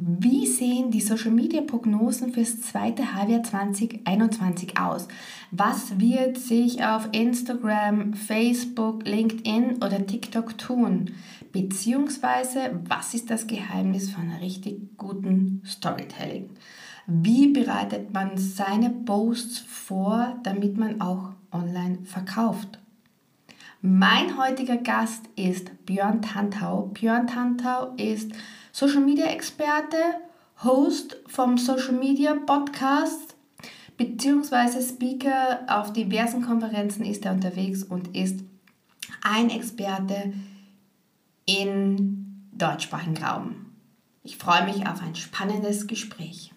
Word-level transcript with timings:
Wie 0.00 0.46
sehen 0.46 0.92
die 0.92 1.00
Social 1.00 1.32
Media 1.32 1.60
Prognosen 1.60 2.32
fürs 2.32 2.60
zweite 2.60 3.14
Halbjahr 3.14 3.42
2021 3.42 4.78
aus? 4.78 5.08
Was 5.50 5.98
wird 5.98 6.38
sich 6.38 6.84
auf 6.84 7.08
Instagram, 7.10 8.14
Facebook, 8.14 9.04
LinkedIn 9.04 9.76
oder 9.76 10.06
TikTok 10.06 10.56
tun? 10.56 11.10
Beziehungsweise, 11.50 12.80
was 12.86 13.14
ist 13.14 13.28
das 13.28 13.48
Geheimnis 13.48 14.10
von 14.10 14.30
richtig 14.40 14.96
guten 14.98 15.62
Storytelling? 15.66 16.50
Wie 17.08 17.48
bereitet 17.48 18.12
man 18.12 18.36
seine 18.36 18.90
Posts 18.90 19.58
vor, 19.58 20.38
damit 20.44 20.76
man 20.76 21.00
auch 21.00 21.32
online 21.50 21.98
verkauft? 22.04 22.78
Mein 23.80 24.38
heutiger 24.38 24.76
Gast 24.76 25.24
ist 25.34 25.86
Björn 25.86 26.22
Tantau. 26.22 26.90
Björn 26.94 27.26
Tantau 27.26 27.94
ist 27.96 28.32
Social 28.78 29.00
Media 29.00 29.26
Experte, 29.26 29.96
Host 30.62 31.16
vom 31.26 31.58
Social 31.58 31.94
Media 31.94 32.34
Podcast 32.34 33.34
beziehungsweise 33.96 34.80
Speaker 34.80 35.62
auf 35.66 35.92
diversen 35.92 36.42
Konferenzen 36.42 37.04
ist 37.04 37.24
er 37.24 37.32
unterwegs 37.32 37.82
und 37.82 38.14
ist 38.16 38.38
ein 39.20 39.50
Experte 39.50 40.32
in 41.44 42.46
deutschsprachigen 42.52 43.16
Raum. 43.16 43.66
Ich 44.22 44.36
freue 44.36 44.64
mich 44.64 44.86
auf 44.86 45.02
ein 45.02 45.16
spannendes 45.16 45.88
Gespräch. 45.88 46.52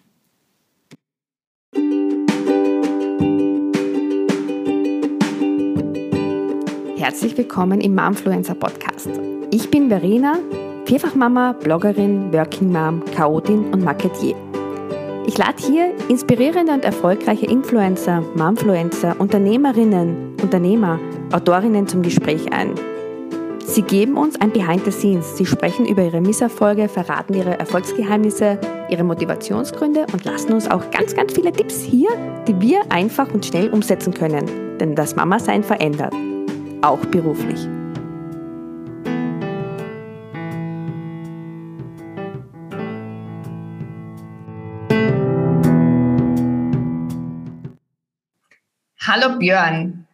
Herzlich 6.96 7.36
willkommen 7.36 7.80
im 7.80 7.96
Momfluencer 7.96 8.54
Podcast. 8.54 9.10
Ich 9.50 9.72
bin 9.72 9.88
Verena, 9.88 10.38
Vierfachmama, 10.86 11.52
Bloggerin, 11.52 12.32
Working 12.32 12.72
Mom, 12.72 13.02
Chaotin 13.14 13.72
und 13.72 13.84
Marketier. 13.84 14.34
Ich 15.26 15.38
lade 15.38 15.62
hier 15.62 15.92
inspirierende 16.08 16.72
und 16.72 16.84
erfolgreiche 16.84 17.46
Influencer, 17.46 18.22
Momfluencer, 18.34 19.14
Unternehmerinnen, 19.18 20.36
Unternehmer, 20.42 20.98
Autorinnen 21.32 21.86
zum 21.86 22.02
Gespräch 22.02 22.52
ein. 22.52 22.74
Sie 23.64 23.82
geben 23.82 24.16
uns 24.16 24.40
ein 24.40 24.50
Behind 24.52 24.84
the 24.84 24.90
Scenes. 24.90 25.36
Sie 25.36 25.46
sprechen 25.46 25.86
über 25.86 26.02
ihre 26.02 26.20
Misserfolge, 26.20 26.88
verraten 26.88 27.34
ihre 27.34 27.58
Erfolgsgeheimnisse, 27.58 28.58
ihre 28.90 29.04
Motivationsgründe 29.04 30.06
und 30.12 30.24
lassen 30.24 30.52
uns 30.52 30.68
auch 30.68 30.90
ganz, 30.90 31.14
ganz 31.14 31.32
viele 31.32 31.52
Tipps 31.52 31.80
hier, 31.80 32.10
die 32.48 32.60
wir 32.60 32.80
einfach 32.90 33.32
und 33.32 33.46
schnell 33.46 33.70
umsetzen 33.70 34.12
können. 34.12 34.78
Denn 34.78 34.96
das 34.96 35.14
Mama-Sein 35.14 35.62
verändert 35.62 36.12
auch 36.82 37.04
beruflich. 37.06 37.68
Hallo 49.14 49.38
Björn. 49.38 50.06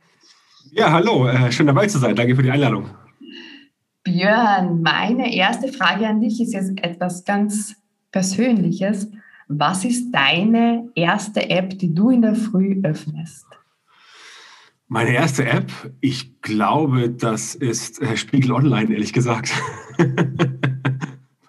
Ja, 0.72 0.91
hallo, 0.91 1.28
äh, 1.28 1.52
schön 1.52 1.68
dabei 1.68 1.86
zu 1.86 1.98
sein. 1.98 2.16
Danke 2.16 2.34
für 2.34 2.42
die 2.42 2.50
Einladung. 2.50 2.91
Björn, 4.02 4.82
meine 4.82 5.32
erste 5.32 5.72
Frage 5.72 6.08
an 6.08 6.20
dich 6.20 6.40
ist 6.40 6.52
jetzt 6.52 6.72
etwas 6.82 7.24
ganz 7.24 7.77
Persönliches. 8.10 9.08
Was 9.46 9.84
ist 9.84 10.10
deine 10.10 10.90
erste 10.96 11.48
App, 11.48 11.78
die 11.78 11.94
du 11.94 12.10
in 12.10 12.22
der 12.22 12.34
Früh 12.34 12.80
öffnest? 12.82 13.46
Meine 14.88 15.12
erste 15.12 15.46
App, 15.46 15.70
ich 16.00 16.42
glaube, 16.42 17.08
das 17.08 17.55
ist 17.55 18.02
äh, 18.02 18.16
Spiegel 18.16 18.50
Online, 18.50 18.92
ehrlich 18.92 19.12
gesagt. 19.12 19.52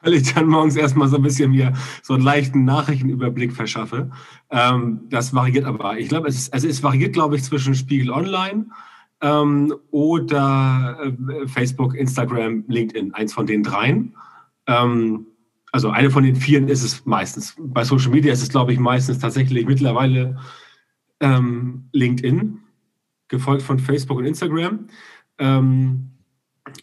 Weil 0.10 0.16
ich 0.16 0.34
dann 0.34 0.48
morgens 0.48 0.76
erstmal 0.76 1.08
so 1.08 1.18
ein 1.18 1.22
bisschen 1.22 1.52
mir 1.52 1.74
so 2.02 2.16
einen 2.16 2.24
leichten 2.24 2.64
Nachrichtenüberblick 2.64 3.54
verschaffe. 3.54 4.10
Ähm, 4.50 5.02
das 5.10 5.36
variiert 5.36 5.66
aber. 5.66 6.00
Ich 6.00 6.10
glaube, 6.10 6.28
es, 6.28 6.52
also 6.52 6.68
es 6.68 6.82
variiert, 6.82 7.14
glaube 7.14 7.36
ich, 7.36 7.44
zwischen 7.44 7.76
Spiegel 7.76 8.10
Online 8.10 8.66
ähm, 9.22 9.76
oder 9.92 10.98
äh, 11.04 11.48
Facebook, 11.48 11.94
Instagram, 11.94 12.64
LinkedIn, 12.68 13.14
eins 13.14 13.34
von 13.34 13.46
den 13.46 13.62
dreien. 13.62 14.16
Ähm, 14.66 15.28
also 15.72 15.92
eine 15.92 16.10
von 16.10 16.24
den 16.24 16.36
vieren 16.36 16.70
ist 16.70 16.84
es 16.84 17.06
meistens. 17.06 17.56
Bei 17.60 17.84
Social 17.84 18.10
Media 18.10 18.34
ist 18.34 18.42
es, 18.42 18.50
glaube 18.50 18.74
ich, 18.74 18.80
meistens 18.80 19.20
tatsächlich 19.20 19.68
mittlerweile 19.68 20.40
ähm, 21.20 21.88
LinkedIn 21.92 22.58
gefolgt 23.28 23.62
von 23.62 23.78
Facebook 23.78 24.18
und 24.18 24.26
Instagram. 24.26 24.88
Ähm, 25.38 26.09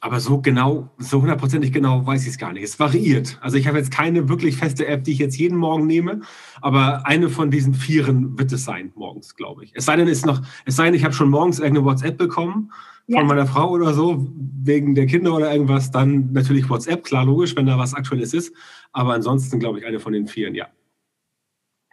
aber 0.01 0.21
so 0.21 0.41
genau, 0.41 0.91
so 0.99 1.21
hundertprozentig 1.21 1.73
genau 1.73 2.07
weiß 2.07 2.23
ich 2.23 2.29
es 2.29 2.39
gar 2.39 2.53
nicht. 2.53 2.63
Es 2.63 2.79
variiert. 2.79 3.39
Also 3.41 3.57
ich 3.57 3.67
habe 3.67 3.79
jetzt 3.79 3.91
keine 3.91 4.29
wirklich 4.29 4.57
feste 4.57 4.87
App, 4.87 5.05
die 5.05 5.13
ich 5.13 5.19
jetzt 5.19 5.37
jeden 5.37 5.57
Morgen 5.57 5.87
nehme, 5.87 6.21
aber 6.61 7.07
eine 7.07 7.29
von 7.29 7.51
diesen 7.51 7.75
Vieren 7.75 8.39
wird 8.39 8.53
es 8.53 8.65
sein, 8.65 8.93
morgens, 8.95 9.35
glaube 9.37 9.65
ich. 9.65 9.73
Es 9.75 9.85
sei 9.85 9.97
denn, 9.97 10.09
ist 10.09 10.27
noch, 10.27 10.43
es 10.65 10.77
sei 10.77 10.87
denn, 10.87 10.95
ich 10.95 11.05
habe 11.05 11.15
schon 11.15 11.31
morgens 11.31 11.59
irgendeine 11.59 11.87
WhatsApp 11.87 12.19
bekommen 12.19 12.71
von 13.07 13.15
ja. 13.15 13.25
meiner 13.25 13.47
Frau 13.47 13.71
oder 13.71 13.95
so, 13.95 14.27
wegen 14.37 14.95
der 14.95 15.07
Kinder 15.07 15.35
oder 15.35 15.53
irgendwas, 15.53 15.91
dann 15.93 16.33
natürlich 16.33 16.69
WhatsApp, 16.69 17.05
klar, 17.05 17.25
logisch, 17.25 17.55
wenn 17.55 17.67
da 17.67 17.79
was 17.79 17.95
Aktuelles 17.95 18.35
ist. 18.35 18.53
Aber 18.93 19.15
ansonsten, 19.15 19.61
glaube 19.61 19.79
ich, 19.79 19.87
eine 19.87 20.01
von 20.01 20.13
den 20.13 20.27
Vieren, 20.27 20.55
ja. 20.57 20.67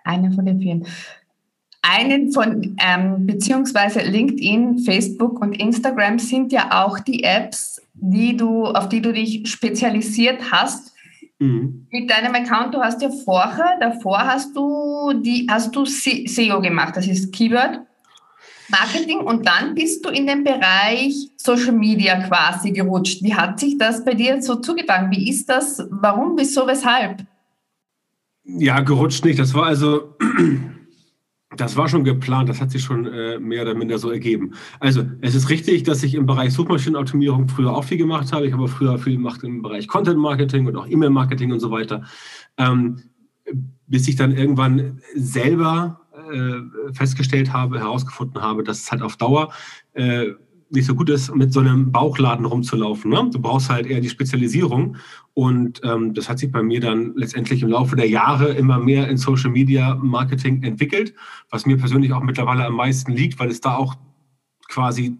Eine 0.04 0.32
von 0.32 0.46
den 0.46 0.60
Vieren 0.60 0.88
einen 1.84 2.32
von, 2.32 2.76
ähm, 2.80 3.28
beziehungsweise 3.28 4.00
LinkedIn, 4.00 4.80
Facebook 4.80 5.40
und 5.42 5.54
Instagram 5.54 6.18
sind 6.18 6.52
ja 6.52 6.84
auch 6.84 7.00
die 7.00 7.24
Apps, 7.24 7.82
die 7.94 8.36
du, 8.36 8.66
auf 8.66 8.90
die 8.90 9.02
du 9.02 9.14
dich 9.14 9.48
spezialisiert 9.48 10.52
hast. 10.52 10.94
Mhm. 11.40 11.88
Mit 11.92 12.10
deinem 12.10 12.34
Account, 12.34 12.74
du 12.74 12.80
hast 12.80 13.02
ja 13.02 13.10
vorher, 13.10 13.78
davor 13.80 14.20
hast 14.20 14.56
du 14.56 15.14
die, 15.22 15.46
hast 15.50 15.76
du 15.76 15.86
SEO 15.86 16.62
gemacht, 16.62 16.96
das 16.96 17.06
ist 17.06 17.34
Keyword 17.34 17.82
Marketing 18.70 19.20
und 19.20 19.46
dann 19.46 19.76
bist 19.76 20.06
du 20.06 20.10
in 20.10 20.26
den 20.26 20.44
Bereich 20.44 21.30
Social 21.36 21.74
Media 21.74 22.26
quasi 22.28 22.72
gerutscht. 22.72 23.22
Wie 23.22 23.36
hat 23.36 23.60
sich 23.60 23.78
das 23.78 24.04
bei 24.06 24.14
dir 24.14 24.42
so 24.42 24.56
zugetragen? 24.56 25.12
Wie 25.12 25.30
ist 25.30 25.50
das? 25.50 25.86
Warum, 25.92 26.38
wieso, 26.38 26.66
weshalb? 26.66 27.26
Ja, 28.46 28.80
gerutscht 28.80 29.26
nicht. 29.26 29.38
Das 29.38 29.54
war 29.54 29.66
also 29.66 30.16
das 31.58 31.76
war 31.76 31.88
schon 31.88 32.04
geplant, 32.04 32.50
das 32.50 32.62
hat 32.62 32.72
sich 32.72 32.84
schon 32.84 33.06
äh, 33.06 33.40
mehr 33.40 33.64
oder 33.64 33.76
minder 33.76 33.98
so 33.98 34.12
ergeben. 34.12 34.54
Also 34.80 35.04
es 35.22 35.36
ist 35.36 35.50
richtig, 35.50 35.84
dass 35.84 36.04
ich 36.04 36.16
im 36.16 36.26
Bereich 36.26 36.54
Suchmaschinenoptimierung 36.54 37.48
früher 37.48 37.76
auch 37.76 37.84
viel 37.84 37.98
gemacht 37.98 38.32
habe. 38.34 38.48
Ich 38.48 38.54
habe 38.54 38.68
früher 38.68 38.98
viel 38.98 39.14
gemacht 39.14 39.44
im 39.44 39.62
Bereich 39.62 39.88
Content 39.88 40.20
Marketing 40.20 40.66
und 40.68 40.76
auch 40.76 40.88
E-Mail-Marketing 40.88 41.52
und 41.52 41.60
so 41.60 41.72
weiter. 41.72 42.04
Ähm, 42.58 43.04
bis 43.88 44.08
ich 44.08 44.16
dann 44.16 44.32
irgendwann 44.32 45.02
selber 45.16 46.02
äh, 46.32 46.94
festgestellt 46.94 47.52
habe, 47.54 47.80
herausgefunden 47.80 48.42
habe, 48.42 48.64
dass 48.64 48.80
es 48.80 48.92
halt 48.92 49.02
auf 49.02 49.18
Dauer 49.18 49.52
äh, 49.94 50.32
nicht 50.74 50.86
so 50.86 50.96
gut 50.96 51.10
ist, 51.10 51.34
mit 51.36 51.54
so 51.54 51.60
einem 51.60 51.92
Bauchladen 51.92 52.46
rumzulaufen. 52.46 53.12
Ne? 53.12 53.30
Du 53.32 53.40
brauchst 53.40 53.70
halt 53.70 53.86
eher 53.86 54.02
die 54.02 54.10
Spezialisierung. 54.10 54.98
Und 55.34 55.82
ähm, 55.84 56.14
das 56.14 56.30
hat 56.30 56.40
sich 56.40 56.52
bei 56.52 56.62
mir 56.62 56.80
dann 56.80 57.14
letztendlich 57.16 57.62
im 57.64 57.70
Laufe 57.70 57.96
der 57.96 58.10
Jahre 58.10 58.50
immer 58.54 58.80
mehr 58.80 59.08
in 59.10 59.18
Social 59.18 59.50
Media 59.52 59.96
Marketing 59.96 60.64
entwickelt, 60.64 61.14
was 61.50 61.66
mir 61.66 61.78
persönlich 61.78 62.14
auch 62.14 62.22
mittlerweile 62.22 62.66
am 62.66 62.76
meisten 62.76 63.12
liegt, 63.12 63.40
weil 63.40 63.50
es 63.50 63.62
da 63.62 63.76
auch 63.76 63.96
quasi 64.68 65.18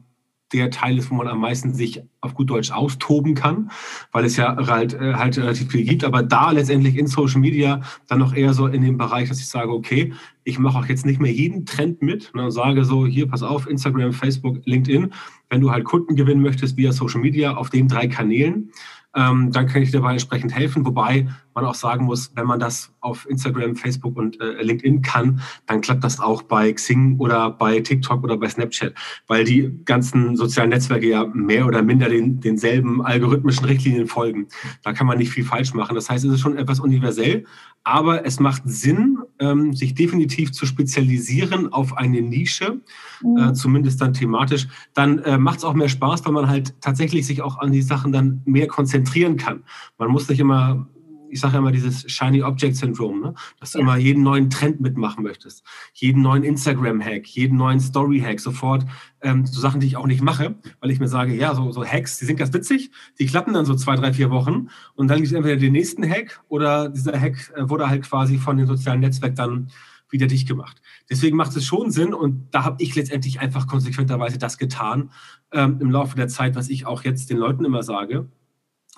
der 0.54 0.70
Teil 0.70 0.98
ist, 0.98 1.10
wo 1.10 1.16
man 1.16 1.28
am 1.28 1.40
meisten 1.40 1.74
sich 1.74 2.02
auf 2.22 2.34
gut 2.34 2.50
Deutsch 2.50 2.72
austoben 2.72 3.36
kann, 3.36 3.72
weil 4.12 4.26
es 4.26 4.38
ja 4.38 4.56
halt, 4.68 4.94
äh, 4.94 5.16
halt 5.16 5.38
relativ 5.38 5.72
viel 5.72 5.84
gibt. 5.84 6.04
Aber 6.04 6.24
da 6.24 6.52
letztendlich 6.52 6.98
in 6.98 7.08
Social 7.08 7.42
Media 7.42 7.82
dann 8.08 8.20
noch 8.20 8.34
eher 8.34 8.54
so 8.54 8.68
in 8.68 8.82
dem 8.82 8.98
Bereich, 8.98 9.30
dass 9.30 9.40
ich 9.40 9.48
sage, 9.48 9.72
okay, 9.72 10.14
ich 10.44 10.60
mache 10.60 10.78
auch 10.78 10.86
jetzt 10.86 11.06
nicht 11.06 11.20
mehr 11.20 11.32
jeden 11.32 11.66
Trend 11.66 12.02
mit 12.02 12.32
ne, 12.34 12.46
und 12.46 12.52
sage 12.52 12.86
so, 12.86 13.06
hier, 13.06 13.28
pass 13.28 13.44
auf, 13.44 13.68
Instagram, 13.68 14.14
Facebook, 14.14 14.62
LinkedIn. 14.66 15.14
Wenn 15.50 15.62
du 15.62 15.72
halt 15.72 15.84
Kunden 15.84 16.16
gewinnen 16.16 16.42
möchtest 16.42 16.78
via 16.78 16.92
Social 16.92 17.22
Media 17.22 17.56
auf 17.56 17.70
den 17.70 17.88
drei 17.88 18.08
Kanälen, 18.08 18.72
ähm, 19.16 19.52
dann 19.52 19.68
kann 19.68 19.82
ich 19.82 19.92
dir 19.92 20.00
dabei 20.00 20.14
entsprechend 20.14 20.54
helfen. 20.56 20.86
Wobei 20.86 21.28
man 21.54 21.66
auch 21.66 21.76
sagen 21.76 22.06
muss, 22.06 22.32
wenn 22.36 22.48
man 22.48 22.60
das 22.60 22.92
auf 23.00 23.30
Instagram, 23.30 23.76
Facebook 23.76 24.18
und 24.18 24.40
äh, 24.42 24.62
LinkedIn 24.62 25.02
kann, 25.02 25.42
dann 25.68 25.82
klappt 25.82 26.04
das 26.04 26.20
auch 26.20 26.42
bei 26.44 26.72
Xing 26.72 27.18
oder 27.20 27.52
bei 27.52 27.80
TikTok 27.80 28.24
oder 28.24 28.38
bei 28.38 28.50
Snapchat, 28.50 28.94
weil 29.28 29.44
die 29.44 29.72
ganzen 29.86 30.36
sozialen 30.36 30.70
Netzwerke 30.70 31.08
ja 31.08 31.26
mehr 31.26 31.68
oder 31.68 31.84
minder 31.84 32.10
den, 32.10 32.40
denselben 32.40 33.06
algorithmischen 33.06 33.66
Richtlinien 33.66 34.08
folgen. 34.08 34.48
Da 34.84 34.94
kann 34.94 35.08
man 35.08 35.18
nicht 35.18 35.32
viel 35.32 35.46
falsch 35.46 35.74
machen. 35.74 35.96
Das 35.96 36.10
heißt, 36.10 36.26
es 36.26 36.34
ist 36.34 36.42
schon 36.42 36.58
etwas 36.58 36.80
universell, 36.80 37.46
aber 37.84 38.26
es 38.26 38.40
macht 38.40 38.64
Sinn, 38.66 39.20
ähm, 39.40 39.74
sich 39.74 39.96
definitiv 39.96 40.52
zu 40.52 40.66
spezialisieren 40.66 41.72
auf 41.72 41.98
eine 41.98 42.22
Nische, 42.22 42.82
mhm. 43.22 43.38
äh, 43.38 43.54
zumindest 43.54 44.02
dann 44.02 44.14
thematisch. 44.14 44.68
Dann 44.94 45.20
äh, 45.20 45.38
macht 45.38 45.60
es 45.60 45.64
auch 45.64 45.74
mehr 45.74 45.90
Spaß, 45.90 46.26
weil 46.26 46.34
man 46.34 46.48
halt 46.48 46.80
tatsächlich 46.82 47.26
sich 47.26 47.42
auch 47.42 47.60
an 47.60 47.72
die 47.72 47.82
Sachen 47.82 48.12
dann 48.12 48.42
mehr 48.46 48.68
konzentrieren 48.68 49.38
kann. 49.38 49.64
Man 49.98 50.10
muss 50.10 50.30
nicht 50.30 50.40
immer 50.40 50.88
ich 51.34 51.40
sage 51.40 51.54
ja 51.54 51.60
immer 51.60 51.72
dieses 51.72 52.10
Shiny 52.10 52.44
Object 52.44 52.78
Syndrome, 52.78 53.20
ne? 53.20 53.34
dass 53.60 53.72
du 53.72 53.80
ja. 53.80 53.84
immer 53.84 53.98
jeden 53.98 54.24
neuen 54.24 54.50
Trend 54.50 54.80
mitmachen 54.80 55.24
möchtest, 55.24 55.64
jeden 55.94 56.22
neuen 56.22 56.44
Instagram-Hack, 56.44 57.28
jeden 57.28 57.58
neuen 57.58 57.80
Story-Hack, 57.80 58.40
sofort 58.40 58.86
ähm, 59.22 59.46
so 59.46 59.60
Sachen, 59.60 59.80
die 59.80 59.88
ich 59.88 59.98
auch 59.98 60.06
nicht 60.06 60.22
mache, 60.22 60.56
weil 60.80 60.92
ich 60.92 61.00
mir 61.00 61.08
sage, 61.08 61.36
ja, 61.36 61.56
so, 61.56 61.72
so 61.72 61.84
Hacks, 61.84 62.20
die 62.20 62.26
sind 62.26 62.38
ganz 62.38 62.54
witzig, 62.54 62.92
die 63.20 63.26
klappen 63.26 63.54
dann 63.54 63.66
so 63.66 63.76
zwei, 63.76 63.96
drei, 63.96 64.14
vier 64.14 64.30
Wochen 64.30 64.70
und 64.94 65.08
dann 65.08 65.18
gibt 65.18 65.28
es 65.28 65.34
entweder 65.34 65.58
den 65.58 65.74
nächsten 65.74 66.08
Hack 66.08 66.42
oder 66.48 66.90
dieser 66.90 67.20
Hack 67.20 67.52
äh, 67.56 67.68
wurde 67.68 67.90
halt 67.90 68.04
quasi 68.04 68.38
von 68.38 68.58
dem 68.58 68.68
sozialen 68.68 69.00
Netzwerk 69.00 69.36
dann 69.36 69.70
wieder 70.10 70.28
dicht 70.28 70.48
gemacht. 70.48 70.82
Deswegen 71.10 71.36
macht 71.36 71.58
es 71.58 71.66
schon 71.66 71.90
Sinn 71.90 72.14
und 72.14 72.48
da 72.52 72.64
habe 72.64 72.82
ich 72.82 72.96
letztendlich 72.96 73.40
einfach 73.40 73.66
konsequenterweise 73.66 74.38
das 74.38 74.60
getan 74.60 75.10
ähm, 75.52 75.80
im 75.82 75.90
Laufe 75.90 76.16
der 76.16 76.28
Zeit, 76.28 76.56
was 76.56 76.70
ich 76.70 76.86
auch 76.86 77.04
jetzt 77.04 77.32
den 77.32 77.38
Leuten 77.38 77.66
immer 77.66 77.82
sage. 77.82 78.30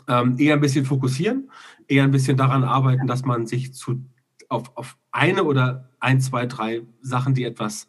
Ähm, 0.07 0.35
eher 0.37 0.53
ein 0.55 0.61
bisschen 0.61 0.85
fokussieren, 0.85 1.49
eher 1.87 2.03
ein 2.03 2.11
bisschen 2.11 2.37
daran 2.37 2.63
arbeiten, 2.63 3.07
dass 3.07 3.25
man 3.25 3.47
sich 3.47 3.73
zu, 3.73 4.05
auf, 4.49 4.75
auf 4.75 4.97
eine 5.11 5.43
oder 5.43 5.89
ein, 5.99 6.21
zwei, 6.21 6.45
drei 6.45 6.83
Sachen, 7.01 7.33
die 7.33 7.43
etwas 7.43 7.87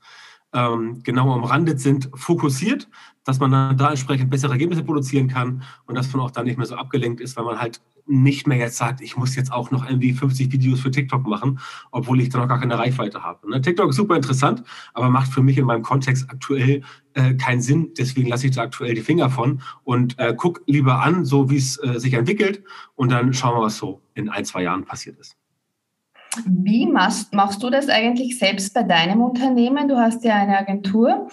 ähm, 0.52 1.02
genauer 1.02 1.36
umrandet 1.36 1.80
sind, 1.80 2.10
fokussiert, 2.14 2.88
dass 3.24 3.40
man 3.40 3.50
dann 3.50 3.76
da 3.76 3.90
entsprechend 3.90 4.30
bessere 4.30 4.52
Ergebnisse 4.52 4.84
produzieren 4.84 5.28
kann 5.28 5.62
und 5.86 5.94
dass 5.96 6.12
man 6.12 6.22
auch 6.22 6.30
dann 6.30 6.46
nicht 6.46 6.56
mehr 6.56 6.66
so 6.66 6.76
abgelenkt 6.76 7.20
ist, 7.20 7.36
weil 7.36 7.44
man 7.44 7.60
halt 7.60 7.80
nicht 8.06 8.46
mehr 8.46 8.58
jetzt 8.58 8.76
sagt, 8.76 9.00
ich 9.00 9.16
muss 9.16 9.34
jetzt 9.36 9.52
auch 9.52 9.70
noch 9.70 9.88
irgendwie 9.88 10.12
50 10.12 10.52
Videos 10.52 10.80
für 10.80 10.90
TikTok 10.90 11.26
machen, 11.26 11.58
obwohl 11.90 12.20
ich 12.20 12.28
da 12.28 12.38
noch 12.38 12.48
gar 12.48 12.60
keine 12.60 12.78
Reichweite 12.78 13.22
habe. 13.22 13.50
Ne? 13.50 13.60
TikTok 13.60 13.90
ist 13.90 13.96
super 13.96 14.16
interessant, 14.16 14.62
aber 14.94 15.10
macht 15.10 15.32
für 15.32 15.42
mich 15.42 15.58
in 15.58 15.64
meinem 15.64 15.82
Kontext 15.82 16.30
aktuell 16.30 16.82
äh, 17.14 17.34
keinen 17.34 17.60
Sinn. 17.60 17.92
Deswegen 17.98 18.28
lasse 18.28 18.46
ich 18.46 18.54
da 18.54 18.62
aktuell 18.62 18.94
die 18.94 19.00
Finger 19.00 19.30
von 19.30 19.60
und 19.84 20.18
äh, 20.18 20.34
guck 20.36 20.62
lieber 20.66 21.02
an, 21.02 21.24
so 21.24 21.50
wie 21.50 21.56
es 21.56 21.82
äh, 21.82 21.98
sich 21.98 22.14
entwickelt 22.14 22.62
und 22.94 23.10
dann 23.10 23.32
schauen 23.32 23.58
wir, 23.58 23.62
was 23.62 23.76
so 23.76 24.02
in 24.14 24.28
ein, 24.28 24.44
zwei 24.44 24.62
Jahren 24.62 24.84
passiert 24.84 25.18
ist. 25.18 25.36
Wie 26.44 26.86
machst, 26.86 27.32
machst 27.32 27.62
du 27.62 27.70
das 27.70 27.88
eigentlich 27.88 28.38
selbst 28.38 28.74
bei 28.74 28.82
deinem 28.82 29.22
Unternehmen? 29.22 29.88
Du 29.88 29.96
hast 29.96 30.22
ja 30.24 30.34
eine 30.34 30.58
Agentur 30.58 31.28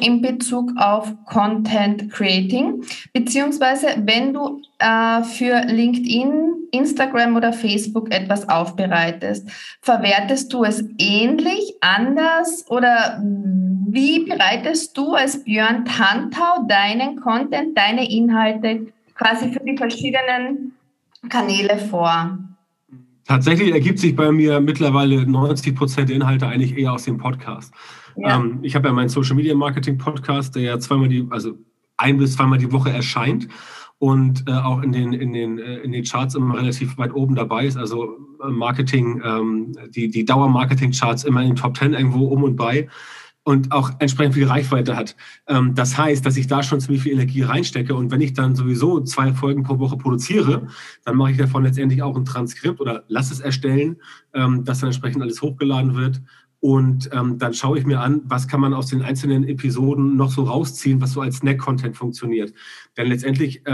in 0.00 0.20
Bezug 0.20 0.72
auf 0.76 1.12
Content 1.26 2.10
Creating, 2.10 2.82
beziehungsweise 3.12 3.86
wenn 4.04 4.34
du 4.34 4.60
äh, 4.78 5.22
für 5.22 5.62
LinkedIn, 5.66 6.68
Instagram 6.72 7.36
oder 7.36 7.52
Facebook 7.52 8.12
etwas 8.12 8.48
aufbereitest, 8.48 9.48
verwertest 9.80 10.52
du 10.52 10.64
es 10.64 10.84
ähnlich, 10.98 11.74
anders 11.80 12.64
oder 12.68 13.22
wie 13.22 14.24
bereitest 14.24 14.96
du 14.96 15.14
als 15.14 15.44
Björn 15.44 15.84
Tantau 15.84 16.66
deinen 16.66 17.20
Content, 17.20 17.76
deine 17.76 18.10
Inhalte 18.10 18.88
quasi 19.14 19.52
für 19.52 19.60
die 19.60 19.76
verschiedenen 19.76 20.72
Kanäle 21.28 21.78
vor? 21.78 22.38
Tatsächlich 23.28 23.72
ergibt 23.72 24.00
sich 24.00 24.16
bei 24.16 24.32
mir 24.32 24.60
mittlerweile 24.60 25.24
90 25.24 25.76
Prozent 25.76 26.08
der 26.08 26.16
Inhalte 26.16 26.48
eigentlich 26.48 26.76
eher 26.76 26.92
aus 26.92 27.04
dem 27.04 27.18
Podcast. 27.18 27.72
Ähm, 28.16 28.58
ich 28.62 28.74
habe 28.74 28.88
ja 28.88 28.94
meinen 28.94 29.08
Social 29.08 29.36
Media 29.36 29.54
Marketing 29.54 29.98
Podcast, 29.98 30.54
der 30.54 30.62
ja 30.62 30.78
zweimal 30.78 31.08
die, 31.08 31.26
also 31.30 31.58
ein 31.96 32.18
bis 32.18 32.34
zweimal 32.34 32.58
die 32.58 32.72
Woche 32.72 32.90
erscheint 32.90 33.48
und 33.98 34.48
äh, 34.48 34.52
auch 34.52 34.82
in 34.82 34.90
den, 34.92 35.12
in, 35.12 35.32
den, 35.32 35.58
äh, 35.58 35.76
in 35.78 35.92
den 35.92 36.04
Charts 36.04 36.34
immer 36.34 36.56
relativ 36.56 36.98
weit 36.98 37.14
oben 37.14 37.34
dabei 37.34 37.66
ist. 37.66 37.76
Also 37.76 38.16
äh, 38.42 38.48
Marketing, 38.48 39.22
ähm, 39.24 39.72
die, 39.90 40.10
die 40.10 40.24
Dauer-Marketing-Charts 40.24 41.24
immer 41.24 41.42
in 41.42 41.50
den 41.50 41.56
Top 41.56 41.76
10 41.76 41.94
irgendwo 41.94 42.26
um 42.26 42.42
und 42.42 42.56
bei 42.56 42.88
und 43.44 43.72
auch 43.72 43.90
entsprechend 43.98 44.34
viel 44.34 44.46
Reichweite 44.46 44.96
hat. 44.96 45.16
Ähm, 45.46 45.74
das 45.74 45.98
heißt, 45.98 46.24
dass 46.24 46.36
ich 46.36 46.46
da 46.46 46.62
schon 46.62 46.80
ziemlich 46.80 47.02
viel 47.02 47.12
Energie 47.12 47.42
reinstecke 47.42 47.94
und 47.94 48.10
wenn 48.10 48.20
ich 48.20 48.34
dann 48.34 48.54
sowieso 48.54 49.00
zwei 49.00 49.32
Folgen 49.32 49.62
pro 49.62 49.78
Woche 49.78 49.96
produziere, 49.96 50.66
dann 51.04 51.16
mache 51.16 51.32
ich 51.32 51.36
davon 51.36 51.64
letztendlich 51.64 52.02
auch 52.02 52.16
ein 52.16 52.24
Transkript 52.24 52.80
oder 52.80 53.04
lasse 53.08 53.32
es 53.32 53.40
erstellen, 53.40 53.96
ähm, 54.34 54.64
dass 54.64 54.80
dann 54.80 54.88
entsprechend 54.88 55.22
alles 55.22 55.42
hochgeladen 55.42 55.94
wird 55.94 56.20
und 56.62 57.10
ähm, 57.12 57.38
dann 57.38 57.54
schaue 57.54 57.76
ich 57.76 57.84
mir 57.84 58.00
an, 58.00 58.22
was 58.24 58.46
kann 58.46 58.60
man 58.60 58.72
aus 58.72 58.86
den 58.86 59.02
einzelnen 59.02 59.42
Episoden 59.42 60.16
noch 60.16 60.30
so 60.30 60.44
rausziehen, 60.44 61.00
was 61.00 61.10
so 61.10 61.20
als 61.20 61.38
Snack-Content 61.38 61.96
funktioniert. 61.96 62.54
Denn 62.96 63.08
letztendlich 63.08 63.64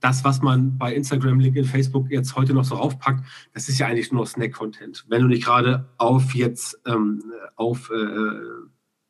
das, 0.00 0.22
was 0.22 0.42
man 0.42 0.76
bei 0.76 0.94
Instagram, 0.94 1.40
LinkedIn, 1.40 1.64
Facebook 1.64 2.10
jetzt 2.10 2.36
heute 2.36 2.52
noch 2.52 2.64
so 2.64 2.74
raufpackt, 2.74 3.24
das 3.54 3.70
ist 3.70 3.78
ja 3.78 3.86
eigentlich 3.86 4.12
nur 4.12 4.26
Snack-Content. 4.26 5.06
Wenn 5.08 5.22
du 5.22 5.28
nicht 5.28 5.44
gerade 5.44 5.88
auf 5.96 6.34
jetzt 6.34 6.78
ähm, 6.86 7.22
auf 7.56 7.90
äh, 7.90 8.66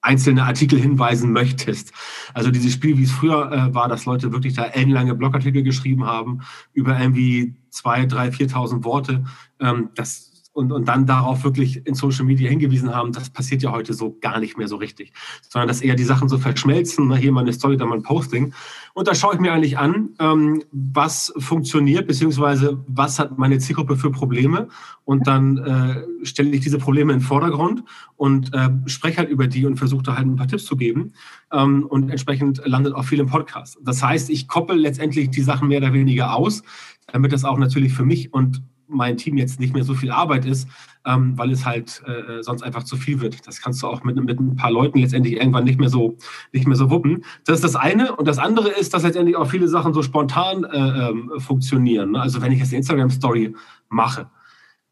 einzelne 0.07 0.45
Artikel 0.45 0.79
hinweisen 0.79 1.33
möchtest. 1.33 1.93
Also 2.33 2.53
dieses 2.53 2.73
Spiel, 2.73 2.97
wie 2.97 3.03
es 3.03 3.11
früher 3.11 3.51
äh, 3.51 3.75
war, 3.75 3.89
dass 3.89 4.07
Leute 4.07 4.33
wirklich 4.33 4.55
da 4.55 4.65
ellenlange 4.65 5.17
Blogartikel 5.17 5.65
geschrieben 5.65 6.07
haben, 6.07 6.43
über 6.73 6.99
irgendwie 6.99 7.57
zwei, 7.71 8.07
drei, 8.07 8.29
4.000 8.29 8.85
Worte, 8.85 9.25
ähm, 9.59 9.91
das 9.97 10.26
und, 10.57 10.73
und 10.73 10.89
dann 10.89 11.05
darauf 11.05 11.45
wirklich 11.45 11.87
in 11.87 11.95
Social 11.95 12.25
Media 12.25 12.49
hingewiesen 12.49 12.95
haben, 12.95 13.13
das 13.13 13.29
passiert 13.29 13.63
ja 13.63 13.73
heute 13.73 13.93
so 13.93 14.17
gar 14.23 14.41
nicht 14.41 14.57
mehr 14.57 14.69
so 14.69 14.77
richtig, 14.77 15.13
sondern 15.47 15.69
dass 15.69 15.83
eher 15.83 15.97
die 15.97 16.05
Sachen 16.05 16.31
so 16.31 16.39
verschmelzen, 16.39 17.09
ne, 17.09 17.17
hier 17.17 17.31
mal 17.31 17.43
eine 17.43 17.53
Story, 17.53 17.77
dann 17.77 17.91
mal 17.91 17.97
ein 17.97 18.03
Posting. 18.03 18.55
Und 18.95 19.07
da 19.07 19.15
schaue 19.15 19.35
ich 19.35 19.41
mir 19.41 19.53
eigentlich 19.53 19.77
an, 19.77 20.15
ähm, 20.19 20.63
was 20.73 21.35
funktioniert, 21.37 22.07
beziehungsweise 22.07 22.83
was 22.89 23.19
hat 23.19 23.37
meine 23.37 23.59
Zielgruppe 23.59 23.97
für 23.97 24.11
Probleme 24.11 24.69
und 25.05 25.27
dann 25.27 25.59
äh, 25.59 26.25
stelle 26.25 26.51
ich 26.51 26.63
diese 26.63 26.79
Probleme 26.79 27.13
in 27.13 27.19
den 27.19 27.25
Vordergrund 27.25 27.85
und 28.17 28.55
äh, 28.55 28.71
spreche 28.87 29.19
halt 29.19 29.29
über 29.29 29.49
die 29.49 29.67
und 29.67 29.77
versuche 29.77 30.05
da 30.05 30.17
halt 30.17 30.27
ein 30.27 30.37
paar 30.37 30.49
Tipps 30.49 30.65
zu 30.65 30.79
geben 30.79 31.13
ähm, 31.53 31.85
und 31.85 32.09
entsprechend 32.09 32.63
landet 32.65 32.95
auch 32.95 33.05
viel 33.05 33.21
im 33.21 33.27
Podcast. 33.27 33.77
Das 33.83 34.03
heißt, 34.03 34.31
ich 34.31 34.49
koppel 34.49 34.79
letztendlich 34.79 35.29
die 35.29 35.43
Sachen 35.43 35.69
mehr 35.69 35.79
oder 35.79 35.93
weniger 35.93 36.35
aus, 36.35 36.63
damit 37.09 37.33
das 37.33 37.45
auch 37.45 37.59
natürlich 37.59 37.93
für 37.93 38.07
mich 38.07 38.33
und 38.33 38.63
mein 38.89 39.17
Team 39.17 39.37
jetzt 39.37 39.61
nicht 39.61 39.75
mehr 39.75 39.85
so 39.85 39.95
viel 39.95 40.11
Arbeit 40.11 40.45
ist, 40.45 40.69
ähm, 41.05 41.37
weil 41.39 41.51
es 41.51 41.65
halt 41.65 42.03
äh, 42.07 42.43
sonst 42.43 42.63
einfach 42.63 42.83
zu 42.83 42.97
viel 42.97 43.21
wird. 43.21 43.47
Das 43.47 43.61
kannst 43.61 43.83
du 43.83 43.87
auch 43.87 44.05
mit, 44.05 44.17
mit 44.17 44.41
ein 44.41 44.57
paar 44.57 44.71
Leuten 44.71 44.99
letztendlich 44.99 45.37
irgendwann 45.37 45.65
nicht 45.65 45.79
mehr 45.79 45.89
so 45.89 46.17
nicht 46.53 46.67
mehr 46.67 46.77
so 46.77 46.91
wuppen. 46.91 47.25
Das 47.45 47.57
ist 47.57 47.65
das 47.65 47.77
eine. 47.77 48.17
Und 48.17 48.27
das 48.27 48.39
andere 48.39 48.71
ist, 48.71 48.95
dass 48.95 49.03
letztendlich 49.03 49.37
auch 49.37 49.49
viele 49.49 49.69
Sachen 49.69 49.95
so 49.95 50.03
spontan 50.03 50.65
äh, 50.65 51.09
ähm, 51.09 51.33
funktionieren. 51.39 52.13
Ne? 52.13 52.21
Also 52.21 52.43
wenn 52.43 52.53
ich 52.53 52.59
jetzt 52.59 52.71
eine 52.71 52.79
Instagram-Story 52.79 53.55
mache, 53.89 54.29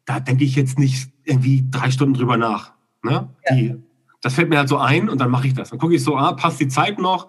da 0.05 0.19
denke 0.19 0.43
ich 0.43 0.55
jetzt 0.55 0.79
nicht 0.79 1.11
irgendwie 1.23 1.65
drei 1.69 1.91
Stunden 1.91 2.13
drüber 2.13 2.37
nach. 2.37 2.73
Ne? 3.03 3.29
Ja. 3.49 3.55
Die, 3.55 3.75
das 4.21 4.33
fällt 4.33 4.49
mir 4.49 4.57
halt 4.57 4.69
so 4.69 4.77
ein 4.77 5.09
und 5.09 5.19
dann 5.19 5.29
mache 5.29 5.47
ich 5.47 5.53
das. 5.53 5.69
Dann 5.69 5.79
gucke 5.79 5.95
ich 5.95 6.03
so, 6.03 6.17
ah, 6.17 6.33
passt 6.33 6.59
die 6.59 6.67
Zeit 6.67 6.99
noch? 6.99 7.27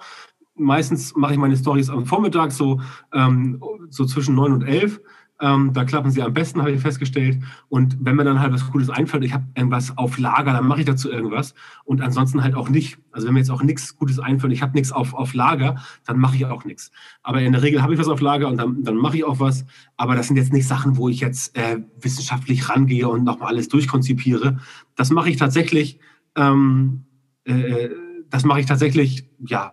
Meistens 0.54 1.14
mache 1.14 1.32
ich 1.32 1.38
meine 1.38 1.56
Stories 1.56 1.90
am 1.90 2.06
Vormittag 2.06 2.52
so, 2.52 2.80
ähm, 3.12 3.62
so 3.90 4.06
zwischen 4.06 4.34
neun 4.34 4.52
und 4.52 4.62
elf 4.62 5.00
ähm, 5.41 5.73
da 5.75 5.85
klappen 5.85 6.11
sie 6.11 6.23
am 6.23 6.33
besten, 6.33 6.61
habe 6.61 6.73
ich 6.73 6.81
festgestellt. 6.81 7.38
Und 7.69 7.99
wenn 8.00 8.17
mir 8.17 8.25
dann 8.25 8.41
halt 8.41 8.53
was 8.53 8.71
Cooles 8.71 8.88
einfällt, 8.88 9.25
ich 9.25 9.35
habe 9.35 9.44
irgendwas 9.55 9.97
auf 9.99 10.19
Lager, 10.19 10.53
dann 10.53 10.67
mache 10.67 10.81
ich 10.81 10.87
dazu 10.87 11.11
irgendwas. 11.11 11.55
Und 11.85 12.00
ansonsten 12.00 12.43
halt 12.43 12.55
auch 12.55 12.69
nicht. 12.69 12.99
Also 13.12 13.27
wenn 13.27 13.35
mir 13.35 13.41
jetzt 13.41 13.50
auch 13.50 13.62
nichts 13.62 13.97
Gutes 13.97 14.19
einfällt, 14.19 14.53
ich 14.53 14.62
habe 14.62 14.73
nichts 14.73 14.93
auf, 14.93 15.12
auf 15.15 15.35
Lager, 15.35 15.77
dann 16.06 16.19
mache 16.19 16.37
ich 16.37 16.47
auch 16.47 16.65
nichts. 16.65 16.91
Aber 17.23 17.43
in 17.43 17.53
der 17.53 17.62
Regel 17.62 17.83
habe 17.83 17.93
ich 17.93 18.00
was 18.00 18.09
auf 18.09 18.21
Lager 18.21 18.49
und 18.49 18.56
dann, 18.56 18.83
dann 18.83 18.97
mache 18.97 19.19
ich 19.19 19.25
auch 19.25 19.38
was. 19.38 19.67
Aber 19.97 20.15
das 20.15 20.29
sind 20.29 20.37
jetzt 20.37 20.53
nicht 20.53 20.67
Sachen, 20.67 20.97
wo 20.97 21.09
ich 21.09 21.21
jetzt 21.21 21.56
äh, 21.56 21.79
wissenschaftlich 22.00 22.69
rangehe 22.69 23.09
und 23.09 23.25
nochmal 23.25 23.49
alles 23.49 23.69
durchkonzipiere. 23.69 24.59
Das 24.95 25.11
mache 25.11 25.28
ich 25.28 25.37
tatsächlich, 25.37 25.99
ähm, 26.35 27.05
äh, 27.45 27.90
das 28.31 28.45
mache 28.45 28.61
ich 28.61 28.66
tatsächlich, 28.66 29.28
ja, 29.38 29.73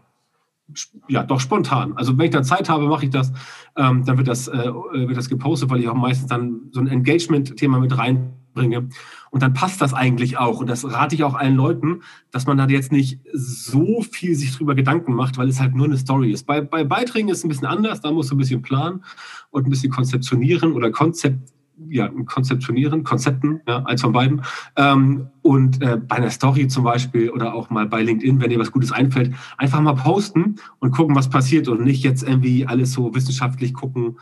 ja, 1.07 1.23
doch 1.23 1.39
spontan. 1.39 1.93
Also 1.95 2.17
wenn 2.17 2.25
ich 2.25 2.31
da 2.31 2.43
Zeit 2.43 2.69
habe, 2.69 2.87
mache 2.87 3.05
ich 3.05 3.11
das. 3.11 3.31
Ähm, 3.75 4.03
dann 4.05 4.17
wird 4.17 4.27
das, 4.27 4.47
äh, 4.47 4.71
wird 4.73 5.17
das 5.17 5.29
gepostet, 5.29 5.69
weil 5.69 5.79
ich 5.79 5.89
auch 5.89 5.95
meistens 5.95 6.27
dann 6.27 6.69
so 6.71 6.79
ein 6.79 6.87
Engagement-Thema 6.87 7.79
mit 7.79 7.97
reinbringe. 7.97 8.89
Und 9.29 9.43
dann 9.43 9.53
passt 9.53 9.81
das 9.81 9.93
eigentlich 9.93 10.37
auch. 10.37 10.59
Und 10.59 10.69
das 10.69 10.89
rate 10.89 11.15
ich 11.15 11.23
auch 11.23 11.33
allen 11.33 11.55
Leuten, 11.55 12.01
dass 12.31 12.45
man 12.45 12.57
da 12.57 12.67
jetzt 12.67 12.91
nicht 12.91 13.19
so 13.33 14.01
viel 14.01 14.35
sich 14.35 14.55
drüber 14.55 14.75
Gedanken 14.75 15.13
macht, 15.13 15.37
weil 15.37 15.49
es 15.49 15.59
halt 15.59 15.75
nur 15.75 15.85
eine 15.85 15.97
Story 15.97 16.31
ist. 16.31 16.45
Bei, 16.45 16.61
bei 16.61 16.83
Beiträgen 16.83 17.29
ist 17.29 17.39
es 17.39 17.43
ein 17.43 17.49
bisschen 17.49 17.67
anders. 17.67 18.01
Da 18.01 18.11
musst 18.11 18.31
du 18.31 18.35
ein 18.35 18.39
bisschen 18.39 18.61
planen 18.61 19.03
und 19.49 19.67
ein 19.67 19.69
bisschen 19.69 19.91
konzeptionieren 19.91 20.71
oder 20.71 20.91
Konzept 20.91 21.51
ja, 21.89 22.09
konzeptionieren, 22.25 23.03
Konzepten, 23.03 23.61
ja, 23.67 23.83
eins 23.83 24.01
von 24.01 24.13
beiden. 24.13 24.43
Ähm, 24.75 25.27
und 25.41 25.81
äh, 25.81 25.97
bei 25.97 26.17
einer 26.17 26.29
Story 26.29 26.67
zum 26.67 26.83
Beispiel 26.83 27.29
oder 27.29 27.53
auch 27.53 27.69
mal 27.69 27.87
bei 27.87 28.01
LinkedIn, 28.01 28.41
wenn 28.41 28.49
dir 28.49 28.59
was 28.59 28.71
Gutes 28.71 28.91
einfällt, 28.91 29.33
einfach 29.57 29.81
mal 29.81 29.93
posten 29.93 30.55
und 30.79 30.91
gucken, 30.91 31.15
was 31.15 31.29
passiert 31.29 31.67
und 31.67 31.81
nicht 31.83 32.03
jetzt 32.03 32.23
irgendwie 32.23 32.65
alles 32.65 32.93
so 32.93 33.13
wissenschaftlich 33.15 33.73
gucken, 33.73 34.17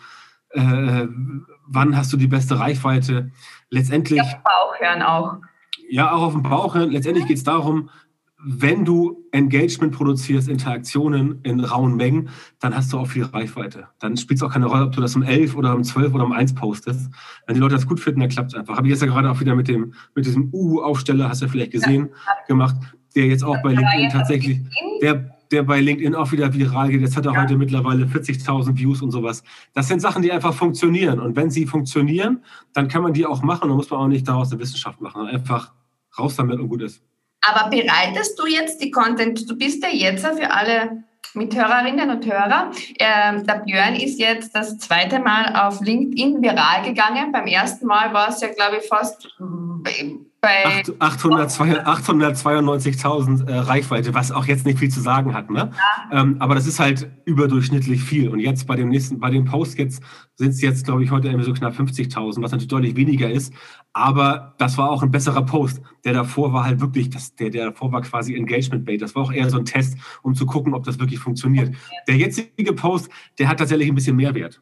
äh, 0.51 1.07
wann 1.67 1.95
hast 1.95 2.11
du 2.13 2.17
die 2.17 2.27
beste 2.27 2.59
Reichweite. 2.59 3.31
Letztendlich. 3.69 4.19
Ja, 4.19 4.41
Bauch 4.43 4.79
hören 4.79 5.01
auch. 5.01 5.37
Ja, 5.89 6.11
auch 6.11 6.21
auf 6.21 6.33
dem 6.33 6.43
Bauch 6.43 6.75
hören. 6.75 6.91
Letztendlich 6.91 7.27
geht 7.27 7.37
es 7.37 7.43
darum, 7.43 7.89
wenn 8.43 8.85
du 8.85 9.23
Engagement 9.31 9.93
produzierst, 9.93 10.49
Interaktionen 10.49 11.39
in 11.43 11.59
rauen 11.59 11.95
Mengen, 11.95 12.29
dann 12.59 12.75
hast 12.75 12.91
du 12.91 12.97
auch 12.97 13.07
viel 13.07 13.23
Reichweite. 13.23 13.87
Dann 13.99 14.17
spielt 14.17 14.39
es 14.39 14.43
auch 14.43 14.51
keine 14.51 14.65
Rolle, 14.65 14.85
ob 14.85 14.91
du 14.93 15.01
das 15.01 15.15
um 15.15 15.23
11 15.23 15.55
oder 15.55 15.75
um 15.75 15.83
12 15.83 16.13
oder 16.13 16.25
um 16.25 16.31
1 16.31 16.55
postest. 16.55 17.11
Wenn 17.45 17.55
die 17.55 17.61
Leute 17.61 17.75
das 17.75 17.87
gut 17.87 17.99
finden, 17.99 18.21
dann 18.21 18.29
klappt 18.29 18.53
es 18.53 18.59
einfach. 18.59 18.77
Habe 18.77 18.87
ich 18.87 18.91
jetzt 18.91 19.01
ja 19.01 19.07
gerade 19.07 19.29
auch 19.29 19.39
wieder 19.39 19.55
mit, 19.55 19.67
dem, 19.67 19.93
mit 20.15 20.25
diesem 20.25 20.49
U-Aufsteller, 20.51 21.29
hast 21.29 21.41
du 21.41 21.45
ja 21.45 21.51
vielleicht 21.51 21.71
gesehen, 21.71 22.09
ja. 22.09 22.33
gemacht, 22.47 22.75
der 23.15 23.27
jetzt 23.27 23.43
auch 23.43 23.61
bei 23.61 23.73
LinkedIn 23.73 24.09
tatsächlich, 24.09 24.61
der, 25.01 25.35
der 25.51 25.63
bei 25.63 25.79
LinkedIn 25.79 26.15
auch 26.15 26.31
wieder 26.31 26.53
viral 26.53 26.89
geht. 26.89 27.01
Jetzt 27.01 27.17
hat 27.17 27.25
er 27.25 27.33
ja. 27.33 27.41
heute 27.41 27.57
mittlerweile 27.57 28.05
40.000 28.05 28.77
Views 28.77 29.01
und 29.01 29.11
sowas. 29.11 29.43
Das 29.73 29.87
sind 29.87 29.99
Sachen, 29.99 30.23
die 30.23 30.31
einfach 30.31 30.53
funktionieren. 30.53 31.19
Und 31.19 31.35
wenn 31.35 31.51
sie 31.51 31.67
funktionieren, 31.67 32.43
dann 32.73 32.87
kann 32.87 33.03
man 33.03 33.13
die 33.13 33.25
auch 33.25 33.43
machen. 33.43 33.69
Da 33.69 33.75
muss 33.75 33.89
man 33.89 33.99
auch 33.99 34.07
nicht 34.07 34.27
daraus 34.27 34.51
eine 34.51 34.61
Wissenschaft 34.61 34.99
machen. 35.01 35.27
Einfach 35.27 35.73
raus 36.17 36.35
damit 36.35 36.59
und 36.59 36.69
gut 36.69 36.81
ist. 36.81 37.03
Aber 37.41 37.69
bereitest 37.69 38.37
du 38.39 38.45
jetzt 38.45 38.81
die 38.81 38.91
Content? 38.91 39.49
Du 39.49 39.57
bist 39.57 39.83
ja 39.83 39.89
jetzt 39.89 40.25
für 40.25 40.51
alle 40.51 41.03
Mithörerinnen 41.33 42.09
und 42.09 42.25
Hörer. 42.25 42.71
Ähm, 42.99 43.45
der 43.45 43.63
Björn 43.65 43.95
ist 43.95 44.19
jetzt 44.19 44.55
das 44.55 44.77
zweite 44.77 45.19
Mal 45.19 45.55
auf 45.55 45.81
LinkedIn 45.81 46.41
viral 46.41 46.83
gegangen. 46.83 47.31
Beim 47.31 47.47
ersten 47.47 47.85
Mal 47.87 48.13
war 48.13 48.29
es 48.29 48.41
ja, 48.41 48.49
glaube 48.49 48.77
ich, 48.77 48.87
fast 48.87 49.27
bei 50.41 50.81
892.000 50.81 53.47
äh, 53.47 53.59
Reichweite, 53.59 54.15
was 54.15 54.31
auch 54.31 54.45
jetzt 54.45 54.65
nicht 54.65 54.79
viel 54.79 54.89
zu 54.89 54.99
sagen 54.99 55.35
hat. 55.35 55.51
Ne? 55.51 55.69
Ja. 56.11 56.19
Ähm, 56.19 56.37
aber 56.39 56.55
das 56.55 56.65
ist 56.65 56.79
halt 56.79 57.11
überdurchschnittlich 57.25 58.03
viel. 58.03 58.27
Und 58.27 58.39
jetzt 58.39 58.65
bei 58.65 58.75
dem 58.75 58.89
nächsten, 58.89 59.19
bei 59.19 59.29
dem 59.29 59.45
Post 59.45 59.77
jetzt 59.77 60.01
sind 60.35 60.49
es 60.49 60.59
jetzt, 60.61 60.85
glaube 60.85 61.03
ich, 61.03 61.11
heute 61.11 61.27
irgendwie 61.27 61.45
so 61.45 61.53
knapp 61.53 61.75
50.000, 61.75 62.41
was 62.41 62.51
natürlich 62.51 62.69
deutlich 62.69 62.95
weniger 62.95 63.29
ist. 63.29 63.53
Aber 63.93 64.55
das 64.57 64.79
war 64.79 64.89
auch 64.89 65.03
ein 65.03 65.11
besserer 65.11 65.45
Post. 65.45 65.79
Der 66.05 66.13
davor 66.13 66.53
war 66.53 66.65
halt 66.65 66.81
wirklich, 66.81 67.11
das, 67.11 67.35
der, 67.35 67.51
der 67.51 67.65
davor 67.65 67.91
war 67.91 68.01
quasi 68.01 68.33
Engagement 68.33 68.83
Bait. 68.83 68.99
Das 68.99 69.13
war 69.13 69.21
auch 69.21 69.31
eher 69.31 69.47
so 69.51 69.59
ein 69.59 69.65
Test, 69.65 69.95
um 70.23 70.33
zu 70.33 70.47
gucken, 70.47 70.73
ob 70.73 70.85
das 70.85 70.97
wirklich 70.97 71.19
funktioniert. 71.19 71.75
Der 72.07 72.17
jetzige 72.17 72.73
Post, 72.73 73.11
der 73.37 73.47
hat 73.47 73.59
tatsächlich 73.59 73.89
ein 73.89 73.95
bisschen 73.95 74.15
Mehrwert. 74.15 74.59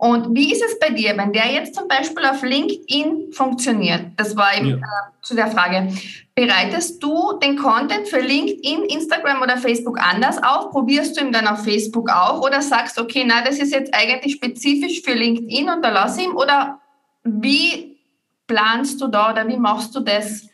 Und 0.00 0.34
wie 0.34 0.50
ist 0.50 0.62
es 0.64 0.78
bei 0.78 0.88
dir, 0.88 1.14
wenn 1.18 1.34
der 1.34 1.52
jetzt 1.52 1.74
zum 1.74 1.86
Beispiel 1.86 2.24
auf 2.24 2.42
LinkedIn 2.42 3.34
funktioniert? 3.34 4.06
Das 4.16 4.34
war 4.34 4.56
eben 4.56 4.70
ja. 4.70 4.76
äh, 4.76 4.80
zu 5.20 5.34
der 5.34 5.48
Frage. 5.48 5.92
Bereitest 6.34 7.02
du 7.02 7.34
den 7.34 7.58
Content 7.58 8.08
für 8.08 8.20
LinkedIn, 8.20 8.84
Instagram 8.84 9.42
oder 9.42 9.58
Facebook 9.58 9.98
anders 10.00 10.42
auf? 10.42 10.70
Probierst 10.70 11.18
du 11.18 11.26
ihn 11.26 11.32
dann 11.32 11.46
auf 11.46 11.64
Facebook 11.64 12.08
auch 12.08 12.40
oder 12.40 12.62
sagst, 12.62 12.98
okay, 12.98 13.24
na, 13.26 13.42
das 13.42 13.58
ist 13.58 13.74
jetzt 13.74 13.92
eigentlich 13.92 14.36
spezifisch 14.36 15.02
für 15.02 15.12
LinkedIn 15.12 15.68
und 15.68 15.82
da 15.84 15.90
lass 15.90 16.18
ihn? 16.18 16.32
Oder 16.32 16.80
wie 17.24 17.98
planst 18.46 19.02
du 19.02 19.08
da 19.08 19.32
oder 19.32 19.46
wie 19.48 19.58
machst 19.58 19.94
du 19.94 20.00
das? 20.00 20.48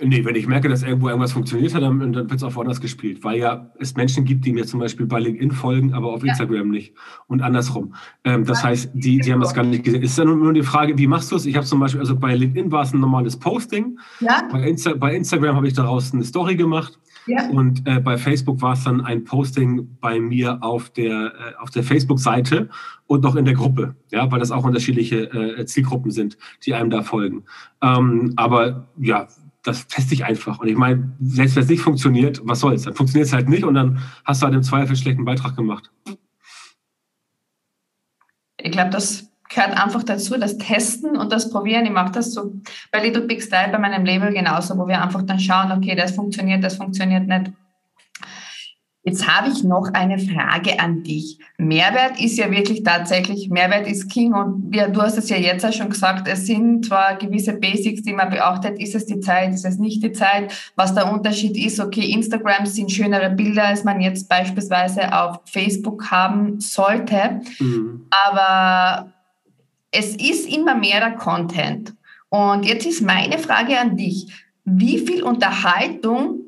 Nee, 0.00 0.24
wenn 0.24 0.34
ich 0.34 0.48
merke, 0.48 0.68
dass 0.68 0.82
irgendwo 0.82 1.08
irgendwas 1.08 1.32
funktioniert 1.32 1.72
hat, 1.72 1.82
dann, 1.82 2.00
dann 2.00 2.28
wird 2.28 2.32
es 2.32 2.42
auch 2.42 2.56
woanders 2.56 2.80
gespielt. 2.80 3.22
Weil 3.22 3.38
ja 3.38 3.70
es 3.78 3.94
Menschen 3.94 4.24
gibt, 4.24 4.44
die 4.44 4.52
mir 4.52 4.66
zum 4.66 4.80
Beispiel 4.80 5.06
bei 5.06 5.20
LinkedIn 5.20 5.52
folgen, 5.52 5.94
aber 5.94 6.12
auf 6.12 6.24
ja. 6.24 6.30
Instagram 6.30 6.68
nicht. 6.68 6.94
Und 7.28 7.42
andersrum. 7.42 7.94
Ähm, 8.24 8.44
das 8.44 8.64
heißt, 8.64 8.90
die, 8.92 9.18
die 9.18 9.32
haben 9.32 9.40
das 9.40 9.54
gar 9.54 9.62
nicht 9.64 9.84
gesehen. 9.84 10.02
Es 10.02 10.10
ist 10.10 10.18
dann 10.18 10.26
nur 10.26 10.52
die 10.52 10.64
Frage, 10.64 10.98
wie 10.98 11.06
machst 11.06 11.30
du 11.30 11.36
es? 11.36 11.46
Ich 11.46 11.54
habe 11.54 11.64
zum 11.64 11.78
Beispiel, 11.78 12.00
also 12.00 12.16
bei 12.16 12.34
LinkedIn 12.34 12.72
war 12.72 12.82
es 12.82 12.92
ein 12.92 12.98
normales 12.98 13.38
Posting. 13.38 13.98
Ja. 14.18 14.42
Bei, 14.50 14.68
Insta 14.68 14.94
bei 14.94 15.14
Instagram 15.14 15.54
habe 15.54 15.68
ich 15.68 15.74
daraus 15.74 16.12
eine 16.12 16.24
Story 16.24 16.56
gemacht. 16.56 16.98
Ja. 17.26 17.48
Und 17.48 17.86
äh, 17.86 18.00
bei 18.00 18.18
Facebook 18.18 18.60
war 18.60 18.74
es 18.74 18.84
dann 18.84 19.00
ein 19.00 19.24
Posting 19.24 19.96
bei 20.00 20.20
mir 20.20 20.62
auf 20.62 20.90
der, 20.90 21.26
äh, 21.26 21.62
auf 21.62 21.70
der 21.70 21.82
Facebook-Seite 21.82 22.68
und 23.06 23.22
noch 23.22 23.36
in 23.36 23.44
der 23.44 23.54
Gruppe, 23.54 23.94
ja, 24.10 24.30
weil 24.30 24.40
das 24.40 24.50
auch 24.50 24.64
unterschiedliche 24.64 25.32
äh, 25.32 25.64
Zielgruppen 25.64 26.10
sind, 26.10 26.36
die 26.66 26.74
einem 26.74 26.90
da 26.90 27.02
folgen. 27.02 27.44
Ähm, 27.80 28.34
aber 28.36 28.88
ja, 28.98 29.28
das 29.64 29.86
teste 29.88 30.14
ich 30.14 30.24
einfach. 30.24 30.60
Und 30.60 30.68
ich 30.68 30.76
meine, 30.76 31.16
selbst 31.20 31.56
wenn 31.56 31.62
es 31.64 31.68
nicht 31.68 31.82
funktioniert, 31.82 32.40
was 32.44 32.60
soll's? 32.60 32.82
Dann 32.82 32.94
funktioniert 32.94 33.26
es 33.26 33.32
halt 33.32 33.48
nicht 33.48 33.64
und 33.64 33.74
dann 33.74 33.98
hast 34.24 34.42
du 34.42 34.46
halt 34.46 34.54
im 34.54 34.62
Zweifel 34.62 34.94
schlechten 34.94 35.24
Beitrag 35.24 35.56
gemacht. 35.56 35.90
Ich 38.58 38.70
glaube, 38.70 38.90
das 38.90 39.30
gehört 39.48 39.76
einfach 39.76 40.02
dazu, 40.02 40.38
das 40.38 40.58
Testen 40.58 41.16
und 41.16 41.32
das 41.32 41.50
Probieren. 41.50 41.86
Ich 41.86 41.92
mache 41.92 42.12
das 42.12 42.32
so 42.32 42.54
bei 42.92 43.02
Little 43.02 43.22
Big 43.22 43.42
Style 43.42 43.72
bei 43.72 43.78
meinem 43.78 44.04
Label 44.04 44.32
genauso, 44.32 44.76
wo 44.78 44.86
wir 44.86 45.02
einfach 45.02 45.22
dann 45.22 45.40
schauen, 45.40 45.72
okay, 45.72 45.94
das 45.94 46.14
funktioniert, 46.14 46.62
das 46.62 46.76
funktioniert 46.76 47.26
nicht. 47.26 47.52
Jetzt 49.06 49.28
habe 49.28 49.50
ich 49.52 49.62
noch 49.62 49.92
eine 49.92 50.18
Frage 50.18 50.80
an 50.80 51.02
dich. 51.02 51.38
Mehrwert 51.58 52.18
ist 52.18 52.38
ja 52.38 52.50
wirklich 52.50 52.84
tatsächlich, 52.84 53.50
Mehrwert 53.50 53.86
ist 53.86 54.10
King 54.10 54.32
und 54.32 54.72
wir, 54.72 54.88
du 54.88 55.02
hast 55.02 55.18
es 55.18 55.28
ja 55.28 55.36
jetzt 55.36 55.64
auch 55.64 55.74
schon 55.74 55.90
gesagt, 55.90 56.26
es 56.26 56.46
sind 56.46 56.86
zwar 56.86 57.16
gewisse 57.16 57.52
Basics, 57.52 58.02
die 58.02 58.14
man 58.14 58.30
beachtet, 58.30 58.80
ist 58.80 58.94
es 58.94 59.04
die 59.04 59.20
Zeit, 59.20 59.52
ist 59.52 59.66
es 59.66 59.78
nicht 59.78 60.02
die 60.02 60.12
Zeit, 60.12 60.54
was 60.74 60.94
der 60.94 61.12
Unterschied 61.12 61.54
ist, 61.54 61.80
okay, 61.80 62.12
Instagram 62.12 62.64
sind 62.64 62.90
schönere 62.90 63.28
Bilder, 63.28 63.64
als 63.64 63.84
man 63.84 64.00
jetzt 64.00 64.26
beispielsweise 64.26 65.14
auf 65.14 65.40
Facebook 65.44 66.10
haben 66.10 66.58
sollte, 66.60 67.42
mhm. 67.58 68.06
aber 68.10 69.12
es 69.90 70.16
ist 70.16 70.48
immer 70.50 70.74
mehr 70.74 71.00
der 71.00 71.12
Content. 71.12 71.94
Und 72.30 72.64
jetzt 72.64 72.86
ist 72.86 73.02
meine 73.02 73.38
Frage 73.38 73.78
an 73.78 73.98
dich, 73.98 74.32
wie 74.64 74.98
viel 74.98 75.22
Unterhaltung 75.22 76.40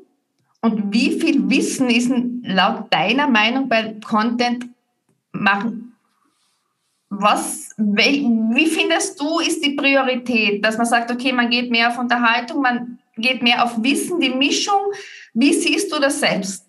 und 0.61 0.93
wie 0.93 1.19
viel 1.19 1.49
Wissen 1.49 1.89
ist 1.89 2.11
laut 2.47 2.91
deiner 2.91 3.27
Meinung 3.27 3.69
bei 3.69 3.95
Content 4.05 4.65
machen? 5.31 5.93
Was, 7.09 7.73
wie 7.77 8.65
findest 8.67 9.19
du, 9.19 9.39
ist 9.39 9.63
die 9.63 9.75
Priorität, 9.75 10.63
dass 10.63 10.77
man 10.77 10.85
sagt, 10.85 11.11
okay, 11.11 11.31
man 11.31 11.49
geht 11.49 11.71
mehr 11.71 11.89
auf 11.89 11.97
Unterhaltung, 11.97 12.61
man 12.61 12.99
geht 13.15 13.41
mehr 13.41 13.63
auf 13.63 13.81
Wissen, 13.81 14.19
die 14.19 14.29
Mischung. 14.29 14.91
Wie 15.33 15.53
siehst 15.53 15.91
du 15.93 15.99
das 15.99 16.19
selbst? 16.19 16.65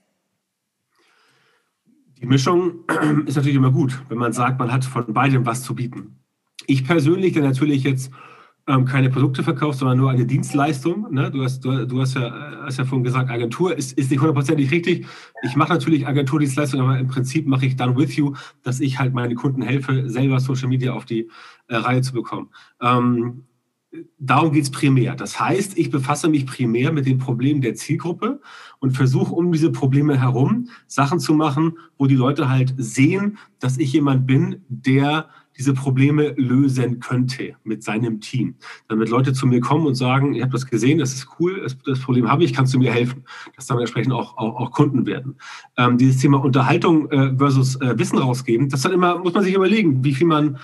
Die 2.21 2.27
Mischung 2.27 2.85
ist 3.27 3.37
natürlich 3.37 3.57
immer 3.57 3.73
gut, 3.73 4.01
wenn 4.09 4.19
man 4.19 4.33
sagt, 4.33 4.59
man 4.59 4.73
hat 4.73 4.85
von 4.85 5.13
beidem 5.13 5.47
was 5.47 5.63
zu 5.63 5.75
bieten. 5.75 6.17
Ich 6.67 6.85
persönlich, 6.85 7.33
der 7.33 7.43
natürlich 7.43 7.83
jetzt 7.85 8.13
ähm, 8.69 8.85
keine 8.85 9.09
Produkte 9.09 9.43
verkaufst, 9.43 9.81
sondern 9.81 9.97
nur 9.97 10.11
eine 10.11 10.27
Dienstleistung. 10.27 11.07
Ne? 11.11 11.31
Du, 11.31 11.43
hast, 11.43 11.65
du, 11.65 11.87
du 11.87 12.01
hast, 12.01 12.15
ja, 12.15 12.63
hast 12.63 12.79
ja 12.79 12.85
vorhin 12.85 13.03
gesagt, 13.03 13.31
Agentur 13.31 13.77
ist, 13.77 13.93
ist 13.99 14.11
nicht 14.11 14.21
hundertprozentig 14.21 14.71
richtig. 14.71 15.07
Ich 15.43 15.57
mache 15.57 15.73
natürlich 15.73 16.07
Agenturdienstleistungen, 16.07 16.85
aber 16.85 16.99
im 16.99 17.09
Prinzip 17.09 17.47
mache 17.47 17.65
ich 17.65 17.77
dann 17.77 17.97
with 17.97 18.15
you, 18.17 18.35
dass 18.63 18.81
ich 18.81 18.99
halt 18.99 19.15
meine 19.15 19.35
Kunden 19.35 19.63
helfe, 19.63 20.09
selber 20.11 20.39
Social 20.39 20.69
Media 20.69 20.93
auf 20.93 21.07
die 21.07 21.31
äh, 21.69 21.77
Reihe 21.77 22.03
zu 22.03 22.13
bekommen. 22.13 22.51
Ähm, 22.83 23.45
darum 24.19 24.53
geht 24.53 24.65
es 24.65 24.71
primär. 24.71 25.15
Das 25.15 25.41
heißt, 25.41 25.79
ich 25.79 25.91
befasse 25.91 26.29
mich 26.29 26.47
primär 26.47 26.93
mit 26.93 27.07
den 27.07 27.17
Problemen 27.17 27.63
der 27.63 27.75
Zielgruppe 27.75 28.41
und 28.81 28.91
versuche 28.91 29.33
um 29.33 29.51
diese 29.51 29.73
Probleme 29.73 30.21
herum 30.21 30.69
Sachen 30.87 31.21
zu 31.21 31.33
machen, 31.33 31.79
wo 31.97 32.07
die 32.07 32.17
Leute 32.17 32.51
halt 32.51 32.75
sehen, 32.77 33.39
dass 33.61 33.79
ich 33.79 33.95
jemand 33.95 34.27
bin, 34.27 34.63
der 34.69 35.31
diese 35.59 35.75
Probleme 35.75 36.35
lösen 36.37 37.01
könnte 37.01 37.57
mit 37.65 37.83
seinem 37.83 38.21
Team. 38.21 38.55
Damit 38.87 39.09
Leute 39.09 39.33
zu 39.33 39.47
mir 39.47 39.61
kommen 39.61 39.87
und 39.87 39.97
sagen, 39.97 40.35
ich 40.35 40.43
habe 40.43 40.53
das 40.53 40.67
gesehen, 40.67 40.99
das 40.99 41.13
ist 41.13 41.29
cool, 41.39 41.67
das, 41.85 41.99
Problem 42.01 42.31
habe 42.31 42.45
ich, 42.45 42.55
kannst 42.55 42.73
du 42.75 42.79
mir 42.79 42.93
helfen? 42.93 43.25
Dass 43.57 43.67
dann 43.67 43.79
entsprechend 43.79 44.13
auch, 44.13 44.37
auch, 44.39 44.57
auch 44.57 44.71
Kunden 44.71 45.05
werden. 45.07 45.37
Ähm, 45.77 45.99
dieses 45.99 46.19
Thema 46.19 46.43
Unterhaltung 46.43 47.11
äh, 47.11 47.37
versus 47.37 47.77
äh, 47.81 47.99
Wissen 47.99 48.19
rausgeben, 48.19 48.69
das 48.69 48.83
dann 48.83 48.93
immer, 48.93 49.19
muss 49.19 49.35
man 49.35 49.43
sich 49.43 49.55
überlegen, 49.55 50.05
wie 50.05 50.15
viel 50.15 50.27
man 50.27 50.59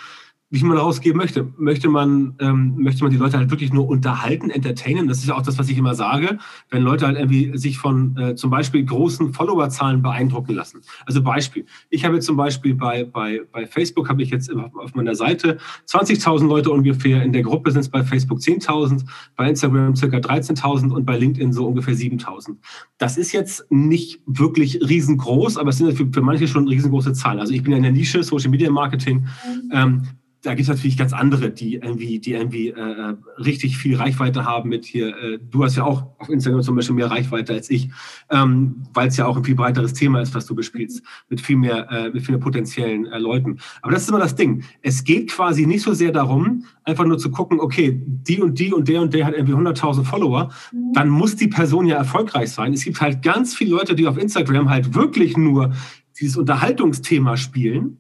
wie 0.55 0.65
man 0.65 0.79
rausgeben 0.79 1.19
möchte. 1.19 1.53
Möchte 1.57 1.89
man, 1.89 2.37
ähm, 2.39 2.75
möchte 2.77 3.03
man 3.03 3.11
die 3.11 3.19
Leute 3.19 3.37
halt 3.37 3.51
wirklich 3.51 3.73
nur 3.73 3.89
unterhalten, 3.89 4.51
entertainen? 4.51 5.09
Das 5.09 5.19
ist 5.19 5.27
ja 5.27 5.35
auch 5.35 5.43
das, 5.43 5.59
was 5.59 5.69
ich 5.69 5.77
immer 5.77 5.97
sage, 5.97 6.39
wenn 6.71 6.83
Leute 6.83 7.07
halt 7.07 7.19
irgendwie 7.19 7.59
sich 7.59 7.79
von 7.79 8.17
äh, 8.17 8.35
zum 8.37 8.51
Beispiel 8.51 8.85
großen 8.85 9.33
Followerzahlen 9.33 10.01
beeindrucken 10.01 10.55
lassen. 10.55 10.83
Also 11.07 11.23
Beispiel. 11.23 11.67
Ich 11.91 12.05
habe 12.05 12.15
jetzt 12.15 12.27
zum 12.27 12.37
Beispiel 12.37 12.75
bei, 12.75 13.03
bei, 13.03 13.41
bei 13.51 13.67
Facebook 13.67 14.09
habe 14.09 14.23
ich 14.23 14.31
jetzt 14.31 14.49
auf 14.75 14.95
meiner 14.95 15.17
Seite 15.17 15.59
20.000 15.89 16.47
Leute 16.47 16.71
ungefähr. 16.71 17.25
In 17.25 17.33
der 17.33 17.43
Gruppe 17.43 17.73
sind 17.73 17.81
es 17.81 17.89
bei 17.89 18.05
Facebook 18.05 18.39
10.000, 18.39 19.05
bei 19.37 19.49
Instagram 19.49 19.97
circa 19.97 20.19
13.000 20.19 20.93
und 20.93 21.05
bei 21.05 21.19
LinkedIn 21.19 21.53
so 21.53 21.67
ungefähr 21.67 21.95
7.000. 21.95 22.57
Das 22.99 23.17
ist 23.17 23.33
jetzt 23.33 23.67
nicht 23.71 24.21
wirklich 24.27 24.79
riesengroß, 24.89 25.57
aber 25.57 25.71
es 25.71 25.79
sind 25.79 25.97
für, 25.97 26.07
für 26.13 26.23
manche 26.23 26.47
schon 26.47 26.69
riesengroße 26.69 27.13
Zahlen. 27.13 27.41
Also 27.41 27.53
ich 27.53 27.65
bin 27.65 27.73
ja 27.73 27.79
in 27.79 27.83
der 27.83 27.93
Nische 27.93 28.23
Social 28.23 28.51
Media 28.51 28.71
Marketing. 28.71 29.27
Mhm. 29.47 29.71
Ähm, 29.73 30.03
da 30.45 30.51
gibt 30.51 30.63
es 30.63 30.69
natürlich 30.69 30.99
ganz 30.99 31.13
andere, 31.15 31.51
die 31.51 31.77
irgendwie, 31.77 32.19
die 32.19 32.33
irgendwie 32.33 32.69
äh, 32.69 33.15
richtig 33.39 33.79
viel 33.79 33.97
Reichweite 33.97 34.45
haben 34.45 34.69
mit 34.69 34.85
hier. 34.85 35.09
Äh, 35.17 35.39
du 35.39 35.65
hast 35.65 35.77
ja 35.77 35.85
auch 35.85 36.05
auf 36.19 36.29
Instagram 36.29 36.63
zum 36.63 36.77
Beispiel 36.77 36.95
mehr 36.95 37.11
Reichweite 37.11 37.55
als 37.55 37.71
ich, 37.71 37.91
ähm, 38.31 38.85
weil 38.93 39.09
es 39.09 39.17
ja 39.17 39.25
auch 39.27 39.39
ein 39.39 39.45
viel 39.45 39.55
breiteres 39.55 39.95
Thema 39.95 40.21
ist, 40.21 40.35
was 40.35 40.45
du 40.45 40.55
bespielst, 40.55 41.03
mit 41.31 41.41
viel 41.41 41.57
mehr, 41.57 41.91
äh, 41.91 42.11
mit 42.11 42.23
viel 42.23 42.35
mehr 42.35 42.45
potenziellen 42.45 43.07
äh, 43.07 43.19
Leuten. 43.19 43.59
Aber 43.81 43.93
das 43.93 44.03
ist 44.03 44.11
immer 44.11 44.19
das 44.19 44.37
Ding. 44.37 44.65
Es 44.83 45.03
geht 45.03 45.31
quasi 45.31 45.65
nicht 45.65 45.83
so 45.83 45.95
sehr 45.95 46.13
darum, 46.13 46.65
einfach 46.85 47.07
nur 47.07 47.17
zu 47.17 47.31
gucken, 47.31 47.59
okay, 47.59 47.99
die 48.05 48.41
und 48.41 48.59
die 48.59 48.73
und 48.73 48.87
der 48.87 49.01
und 49.01 49.15
der 49.15 49.25
hat 49.25 49.35
irgendwie 49.35 49.55
100.000 49.55 50.05
Follower, 50.05 50.51
dann 50.93 51.09
muss 51.09 51.37
die 51.37 51.49
Person 51.49 51.87
ja 51.87 51.97
erfolgreich 51.97 52.51
sein. 52.51 52.75
Es 52.75 52.85
gibt 52.85 53.01
halt 53.01 53.23
ganz 53.23 53.55
viele 53.55 53.71
Leute, 53.71 53.95
die 53.95 54.07
auf 54.07 54.19
Instagram 54.19 54.69
halt 54.69 54.95
wirklich 54.95 55.39
nur 55.39 55.73
dieses 56.21 56.37
Unterhaltungsthema 56.37 57.39
spielen 57.39 57.99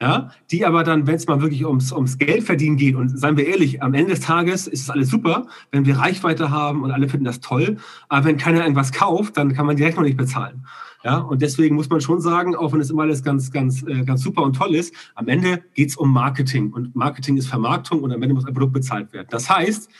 ja, 0.00 0.30
die 0.50 0.64
aber 0.64 0.82
dann, 0.82 1.06
wenn 1.06 1.16
es 1.16 1.26
mal 1.26 1.42
wirklich 1.42 1.64
ums, 1.66 1.92
ums 1.92 2.16
Geld 2.16 2.44
verdienen 2.44 2.76
geht, 2.76 2.94
und 2.94 3.18
seien 3.18 3.36
wir 3.36 3.46
ehrlich, 3.46 3.82
am 3.82 3.92
Ende 3.92 4.12
des 4.12 4.20
Tages 4.20 4.66
ist 4.66 4.82
es 4.82 4.90
alles 4.90 5.10
super, 5.10 5.46
wenn 5.72 5.84
wir 5.84 5.98
Reichweite 5.98 6.50
haben 6.50 6.82
und 6.82 6.90
alle 6.90 7.08
finden 7.08 7.26
das 7.26 7.40
toll, 7.40 7.76
aber 8.08 8.24
wenn 8.24 8.38
keiner 8.38 8.62
irgendwas 8.62 8.92
kauft, 8.92 9.36
dann 9.36 9.52
kann 9.52 9.66
man 9.66 9.76
die 9.76 9.84
Rechnung 9.84 10.04
nicht 10.04 10.16
bezahlen. 10.16 10.64
Ja, 11.02 11.18
und 11.18 11.40
deswegen 11.40 11.76
muss 11.76 11.88
man 11.88 12.00
schon 12.00 12.20
sagen, 12.20 12.54
auch 12.54 12.72
wenn 12.72 12.80
es 12.80 12.90
immer 12.90 13.02
alles 13.02 13.22
ganz, 13.22 13.50
ganz, 13.50 13.82
äh, 13.82 14.04
ganz 14.04 14.22
super 14.22 14.42
und 14.42 14.54
toll 14.54 14.74
ist, 14.74 14.94
am 15.14 15.28
Ende 15.28 15.62
geht 15.74 15.90
es 15.90 15.96
um 15.96 16.12
Marketing 16.12 16.72
und 16.72 16.94
Marketing 16.94 17.36
ist 17.36 17.48
Vermarktung 17.48 18.02
und 18.02 18.12
am 18.12 18.22
Ende 18.22 18.34
muss 18.34 18.46
ein 18.46 18.52
Produkt 18.52 18.74
bezahlt 18.74 19.12
werden. 19.12 19.28
Das 19.30 19.48
heißt, 19.48 19.90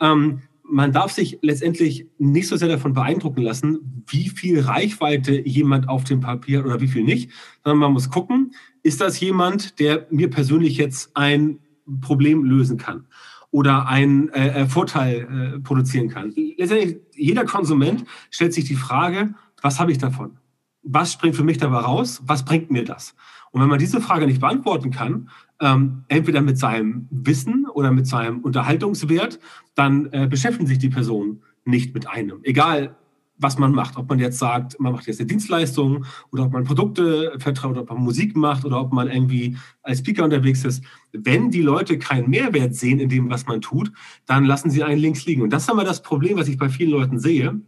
ähm, 0.00 0.42
man 0.70 0.92
darf 0.92 1.12
sich 1.12 1.38
letztendlich 1.42 2.06
nicht 2.18 2.48
so 2.48 2.56
sehr 2.56 2.68
davon 2.68 2.92
beeindrucken 2.92 3.42
lassen, 3.42 4.04
wie 4.06 4.28
viel 4.28 4.60
Reichweite 4.60 5.46
jemand 5.46 5.88
auf 5.88 6.04
dem 6.04 6.20
Papier 6.20 6.64
oder 6.64 6.80
wie 6.80 6.88
viel 6.88 7.04
nicht, 7.04 7.30
sondern 7.64 7.78
man 7.78 7.92
muss 7.92 8.10
gucken, 8.10 8.52
ist 8.82 9.00
das 9.00 9.20
jemand, 9.20 9.78
der 9.80 10.06
mir 10.10 10.30
persönlich 10.30 10.76
jetzt 10.76 11.16
ein 11.16 11.58
Problem 12.00 12.44
lösen 12.44 12.76
kann 12.78 13.06
oder 13.50 13.88
einen 13.88 14.28
äh, 14.30 14.62
äh, 14.62 14.66
Vorteil 14.66 15.56
äh, 15.56 15.60
produzieren 15.60 16.08
kann. 16.08 16.32
Letztendlich, 16.56 16.98
jeder 17.16 17.44
Konsument 17.44 18.04
stellt 18.30 18.54
sich 18.54 18.64
die 18.64 18.76
Frage, 18.76 19.34
was 19.60 19.80
habe 19.80 19.92
ich 19.92 19.98
davon? 19.98 20.38
Was 20.82 21.12
springt 21.12 21.36
für 21.36 21.44
mich 21.44 21.58
dabei 21.58 21.78
raus? 21.78 22.22
Was 22.24 22.44
bringt 22.44 22.70
mir 22.70 22.84
das? 22.84 23.14
Und 23.50 23.60
wenn 23.60 23.68
man 23.68 23.78
diese 23.78 24.00
Frage 24.00 24.26
nicht 24.26 24.40
beantworten 24.40 24.90
kann, 24.92 25.28
ähm, 25.60 26.04
entweder 26.08 26.40
mit 26.40 26.58
seinem 26.58 27.06
Wissen 27.10 27.66
oder 27.66 27.92
mit 27.92 28.06
seinem 28.06 28.40
Unterhaltungswert, 28.40 29.38
dann 29.74 30.06
äh, 30.12 30.26
beschäftigen 30.26 30.66
sich 30.66 30.78
die 30.78 30.88
Personen 30.88 31.42
nicht 31.64 31.94
mit 31.94 32.08
einem. 32.08 32.40
Egal, 32.42 32.96
was 33.40 33.58
man 33.58 33.72
macht. 33.72 33.96
Ob 33.96 34.08
man 34.08 34.18
jetzt 34.18 34.38
sagt, 34.38 34.78
man 34.78 34.92
macht 34.92 35.06
jetzt 35.06 35.18
eine 35.18 35.26
Dienstleistung 35.26 36.04
oder 36.30 36.44
ob 36.44 36.52
man 36.52 36.64
Produkte 36.64 37.32
vertraut, 37.38 37.78
ob 37.78 37.88
man 37.88 38.02
Musik 38.02 38.36
macht 38.36 38.64
oder 38.64 38.80
ob 38.80 38.92
man 38.92 39.08
irgendwie 39.08 39.56
als 39.82 40.00
Speaker 40.00 40.24
unterwegs 40.24 40.64
ist. 40.64 40.84
Wenn 41.12 41.50
die 41.50 41.62
Leute 41.62 41.98
keinen 41.98 42.28
Mehrwert 42.28 42.74
sehen 42.74 43.00
in 43.00 43.08
dem, 43.08 43.30
was 43.30 43.46
man 43.46 43.60
tut, 43.60 43.90
dann 44.26 44.44
lassen 44.44 44.70
sie 44.70 44.84
einen 44.84 45.00
links 45.00 45.24
liegen. 45.24 45.42
Und 45.42 45.52
das 45.52 45.62
ist 45.62 45.70
immer 45.70 45.84
das 45.84 46.02
Problem, 46.02 46.36
was 46.36 46.48
ich 46.48 46.58
bei 46.58 46.68
vielen 46.68 46.90
Leuten 46.90 47.18
sehe, 47.18 47.60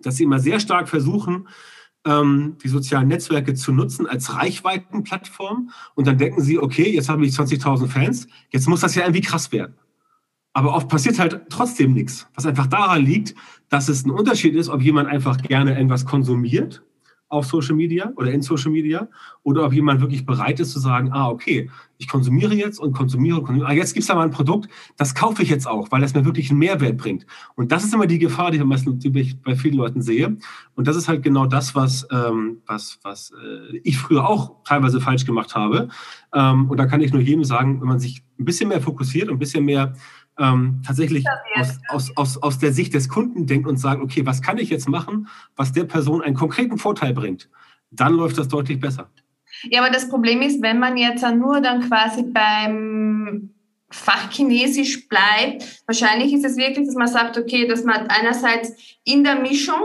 dass 0.00 0.16
sie 0.16 0.24
immer 0.24 0.38
sehr 0.38 0.60
stark 0.60 0.88
versuchen, 0.88 1.48
ähm, 2.06 2.56
die 2.62 2.68
sozialen 2.68 3.08
Netzwerke 3.08 3.54
zu 3.54 3.72
nutzen 3.72 4.06
als 4.06 4.34
Reichweitenplattform. 4.34 5.70
Und 5.94 6.06
dann 6.06 6.18
denken 6.18 6.42
sie, 6.42 6.58
okay, 6.58 6.90
jetzt 6.90 7.08
habe 7.08 7.24
ich 7.24 7.34
20.000 7.34 7.88
Fans, 7.88 8.26
jetzt 8.50 8.68
muss 8.68 8.80
das 8.80 8.94
ja 8.94 9.02
irgendwie 9.02 9.20
krass 9.20 9.52
werden. 9.52 9.74
Aber 10.52 10.74
oft 10.74 10.88
passiert 10.88 11.18
halt 11.18 11.42
trotzdem 11.48 11.92
nichts, 11.92 12.28
was 12.34 12.46
einfach 12.46 12.66
daran 12.66 13.04
liegt, 13.04 13.34
dass 13.68 13.88
es 13.88 14.04
ein 14.04 14.10
Unterschied 14.10 14.54
ist, 14.56 14.68
ob 14.68 14.82
jemand 14.82 15.08
einfach 15.08 15.40
gerne 15.42 15.76
irgendwas 15.76 16.04
konsumiert 16.06 16.82
auf 17.30 17.46
Social 17.46 17.76
Media 17.76 18.12
oder 18.16 18.32
in 18.32 18.42
Social 18.42 18.70
Media 18.70 19.08
oder 19.44 19.64
ob 19.64 19.72
jemand 19.72 20.00
wirklich 20.00 20.26
bereit 20.26 20.60
ist 20.60 20.72
zu 20.72 20.80
sagen, 20.80 21.10
ah, 21.12 21.28
okay, 21.28 21.70
ich 21.96 22.08
konsumiere 22.08 22.54
jetzt 22.54 22.78
und 22.80 22.92
konsumiere 22.92 23.38
konsumiere. 23.38 23.68
Ah, 23.68 23.72
jetzt 23.72 23.94
gibt 23.94 24.02
es 24.02 24.08
da 24.08 24.14
mal 24.14 24.24
ein 24.24 24.30
Produkt, 24.30 24.68
das 24.96 25.14
kaufe 25.14 25.42
ich 25.42 25.48
jetzt 25.48 25.66
auch, 25.66 25.90
weil 25.92 26.00
das 26.00 26.12
mir 26.12 26.24
wirklich 26.24 26.50
einen 26.50 26.58
Mehrwert 26.58 26.96
bringt. 26.98 27.26
Und 27.54 27.70
das 27.72 27.84
ist 27.84 27.94
immer 27.94 28.06
die 28.06 28.18
Gefahr, 28.18 28.50
die, 28.50 28.58
ich 29.20 29.42
bei 29.42 29.54
vielen 29.54 29.76
Leuten 29.76 30.02
sehe. 30.02 30.36
Und 30.74 30.88
das 30.88 30.96
ist 30.96 31.08
halt 31.08 31.22
genau 31.22 31.46
das, 31.46 31.74
was, 31.74 32.06
ähm, 32.10 32.62
was, 32.66 32.98
was 33.02 33.32
äh, 33.32 33.78
ich 33.84 33.96
früher 33.96 34.28
auch 34.28 34.56
teilweise 34.64 35.00
falsch 35.00 35.24
gemacht 35.24 35.54
habe. 35.54 35.88
Ähm, 36.34 36.68
und 36.68 36.78
da 36.78 36.86
kann 36.86 37.00
ich 37.00 37.12
nur 37.12 37.22
jedem 37.22 37.44
sagen, 37.44 37.80
wenn 37.80 37.88
man 37.88 38.00
sich 38.00 38.24
ein 38.38 38.44
bisschen 38.44 38.68
mehr 38.68 38.80
fokussiert 38.80 39.28
und 39.28 39.36
ein 39.36 39.40
bisschen 39.40 39.64
mehr 39.64 39.94
ähm, 40.40 40.82
tatsächlich 40.84 41.24
aus, 41.54 41.78
aus, 41.88 42.16
aus, 42.16 42.42
aus 42.42 42.58
der 42.58 42.72
Sicht 42.72 42.94
des 42.94 43.08
Kunden 43.08 43.46
denkt 43.46 43.68
und 43.68 43.76
sagt, 43.76 44.02
okay, 44.02 44.24
was 44.24 44.42
kann 44.42 44.58
ich 44.58 44.70
jetzt 44.70 44.88
machen, 44.88 45.28
was 45.54 45.72
der 45.72 45.84
Person 45.84 46.22
einen 46.22 46.34
konkreten 46.34 46.78
Vorteil 46.78 47.12
bringt, 47.12 47.48
dann 47.90 48.14
läuft 48.14 48.38
das 48.38 48.48
deutlich 48.48 48.80
besser. 48.80 49.10
Ja, 49.64 49.82
aber 49.82 49.92
das 49.92 50.08
Problem 50.08 50.40
ist, 50.42 50.62
wenn 50.62 50.78
man 50.78 50.96
jetzt 50.96 51.22
nur 51.22 51.60
dann 51.60 51.82
quasi 51.82 52.22
beim 52.22 53.50
Fach 53.90 54.30
Chinesisch 54.30 55.08
bleibt, 55.08 55.82
wahrscheinlich 55.86 56.32
ist 56.32 56.44
es 56.44 56.56
wirklich, 56.56 56.86
dass 56.86 56.94
man 56.94 57.08
sagt, 57.08 57.36
okay, 57.36 57.66
dass 57.66 57.84
man 57.84 58.06
einerseits 58.06 58.72
in 59.04 59.24
der 59.24 59.36
Mischung 59.36 59.80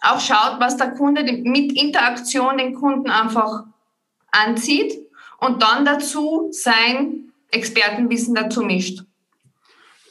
auch 0.00 0.20
schaut, 0.20 0.60
was 0.60 0.76
der 0.76 0.92
Kunde 0.92 1.22
mit 1.42 1.72
Interaktion 1.72 2.56
den 2.56 2.74
Kunden 2.74 3.10
einfach 3.10 3.64
anzieht 4.30 4.94
und 5.40 5.62
dann 5.62 5.84
dazu 5.84 6.48
sein 6.52 7.32
Expertenwissen 7.50 8.34
dazu 8.34 8.62
mischt. 8.62 9.02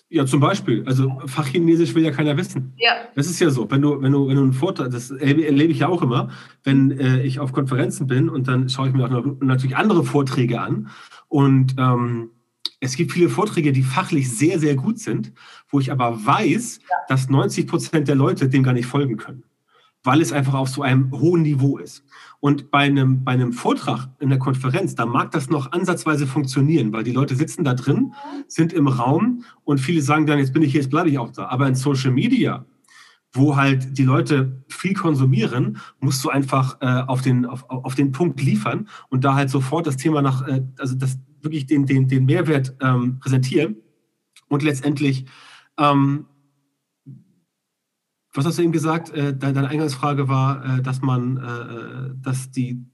Ja, 0.10 0.26
zum 0.26 0.40
Beispiel. 0.40 0.84
Also 0.86 1.22
Fachchinesisch 1.26 1.94
will 1.94 2.04
ja 2.04 2.12
keiner 2.12 2.38
wissen. 2.38 2.74
Ja. 2.78 2.92
Das 3.16 3.28
ist 3.28 3.40
ja 3.40 3.50
so. 3.50 3.70
Wenn 3.70 3.82
du, 3.82 4.02
wenn 4.02 4.14
du, 4.14 4.28
wenn 4.28 4.38
du 4.38 4.44
einen 4.44 4.54
Vortrag, 4.54 4.90
das 4.90 5.12
erlebe 5.12 5.72
ich 5.72 5.80
ja 5.80 5.90
auch 5.90 6.02
immer, 6.02 6.30
wenn 6.64 6.92
äh, 6.92 7.22
ich 7.24 7.40
auf 7.40 7.52
Konferenzen 7.52 8.08
bin 8.08 8.30
und 8.30 8.48
dann 8.48 8.70
schaue 8.70 8.88
ich 8.88 8.94
mir 8.94 9.06
auch 9.06 9.26
natürlich 9.42 9.76
andere 9.76 10.06
Vorträge 10.06 10.62
an. 10.62 10.90
Und 11.28 11.76
ähm, 11.78 12.30
es 12.80 12.96
gibt 12.96 13.12
viele 13.12 13.28
Vorträge, 13.28 13.74
die 13.74 13.84
fachlich 13.84 14.32
sehr, 14.32 14.60
sehr 14.60 14.76
gut 14.76 15.00
sind, 15.00 15.34
wo 15.70 15.80
ich 15.80 15.92
aber 15.92 16.26
weiß, 16.26 16.80
ja. 16.90 16.96
dass 17.10 17.30
90 17.30 17.68
Prozent 17.68 18.08
der 18.08 18.16
Leute 18.16 18.48
dem 18.48 18.64
gar 18.64 18.74
nicht 18.74 18.86
folgen 18.86 19.18
können 19.18 19.44
weil 20.04 20.22
es 20.22 20.32
einfach 20.32 20.54
auf 20.54 20.70
so 20.70 20.82
einem 20.82 21.12
hohen 21.12 21.42
Niveau 21.42 21.78
ist. 21.78 22.04
Und 22.40 22.72
bei 22.72 22.80
einem, 22.80 23.24
bei 23.24 23.34
einem 23.34 23.52
Vortrag 23.52 24.10
in 24.20 24.30
der 24.30 24.40
Konferenz, 24.40 24.96
da 24.96 25.06
mag 25.06 25.32
das 25.32 25.50
noch 25.50 25.72
ansatzweise 25.72 26.28
funktionieren, 26.28 26.94
weil 26.94 27.04
die 27.04 27.12
Leute 27.12 27.36
sitzen 27.36 27.64
da 27.64 27.74
drin, 27.74 28.14
sind 28.48 28.74
im 28.74 28.88
Raum 28.88 29.44
und 29.64 29.80
viele 29.80 30.02
sagen 30.02 30.26
dann, 30.26 30.40
jetzt 30.40 30.54
bin 30.54 30.62
ich 30.62 30.72
hier, 30.72 30.82
jetzt 30.82 30.90
bleibe 30.90 31.10
ich 31.10 31.18
auch 31.18 31.32
da. 31.32 31.48
Aber 31.48 31.68
in 31.68 31.76
Social 31.76 32.12
Media, 32.12 32.66
wo 33.34 33.56
halt 33.56 33.98
die 33.98 34.04
Leute 34.04 34.64
viel 34.70 34.94
konsumieren, 34.94 35.78
musst 36.00 36.24
du 36.24 36.30
einfach 36.30 36.78
äh, 36.82 37.04
auf, 37.08 37.22
den, 37.22 37.46
auf, 37.46 37.70
auf 37.70 37.96
den 37.96 38.12
Punkt 38.12 38.42
liefern 38.42 38.88
und 39.10 39.24
da 39.24 39.36
halt 39.36 39.50
sofort 39.50 39.88
das 39.88 39.98
Thema 39.98 40.22
nach, 40.22 40.48
äh, 40.48 40.64
also 40.80 40.96
das 40.96 41.20
wirklich 41.42 41.66
den, 41.66 41.86
den, 41.86 42.08
den 42.08 42.26
Mehrwert 42.26 42.76
ähm, 42.82 43.20
präsentieren 43.20 43.78
und 44.48 44.64
letztendlich 44.64 45.26
ähm, 45.78 46.26
was 48.38 48.46
hast 48.46 48.58
du 48.60 48.64
eben 48.64 48.72
gesagt? 48.72 49.10
Äh, 49.10 49.36
deine 49.36 49.68
Eingangsfrage 49.68 50.30
war, 50.30 50.78
äh, 50.78 50.82
dass 50.82 51.02
man, 51.02 51.38
äh, 51.38 52.14
dass 52.22 52.52
die, 52.52 52.86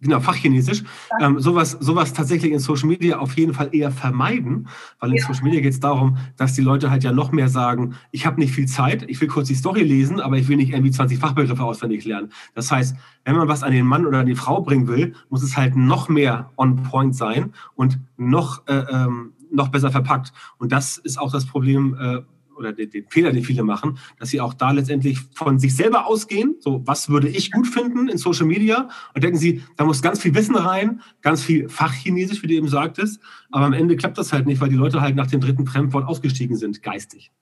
genau, 0.00 0.20
Fachchinesisch, 0.20 0.82
ähm, 1.20 1.38
sowas, 1.38 1.72
sowas 1.72 2.12
tatsächlich 2.14 2.50
in 2.50 2.58
Social 2.58 2.88
Media 2.88 3.18
auf 3.18 3.36
jeden 3.36 3.52
Fall 3.52 3.68
eher 3.72 3.90
vermeiden, 3.90 4.68
weil 5.00 5.10
in 5.10 5.16
ja. 5.16 5.26
Social 5.26 5.44
Media 5.44 5.60
geht 5.60 5.74
es 5.74 5.80
darum, 5.80 6.16
dass 6.36 6.54
die 6.54 6.62
Leute 6.62 6.90
halt 6.90 7.04
ja 7.04 7.12
noch 7.12 7.30
mehr 7.30 7.48
sagen, 7.48 7.94
ich 8.10 8.26
habe 8.26 8.40
nicht 8.40 8.54
viel 8.54 8.66
Zeit, 8.66 9.04
ich 9.08 9.20
will 9.20 9.28
kurz 9.28 9.48
die 9.48 9.54
Story 9.54 9.82
lesen, 9.82 10.18
aber 10.20 10.38
ich 10.38 10.48
will 10.48 10.56
nicht 10.56 10.72
irgendwie 10.72 10.90
20 10.90 11.18
Fachbegriffe 11.18 11.62
auswendig 11.62 12.04
lernen. 12.04 12.32
Das 12.54 12.72
heißt, 12.72 12.96
wenn 13.24 13.36
man 13.36 13.48
was 13.48 13.62
an 13.62 13.72
den 13.72 13.86
Mann 13.86 14.06
oder 14.06 14.20
an 14.20 14.26
die 14.26 14.34
Frau 14.34 14.62
bringen 14.62 14.88
will, 14.88 15.14
muss 15.28 15.42
es 15.42 15.56
halt 15.56 15.76
noch 15.76 16.08
mehr 16.08 16.50
on 16.56 16.82
point 16.82 17.14
sein 17.14 17.52
und 17.74 17.98
noch, 18.16 18.66
äh, 18.66 18.84
ähm, 18.90 19.34
noch 19.52 19.68
besser 19.68 19.90
verpackt. 19.90 20.32
Und 20.58 20.72
das 20.72 20.98
ist 20.98 21.18
auch 21.18 21.30
das 21.30 21.46
Problem, 21.46 21.96
äh, 22.00 22.22
oder 22.56 22.72
den, 22.72 22.90
den, 22.90 23.06
Fehler, 23.08 23.32
den 23.32 23.44
viele 23.44 23.62
machen, 23.62 23.98
dass 24.18 24.30
sie 24.30 24.40
auch 24.40 24.54
da 24.54 24.70
letztendlich 24.70 25.18
von 25.34 25.58
sich 25.58 25.74
selber 25.74 26.06
ausgehen. 26.06 26.56
So, 26.60 26.82
was 26.86 27.08
würde 27.08 27.28
ich 27.28 27.50
gut 27.50 27.66
finden 27.66 28.08
in 28.08 28.18
Social 28.18 28.46
Media? 28.46 28.88
Und 29.14 29.24
denken 29.24 29.38
sie, 29.38 29.62
da 29.76 29.84
muss 29.84 30.02
ganz 30.02 30.20
viel 30.20 30.34
Wissen 30.34 30.56
rein, 30.56 31.00
ganz 31.22 31.42
viel 31.42 31.68
Fachchinesisch, 31.68 32.42
wie 32.42 32.46
du 32.46 32.54
eben 32.54 32.68
sagtest. 32.68 33.20
Aber 33.50 33.66
am 33.66 33.72
Ende 33.72 33.96
klappt 33.96 34.18
das 34.18 34.32
halt 34.32 34.46
nicht, 34.46 34.60
weil 34.60 34.68
die 34.68 34.76
Leute 34.76 35.00
halt 35.00 35.16
nach 35.16 35.26
dem 35.26 35.40
dritten 35.40 35.66
Fremdwort 35.66 36.06
ausgestiegen 36.06 36.56
sind, 36.56 36.82
geistig. 36.82 37.32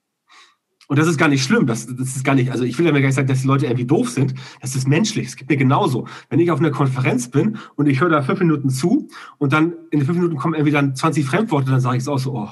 Und 0.93 0.99
das 0.99 1.07
ist 1.07 1.17
gar 1.17 1.29
nicht 1.29 1.43
schlimm. 1.43 1.67
Das, 1.67 1.87
das 1.87 2.17
ist 2.17 2.23
gar 2.23 2.35
nicht, 2.35 2.51
also 2.51 2.65
ich 2.65 2.77
will 2.79 2.85
ja 2.85 2.93
gar 2.93 3.01
nicht 3.01 3.15
sagen, 3.15 3.27
dass 3.27 3.41
die 3.41 3.47
Leute 3.47 3.65
irgendwie 3.65 3.87
doof 3.87 4.11
sind. 4.11 4.35
Das 4.61 4.77
ist 4.77 4.87
menschlich. 4.87 5.29
Es 5.29 5.37
gibt 5.37 5.49
mir 5.49 5.57
genauso. 5.57 6.07
Wenn 6.29 6.39
ich 6.39 6.51
auf 6.51 6.59
einer 6.59 6.71
Konferenz 6.71 7.31
bin 7.31 7.57
und 7.77 7.89
ich 7.89 8.03
höre 8.03 8.11
da 8.11 8.21
fünf 8.21 8.41
Minuten 8.41 8.69
zu 8.69 9.09
und 9.39 9.55
dann 9.55 9.73
in 9.91 10.01
den 10.01 10.05
fünf 10.05 10.19
Minuten 10.19 10.37
kommen 10.37 10.53
irgendwie 10.53 10.73
dann 10.73 10.95
20 10.95 11.25
Fremdworte, 11.25 11.71
dann 11.71 11.81
sage 11.81 11.97
ich 11.97 12.03
es 12.03 12.09
auch 12.09 12.19
so, 12.19 12.35
oh, 12.35 12.51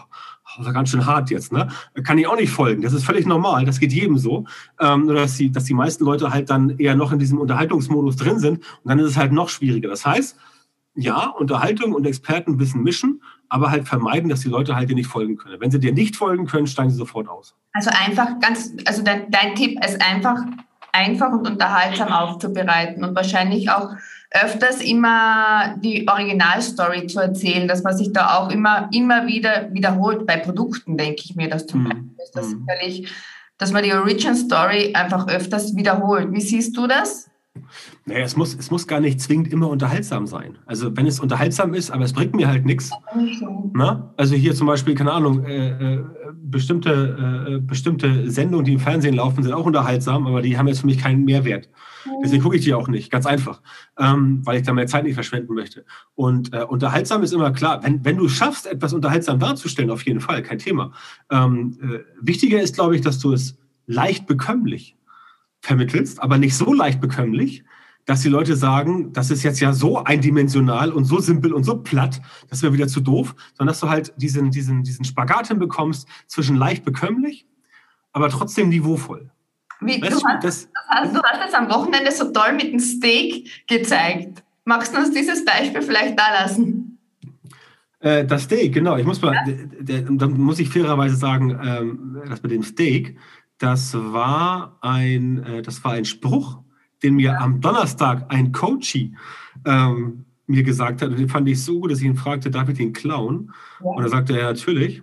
das 0.59 0.67
ist 0.67 0.75
ganz 0.75 0.91
schön 0.91 1.07
hart 1.07 1.31
jetzt, 1.31 1.53
ne? 1.53 1.69
Kann 2.05 2.19
ich 2.19 2.27
auch 2.27 2.37
nicht 2.37 2.51
folgen. 2.51 2.83
Das 2.83 2.93
ist 2.93 3.05
völlig 3.05 3.27
normal. 3.27 3.65
Das 3.65 3.81
geht 3.81 3.93
jedem 3.93 4.19
so. 4.19 4.47
Ähm, 4.81 5.07
nur 5.07 5.15
dass 5.15 5.37
die, 5.37 5.51
dass 5.51 5.65
die 5.65 5.75
meisten 5.75 6.05
Leute 6.05 6.33
halt 6.33 6.51
dann 6.51 6.79
eher 6.79 6.95
noch 6.95 7.13
in 7.13 7.19
diesem 7.19 7.39
Unterhaltungsmodus 7.39 8.17
drin 8.17 8.39
sind 8.39 8.59
und 8.59 8.89
dann 8.89 8.99
ist 8.99 9.11
es 9.11 9.17
halt 9.17 9.33
noch 9.33 9.49
schwieriger. 9.49 9.89
Das 9.89 10.07
heißt, 10.07 10.37
ja, 10.95 11.27
Unterhaltung 11.29 11.93
und 11.93 12.07
Expertenwissen 12.07 12.83
mischen, 12.83 13.23
aber 13.49 13.71
halt 13.71 13.87
vermeiden, 13.87 14.29
dass 14.29 14.41
die 14.41 14.49
Leute 14.49 14.75
halt 14.75 14.91
dir 14.91 14.95
nicht 14.95 15.07
folgen 15.07 15.37
können. 15.37 15.61
Wenn 15.61 15.71
sie 15.71 15.81
dir 15.81 15.93
nicht 15.93 16.17
folgen 16.17 16.47
können, 16.47 16.67
steigen 16.67 16.91
sie 16.91 16.97
sofort 16.97 17.29
aus. 17.29 17.55
Also 17.73 17.91
einfach 17.91 18.41
ganz, 18.41 18.73
also 18.87 19.03
dein, 19.03 19.31
dein 19.31 19.55
Tipp 19.55 19.79
ist 19.85 20.01
einfach 20.03 20.43
einfach 20.93 21.33
und 21.33 21.49
unterhaltsam 21.49 22.09
aufzubereiten 22.09 23.05
und 23.05 23.15
wahrscheinlich 23.15 23.71
auch 23.71 23.91
öfters 24.31 24.81
immer 24.81 25.77
die 25.79 26.07
Originalstory 26.07 27.07
zu 27.07 27.21
erzählen, 27.21 27.67
dass 27.67 27.83
man 27.83 27.97
sich 27.97 28.13
da 28.13 28.39
auch 28.39 28.51
immer, 28.51 28.89
immer 28.93 29.27
wieder 29.27 29.73
wiederholt. 29.73 30.27
Bei 30.27 30.37
Produkten 30.37 30.97
denke 30.97 31.23
ich 31.25 31.35
mir 31.35 31.49
das 31.49 31.67
zum 31.67 31.83
mhm. 31.83 31.89
Beispiel. 31.89 32.11
Ist 32.23 32.37
das 32.37 32.47
mhm. 32.47 32.67
sicherlich, 32.67 33.13
dass 33.59 33.73
man 33.73 33.83
die 33.83 33.93
Origin 33.93 34.37
Story 34.37 34.93
einfach 34.95 35.29
öfters 35.29 35.75
wiederholt. 35.75 36.33
Wie 36.33 36.41
siehst 36.41 36.77
du 36.77 36.87
das? 36.87 37.30
Naja, 38.07 38.25
es 38.25 38.37
muss, 38.37 38.55
es 38.55 38.71
muss 38.71 38.87
gar 38.87 39.01
nicht 39.01 39.21
zwingend 39.21 39.53
immer 39.53 39.69
unterhaltsam 39.69 40.27
sein. 40.27 40.59
Also 40.67 40.97
wenn 40.97 41.07
es 41.07 41.21
unterhaltsam 41.21 41.75
ist, 41.75 41.91
aber 41.91 42.05
es 42.05 42.13
bringt 42.13 42.35
mir 42.35 42.49
halt 42.49 42.65
nichts. 42.65 42.91
Also 44.17 44.35
hier 44.35 44.55
zum 44.55 44.67
Beispiel, 44.67 44.95
keine 44.95 45.13
Ahnung, 45.13 45.45
äh, 45.45 45.95
äh, 45.95 46.05
bestimmte, 46.35 47.49
äh, 47.49 47.59
bestimmte 47.61 48.31
Sendungen, 48.31 48.65
die 48.65 48.75
im 48.75 48.81
Fernsehen 48.81 49.15
laufen, 49.15 49.43
sind 49.43 49.53
auch 49.53 49.67
unterhaltsam, 49.67 50.27
aber 50.27 50.43
die 50.43 50.59
haben 50.59 50.69
jetzt 50.69 50.81
für 50.81 50.87
mich 50.87 50.99
keinen 50.99 51.25
Mehrwert. 51.25 51.69
Deswegen 52.23 52.43
gucke 52.43 52.57
ich 52.57 52.65
die 52.65 52.75
auch 52.75 52.89
nicht, 52.89 53.11
ganz 53.11 53.27
einfach, 53.27 53.61
ähm, 53.99 54.41
weil 54.45 54.59
ich 54.61 54.67
da 54.67 54.73
meine 54.73 54.87
Zeit 54.87 55.05
nicht 55.05 55.15
verschwenden 55.15 55.55
möchte. 55.55 55.85
Und 56.15 56.53
äh, 56.53 56.63
unterhaltsam 56.63 57.23
ist 57.23 57.33
immer 57.33 57.53
klar, 57.53 57.83
wenn, 57.83 58.05
wenn 58.05 58.17
du 58.17 58.29
schaffst, 58.29 58.67
etwas 58.67 58.93
unterhaltsam 58.93 59.39
darzustellen, 59.39 59.91
auf 59.91 60.05
jeden 60.05 60.21
Fall, 60.21 60.43
kein 60.43 60.59
Thema. 60.59 60.93
Ähm, 61.31 61.79
äh, 61.83 61.99
wichtiger 62.21 62.61
ist, 62.61 62.75
glaube 62.75 62.97
ich, 62.97 63.03
dass 63.03 63.19
du 63.19 63.33
es 63.33 63.59
leicht 63.87 64.27
bekömmlich 64.27 64.97
vermittelst, 65.61 66.23
aber 66.23 66.39
nicht 66.39 66.57
so 66.57 66.73
leicht 66.73 67.01
bekömmlich, 67.01 67.65
dass 68.07 68.23
die 68.23 68.29
Leute 68.29 68.57
sagen, 68.57 69.13
das 69.13 69.31
ist 69.31 69.43
jetzt 69.43 69.61
ja 69.61 69.73
so 69.73 70.03
eindimensional 70.03 70.91
und 70.91 71.05
so 71.05 71.21
simpel 71.21 71.53
und 71.53 71.65
so 71.65 71.77
platt, 71.77 72.21
das 72.49 72.63
wäre 72.63 72.73
wieder 72.73 72.89
zu 72.89 73.01
doof, 73.01 73.35
sondern 73.57 73.73
dass 73.73 73.81
du 73.81 73.89
halt 73.89 74.13
diesen, 74.17 74.51
diesen, 74.51 74.83
diesen 74.83 75.05
Spagat 75.05 75.49
hinbekommst 75.49 76.09
zwischen 76.27 76.57
leicht 76.57 76.85
bekömmlich 76.85 77.47
aber 78.13 78.29
trotzdem 78.29 78.69
niveauvoll. 78.69 79.31
Wie, 79.81 80.01
weißt 80.01 80.23
du, 80.23 80.27
hast, 80.27 80.45
das, 80.45 80.69
das 80.93 81.13
du 81.13 81.23
hast 81.23 81.49
es 81.49 81.55
am 81.55 81.71
Wochenende 81.71 82.13
so 82.13 82.31
toll 82.33 82.53
mit 82.53 82.73
dem 82.73 82.81
Steak 82.81 83.67
gezeigt. 83.67 84.43
Magst 84.65 84.95
du 84.95 84.99
uns 84.99 85.13
dieses 85.13 85.45
Beispiel 85.45 85.83
vielleicht 85.83 86.19
da 86.19 86.43
lassen? 86.43 86.99
Äh, 88.01 88.27
das 88.27 88.43
Steak, 88.43 88.75
genau. 88.75 88.97
Ich 88.97 89.07
muss 89.07 89.23
mal, 89.23 89.35
ja? 89.35 90.01
dann 90.03 90.33
muss 90.33 90.59
ich 90.59 90.69
fairerweise 90.69 91.17
sagen, 91.17 91.59
ähm, 91.63 92.23
dass 92.29 92.43
mit 92.43 92.53
dem 92.53 92.63
Steak, 92.63 93.17
das 93.61 93.95
war 93.95 94.79
ein, 94.81 95.45
äh, 95.45 95.63
das 95.63 95.85
war 95.85 95.93
ein 95.93 96.05
Spruch, 96.05 96.59
den 97.03 97.15
mir 97.15 97.41
am 97.41 97.61
Donnerstag 97.61 98.27
ein 98.29 98.53
Coachie 98.53 99.15
ähm, 99.65 100.25
mir 100.47 100.63
gesagt 100.63 101.03
hat. 101.03 101.11
Und 101.11 101.19
den 101.19 101.29
fand 101.29 101.49
ich 101.49 101.63
so 101.63 101.81
gut, 101.81 101.93
dass 101.93 102.01
ich 102.01 102.07
ihn 102.07 102.17
fragte, 102.17 102.51
darf 102.51 102.69
ich 102.69 102.79
den 102.79 102.93
klauen? 102.93 103.53
Ja. 103.81 103.87
Und 103.87 104.03
er 104.03 104.09
sagte, 104.09 104.37
ja, 104.37 104.45
natürlich. 104.45 105.03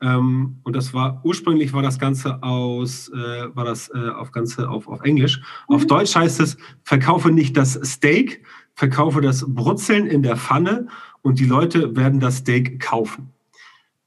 Ähm, 0.00 0.58
und 0.62 0.76
das 0.76 0.94
war 0.94 1.20
ursprünglich 1.24 1.72
war 1.72 1.82
das 1.82 1.98
Ganze 1.98 2.42
aus, 2.42 3.08
äh, 3.08 3.56
war 3.56 3.64
das 3.64 3.88
äh, 3.88 4.10
auf 4.10 4.30
Ganze 4.30 4.68
auf, 4.70 4.86
auf 4.86 5.02
Englisch. 5.02 5.40
Mhm. 5.68 5.74
Auf 5.74 5.86
Deutsch 5.86 6.14
heißt 6.14 6.40
es, 6.40 6.56
verkaufe 6.84 7.30
nicht 7.30 7.56
das 7.56 7.74
Steak, 7.82 8.44
verkaufe 8.74 9.20
das 9.20 9.44
Brutzeln 9.48 10.06
in 10.06 10.22
der 10.22 10.36
Pfanne 10.36 10.86
und 11.22 11.40
die 11.40 11.46
Leute 11.46 11.96
werden 11.96 12.20
das 12.20 12.38
Steak 12.38 12.78
kaufen. 12.78 13.32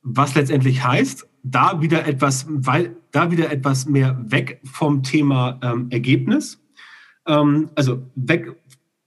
Was 0.03 0.35
letztendlich 0.35 0.83
heißt, 0.83 1.28
da 1.43 1.82
wieder 1.82 2.08
etwas, 2.08 2.45
weil 2.49 2.95
da 3.12 3.32
wieder 3.32 3.52
etwas 3.52 3.86
mehr 3.86 4.19
weg 4.28 4.62
vom 4.63 5.04
Thema 5.04 5.60
ähm, 5.62 5.88
Ergebnis, 5.89 6.62
ähm, 7.28 7.69
also 7.75 8.04
weg 8.15 8.56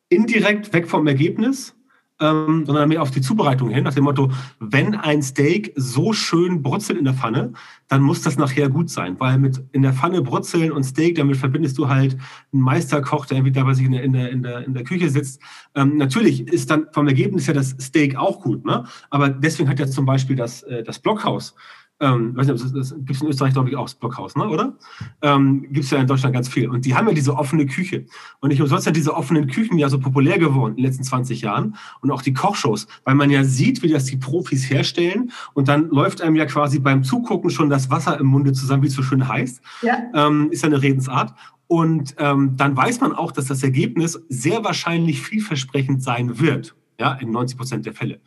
indirekt 0.09 0.73
weg 0.73 0.88
vom 0.88 1.07
Ergebnis 1.07 1.75
ähm, 2.23 2.64
sondern 2.64 2.88
mehr 2.88 3.03
auf 3.03 3.11
die 3.11 3.21
Zubereitung 3.21 3.71
hin, 3.71 3.85
nach 3.85 3.95
dem 3.95 4.05
Motto, 4.05 4.31
wenn 4.61 4.95
ein 4.95 5.23
Steak 5.23 5.73
so 5.77 6.12
schön 6.12 6.62
brutzelt 6.62 6.99
in 6.99 7.05
der 7.05 7.14
Pfanne, 7.14 7.53
dann 7.88 8.01
muss 8.01 8.23
das 8.23 8.38
nachher 8.38 8.68
gut 8.68 8.90
sein, 8.90 9.18
weil 9.18 9.38
mit 9.38 9.61
in 9.73 9.83
der 9.83 9.92
Pfanne 9.92 10.23
brutzeln 10.23 10.73
und 10.73 10.85
Steak, 10.85 11.16
damit 11.16 11.37
verbindest 11.37 11.77
du 11.79 11.88
halt 11.88 12.16
einen 12.53 12.62
Meisterkoch, 12.62 13.27
der 13.27 13.38
irgendwie 13.38 13.53
da 13.53 13.75
sich 13.75 13.87
in 13.87 13.92
der, 13.92 14.03
in 14.05 14.12
der, 14.12 14.31
in 14.31 14.42
der, 14.42 14.64
in 14.64 14.75
der 14.75 14.85
Küche 14.85 15.11
sitzt. 15.11 15.40
Ähm, 15.75 15.97
natürlich 15.97 16.47
ist 16.47 16.71
dann 16.71 16.87
vom 16.92 17.09
Ergebnis 17.09 17.47
ja 17.47 17.55
das 17.55 17.77
Steak 17.81 18.16
auch 18.16 18.40
gut, 18.40 18.64
ne? 18.64 18.85
aber 19.11 19.29
deswegen 19.29 19.68
hat 19.68 19.81
ja 19.81 19.87
zum 19.87 20.07
Beispiel 20.07 20.37
das, 20.37 20.62
äh, 20.62 20.85
das 20.85 21.01
Blockhaus 21.01 21.55
ähm, 22.02 22.36
weiß 22.36 22.48
nicht, 22.48 22.64
das, 22.64 22.72
das 22.72 22.94
gibt 22.96 23.12
es 23.12 23.22
in 23.22 23.28
Österreich, 23.28 23.52
glaube 23.52 23.70
ich, 23.70 23.76
auch 23.76 23.84
das 23.84 23.94
Blockhaus, 23.94 24.34
ne? 24.34 24.48
oder? 24.48 24.74
Ähm, 25.22 25.62
gibt 25.70 25.84
es 25.84 25.90
ja 25.90 25.98
in 25.98 26.08
Deutschland 26.08 26.34
ganz 26.34 26.48
viel. 26.48 26.68
Und 26.68 26.84
die 26.84 26.96
haben 26.96 27.06
ja 27.06 27.14
diese 27.14 27.36
offene 27.36 27.64
Küche. 27.64 28.06
Und 28.40 28.48
nicht 28.48 28.60
umsonst 28.60 28.84
sind 28.84 28.96
diese 28.96 29.14
offenen 29.14 29.46
Küchen 29.46 29.78
ja 29.78 29.88
so 29.88 30.00
populär 30.00 30.38
geworden 30.38 30.72
in 30.72 30.78
den 30.78 30.86
letzten 30.86 31.04
20 31.04 31.40
Jahren. 31.42 31.76
Und 32.00 32.10
auch 32.10 32.20
die 32.20 32.34
Kochshows, 32.34 32.88
weil 33.04 33.14
man 33.14 33.30
ja 33.30 33.44
sieht, 33.44 33.84
wie 33.84 33.88
das 33.88 34.04
die 34.06 34.16
Profis 34.16 34.68
herstellen. 34.68 35.30
Und 35.54 35.68
dann 35.68 35.90
läuft 35.90 36.20
einem 36.20 36.34
ja 36.34 36.46
quasi 36.46 36.80
beim 36.80 37.04
Zugucken 37.04 37.50
schon 37.50 37.70
das 37.70 37.88
Wasser 37.88 38.18
im 38.18 38.26
Munde 38.26 38.52
zusammen, 38.52 38.82
wie 38.82 38.88
es 38.88 38.94
so 38.94 39.02
schön 39.02 39.28
heißt. 39.28 39.62
Ja. 39.82 39.98
Ähm, 40.12 40.48
ist 40.50 40.62
ja 40.62 40.66
eine 40.66 40.82
Redensart. 40.82 41.34
Und 41.68 42.16
ähm, 42.18 42.56
dann 42.56 42.76
weiß 42.76 43.00
man 43.00 43.12
auch, 43.12 43.30
dass 43.30 43.46
das 43.46 43.62
Ergebnis 43.62 44.20
sehr 44.28 44.64
wahrscheinlich 44.64 45.22
vielversprechend 45.22 46.02
sein 46.02 46.40
wird. 46.40 46.74
Ja, 46.98 47.14
in 47.14 47.30
90 47.30 47.56
Prozent 47.56 47.86
der 47.86 47.94
Fälle. 47.94 48.20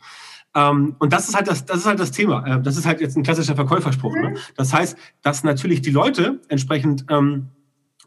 Ähm, 0.56 0.96
und 0.98 1.12
das 1.12 1.28
ist 1.28 1.36
halt 1.36 1.46
das, 1.46 1.66
das 1.66 1.78
ist 1.78 1.86
halt 1.86 2.00
das 2.00 2.10
Thema. 2.10 2.44
Äh, 2.46 2.62
das 2.62 2.78
ist 2.78 2.86
halt 2.86 3.00
jetzt 3.00 3.16
ein 3.16 3.22
klassischer 3.22 3.54
Verkäuferspruch. 3.54 4.14
Ne? 4.14 4.30
Mhm. 4.30 4.36
Das 4.56 4.72
heißt, 4.72 4.96
dass 5.22 5.44
natürlich 5.44 5.82
die 5.82 5.90
Leute 5.90 6.40
entsprechend 6.48 7.04
ähm, 7.10 7.48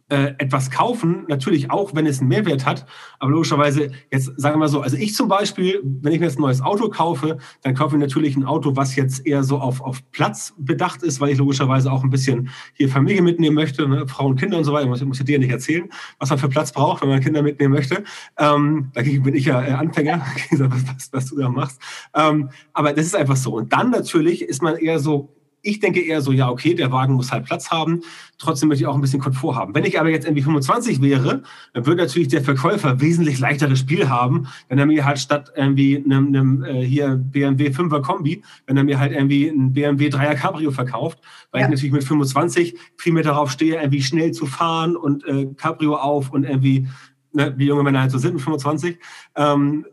äh, 0.09 0.33
etwas 0.37 0.71
kaufen, 0.71 1.25
natürlich 1.27 1.71
auch, 1.71 1.95
wenn 1.95 2.05
es 2.05 2.19
einen 2.19 2.29
Mehrwert 2.29 2.65
hat. 2.65 2.85
Aber 3.19 3.31
logischerweise, 3.31 3.91
jetzt 4.11 4.31
sagen 4.37 4.55
wir 4.55 4.59
mal 4.59 4.67
so, 4.67 4.81
also 4.81 4.97
ich 4.97 5.13
zum 5.13 5.27
Beispiel, 5.27 5.81
wenn 5.83 6.13
ich 6.13 6.19
mir 6.19 6.25
jetzt 6.25 6.39
ein 6.39 6.41
neues 6.41 6.61
Auto 6.61 6.89
kaufe, 6.89 7.37
dann 7.61 7.75
kaufe 7.75 7.95
ich 7.95 8.01
natürlich 8.01 8.35
ein 8.35 8.43
Auto, 8.43 8.75
was 8.75 8.95
jetzt 8.95 9.25
eher 9.25 9.43
so 9.43 9.59
auf, 9.59 9.81
auf 9.81 10.01
Platz 10.11 10.53
bedacht 10.57 11.03
ist, 11.03 11.21
weil 11.21 11.29
ich 11.29 11.37
logischerweise 11.37 11.91
auch 11.91 12.03
ein 12.03 12.09
bisschen 12.09 12.49
hier 12.73 12.89
Familie 12.89 13.21
mitnehmen 13.21 13.55
möchte, 13.55 13.87
ne? 13.87 14.07
Frauen, 14.07 14.35
Kinder 14.35 14.57
und 14.57 14.63
so 14.63 14.73
weiter. 14.73 14.91
Ich 14.91 15.05
muss, 15.05 15.19
ich 15.19 15.25
dir 15.25 15.39
nicht 15.39 15.51
erzählen, 15.51 15.89
was 16.17 16.29
man 16.29 16.39
für 16.39 16.49
Platz 16.49 16.71
braucht, 16.71 17.01
wenn 17.01 17.09
man 17.09 17.19
Kinder 17.19 17.41
mitnehmen 17.41 17.73
möchte. 17.73 18.03
Ähm, 18.37 18.91
dagegen 18.93 19.23
bin 19.23 19.35
ich 19.35 19.45
ja 19.45 19.61
äh, 19.61 19.71
Anfänger, 19.71 20.25
was, 20.51 20.87
was, 20.87 21.09
was, 21.13 21.25
du 21.27 21.37
da 21.37 21.49
machst. 21.49 21.79
Ähm, 22.15 22.49
aber 22.73 22.93
das 22.93 23.05
ist 23.05 23.15
einfach 23.15 23.37
so. 23.37 23.53
Und 23.55 23.73
dann 23.73 23.91
natürlich 23.91 24.41
ist 24.41 24.61
man 24.61 24.75
eher 24.75 24.99
so 24.99 25.35
ich 25.61 25.79
denke 25.79 26.01
eher 26.01 26.21
so, 26.21 26.31
ja, 26.31 26.49
okay, 26.49 26.73
der 26.73 26.91
Wagen 26.91 27.13
muss 27.13 27.31
halt 27.31 27.45
Platz 27.45 27.69
haben. 27.71 28.01
Trotzdem 28.37 28.69
möchte 28.69 28.83
ich 28.83 28.87
auch 28.87 28.95
ein 28.95 29.01
bisschen 29.01 29.19
Komfort 29.19 29.55
haben. 29.55 29.75
Wenn 29.75 29.83
ich 29.83 29.99
aber 29.99 30.09
jetzt 30.09 30.25
irgendwie 30.25 30.43
25 30.43 31.01
wäre, 31.01 31.43
dann 31.73 31.85
würde 31.85 32.01
natürlich 32.03 32.29
der 32.29 32.41
Verkäufer 32.41 33.01
wesentlich 33.01 33.39
leichteres 33.39 33.79
Spiel 33.79 34.09
haben, 34.09 34.47
wenn 34.69 34.79
er 34.79 34.85
mir 34.85 35.05
halt 35.05 35.19
statt 35.19 35.51
irgendwie 35.55 35.97
einem, 35.97 36.27
einem 36.27 36.63
äh, 36.63 36.85
hier 36.85 37.15
BMW 37.15 37.69
5er 37.69 38.01
Kombi, 38.01 38.41
wenn 38.65 38.77
er 38.77 38.83
mir 38.83 38.99
halt 38.99 39.11
irgendwie 39.11 39.49
ein 39.49 39.73
BMW 39.73 40.07
3er 40.07 40.35
Cabrio 40.35 40.71
verkauft, 40.71 41.19
weil 41.51 41.61
ja. 41.61 41.67
ich 41.67 41.71
natürlich 41.71 41.93
mit 41.93 42.03
25 42.03 42.77
viel 42.97 43.13
mehr 43.13 43.23
darauf 43.23 43.51
stehe, 43.51 43.75
irgendwie 43.75 44.01
schnell 44.01 44.31
zu 44.31 44.45
fahren 44.45 44.95
und 44.95 45.25
äh, 45.25 45.47
Cabrio 45.57 45.95
auf 45.95 46.31
und 46.31 46.43
irgendwie 46.43 46.87
ne, 47.33 47.53
wie 47.57 47.65
junge 47.65 47.83
Männer 47.83 48.01
halt 48.01 48.11
so 48.11 48.17
sind 48.17 48.33
mit 48.33 48.41
25. 48.41 48.97
Ähm, 49.35 49.85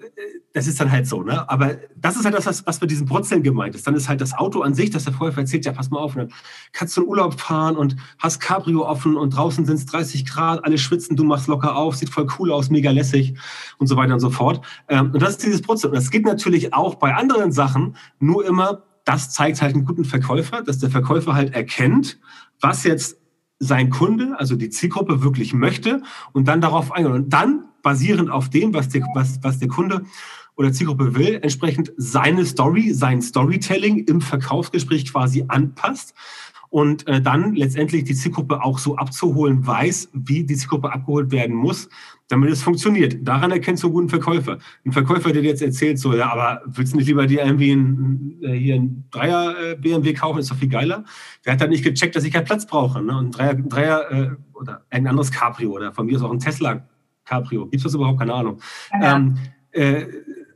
das 0.52 0.66
ist 0.66 0.80
dann 0.80 0.90
halt 0.90 1.06
so, 1.06 1.22
ne? 1.22 1.48
Aber 1.50 1.76
das 1.96 2.16
ist 2.16 2.24
halt 2.24 2.34
das, 2.34 2.46
was, 2.46 2.66
was 2.66 2.80
mit 2.80 2.90
diesem 2.90 3.06
Brutzeln 3.06 3.42
gemeint 3.42 3.74
ist. 3.74 3.86
Dann 3.86 3.94
ist 3.94 4.08
halt 4.08 4.20
das 4.20 4.32
Auto 4.32 4.62
an 4.62 4.74
sich, 4.74 4.90
dass 4.90 5.04
der 5.04 5.12
Vorher 5.12 5.36
erzählt, 5.36 5.66
ja, 5.66 5.72
pass 5.72 5.90
mal 5.90 5.98
auf, 5.98 6.14
dann 6.14 6.32
kannst 6.72 6.96
du 6.96 7.02
in 7.02 7.08
Urlaub 7.08 7.38
fahren 7.38 7.76
und 7.76 7.96
hast 8.18 8.40
Cabrio 8.40 8.86
offen 8.86 9.16
und 9.16 9.30
draußen 9.30 9.66
sind 9.66 9.76
es 9.76 9.86
30 9.86 10.24
Grad, 10.24 10.64
alle 10.64 10.78
schwitzen, 10.78 11.16
du 11.16 11.24
machst 11.24 11.46
locker 11.46 11.76
auf, 11.76 11.96
sieht 11.96 12.08
voll 12.08 12.26
cool 12.38 12.52
aus, 12.52 12.70
mega 12.70 12.90
lässig 12.90 13.34
und 13.78 13.86
so 13.86 13.96
weiter 13.96 14.14
und 14.14 14.20
so 14.20 14.30
fort. 14.30 14.64
Ähm, 14.88 15.10
und 15.12 15.20
das 15.20 15.30
ist 15.30 15.44
dieses 15.44 15.60
Brutzeln. 15.60 15.90
Und 15.90 15.96
das 15.96 16.10
geht 16.10 16.24
natürlich 16.24 16.72
auch 16.72 16.94
bei 16.94 17.14
anderen 17.14 17.52
Sachen, 17.52 17.96
nur 18.18 18.46
immer, 18.46 18.84
das 19.04 19.30
zeigt 19.30 19.62
halt 19.62 19.74
einen 19.74 19.84
guten 19.84 20.04
Verkäufer, 20.04 20.62
dass 20.62 20.78
der 20.78 20.90
Verkäufer 20.90 21.34
halt 21.34 21.54
erkennt, 21.54 22.18
was 22.60 22.84
jetzt 22.84 23.18
sein 23.58 23.90
Kunde, 23.90 24.38
also 24.38 24.56
die 24.56 24.70
Zielgruppe 24.70 25.22
wirklich 25.22 25.54
möchte 25.54 26.02
und 26.32 26.48
dann 26.48 26.60
darauf 26.60 26.92
eingehen. 26.92 27.12
Und 27.12 27.32
dann 27.32 27.64
basierend 27.82 28.30
auf 28.30 28.50
dem, 28.50 28.74
was 28.74 28.88
der, 28.88 29.02
was, 29.14 29.38
was 29.42 29.58
der 29.58 29.68
Kunde 29.68 30.04
oder 30.56 30.72
Zielgruppe 30.72 31.14
will, 31.14 31.38
entsprechend 31.42 31.92
seine 31.96 32.44
Story, 32.44 32.92
sein 32.92 33.22
Storytelling 33.22 34.04
im 34.04 34.20
Verkaufsgespräch 34.20 35.10
quasi 35.12 35.44
anpasst 35.48 36.14
und 36.68 37.06
äh, 37.06 37.20
dann 37.20 37.54
letztendlich 37.54 38.04
die 38.04 38.14
Zielgruppe 38.14 38.62
auch 38.62 38.78
so 38.78 38.96
abzuholen 38.96 39.66
weiß, 39.66 40.10
wie 40.12 40.44
die 40.44 40.56
Zielgruppe 40.56 40.92
abgeholt 40.92 41.30
werden 41.30 41.54
muss, 41.54 41.88
damit 42.28 42.50
es 42.50 42.62
funktioniert. 42.62 43.16
Daran 43.22 43.50
erkennst 43.50 43.82
du 43.82 43.88
einen 43.88 43.94
guten 43.94 44.08
Verkäufer. 44.08 44.58
Ein 44.84 44.92
Verkäufer, 44.92 45.32
der 45.32 45.42
dir 45.42 45.50
jetzt 45.50 45.62
erzählt, 45.62 45.98
so, 45.98 46.14
ja, 46.14 46.30
aber 46.30 46.62
willst 46.66 46.92
du 46.92 46.96
nicht 46.98 47.06
lieber 47.06 47.26
dir 47.26 47.44
irgendwie 47.44 47.72
ein, 47.72 48.38
äh, 48.42 48.52
hier 48.52 48.76
ein 48.76 49.04
Dreier 49.10 49.54
äh, 49.58 49.76
BMW 49.76 50.12
kaufen, 50.12 50.38
ist 50.38 50.50
doch 50.50 50.56
viel 50.56 50.68
geiler. 50.68 51.04
Der 51.44 51.52
hat 51.52 51.60
dann 51.60 51.70
nicht 51.70 51.84
gecheckt, 51.84 52.16
dass 52.16 52.24
ich 52.24 52.32
keinen 52.32 52.44
Platz 52.44 52.66
brauche. 52.66 53.02
Ne? 53.02 53.16
Und 53.16 53.26
ein 53.26 53.30
Dreier, 53.30 53.54
Dreier 53.54 54.10
äh, 54.10 54.30
oder 54.54 54.84
ein 54.90 55.06
anderes 55.06 55.30
Cabrio 55.30 55.72
oder 55.72 55.92
von 55.92 56.06
mir 56.06 56.16
ist 56.16 56.22
auch 56.22 56.32
ein 56.32 56.40
Tesla 56.40 56.86
Cabrio. 57.24 57.64
Gibt 57.64 57.76
es 57.76 57.82
das 57.84 57.94
überhaupt? 57.94 58.18
Keine 58.18 58.34
Ahnung. 58.34 58.60
Ja. 58.92 59.16
Ähm, 59.16 59.36
äh, 59.72 60.06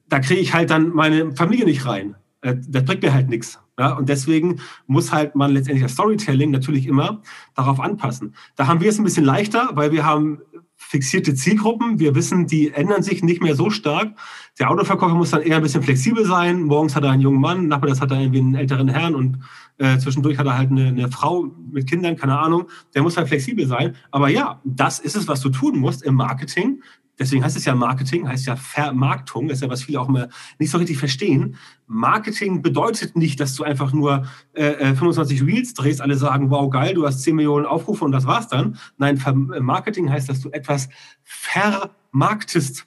da 0.08 0.18
kriege 0.18 0.40
ich 0.40 0.54
halt 0.54 0.70
dann 0.70 0.90
meine 0.90 1.32
Familie 1.32 1.64
nicht 1.64 1.86
rein. 1.86 2.16
Äh, 2.42 2.56
das 2.68 2.84
bringt 2.84 3.02
mir 3.02 3.12
halt 3.12 3.28
nichts. 3.28 3.58
Ja, 3.78 3.92
und 3.92 4.08
deswegen 4.08 4.60
muss 4.86 5.10
halt 5.12 5.34
man 5.36 5.52
letztendlich 5.52 5.84
das 5.84 5.92
Storytelling 5.92 6.50
natürlich 6.50 6.86
immer 6.86 7.22
darauf 7.54 7.80
anpassen. 7.80 8.34
Da 8.56 8.66
haben 8.66 8.80
wir 8.80 8.90
es 8.90 8.98
ein 8.98 9.04
bisschen 9.04 9.24
leichter, 9.24 9.70
weil 9.72 9.90
wir 9.90 10.04
haben 10.04 10.40
fixierte 10.76 11.34
Zielgruppen. 11.34 11.98
Wir 11.98 12.14
wissen, 12.14 12.46
die 12.46 12.72
ändern 12.72 13.02
sich 13.02 13.22
nicht 13.22 13.42
mehr 13.42 13.54
so 13.54 13.70
stark. 13.70 14.18
Der 14.58 14.70
Autoverkäufer 14.70 15.14
muss 15.14 15.30
dann 15.30 15.42
eher 15.42 15.56
ein 15.56 15.62
bisschen 15.62 15.82
flexibel 15.82 16.24
sein. 16.24 16.62
Morgens 16.62 16.96
hat 16.96 17.04
er 17.04 17.10
einen 17.10 17.22
jungen 17.22 17.40
Mann, 17.40 17.68
nachmittags 17.68 18.00
hat 18.00 18.10
er 18.10 18.20
irgendwie 18.20 18.40
einen 18.40 18.54
älteren 18.54 18.88
Herrn 18.88 19.14
und 19.14 19.38
äh, 19.78 19.98
zwischendurch 19.98 20.36
hat 20.36 20.46
er 20.46 20.58
halt 20.58 20.70
eine, 20.70 20.88
eine, 20.88 21.10
Frau 21.10 21.48
mit 21.70 21.88
Kindern, 21.88 22.16
keine 22.16 22.38
Ahnung. 22.38 22.66
Der 22.94 23.02
muss 23.02 23.16
halt 23.16 23.28
flexibel 23.28 23.66
sein. 23.66 23.94
Aber 24.10 24.28
ja, 24.28 24.60
das 24.64 24.98
ist 24.98 25.16
es, 25.16 25.28
was 25.28 25.40
du 25.40 25.50
tun 25.50 25.78
musst 25.78 26.02
im 26.02 26.14
Marketing, 26.14 26.82
Deswegen 27.20 27.44
heißt 27.44 27.56
es 27.56 27.66
ja 27.66 27.74
Marketing, 27.74 28.26
heißt 28.26 28.46
ja 28.46 28.56
Vermarktung, 28.56 29.46
das 29.46 29.58
ist 29.58 29.62
ja, 29.62 29.68
was 29.68 29.82
viele 29.82 30.00
auch 30.00 30.08
immer 30.08 30.28
nicht 30.58 30.70
so 30.70 30.78
richtig 30.78 30.96
verstehen. 30.96 31.56
Marketing 31.86 32.62
bedeutet 32.62 33.14
nicht, 33.14 33.38
dass 33.40 33.54
du 33.54 33.62
einfach 33.62 33.92
nur 33.92 34.24
äh, 34.54 34.94
25 34.94 35.40
äh, 35.40 35.44
Reels 35.44 35.74
drehst, 35.74 36.00
alle 36.00 36.16
sagen, 36.16 36.48
wow, 36.48 36.70
geil, 36.70 36.94
du 36.94 37.06
hast 37.06 37.20
10 37.20 37.36
Millionen 37.36 37.66
Aufrufe 37.66 38.06
und 38.06 38.12
das 38.12 38.26
war's 38.26 38.48
dann. 38.48 38.78
Nein, 38.96 39.22
äh, 39.22 39.60
Marketing 39.60 40.10
heißt, 40.10 40.30
dass 40.30 40.40
du 40.40 40.48
etwas 40.50 40.88
vermarktest. 41.22 42.86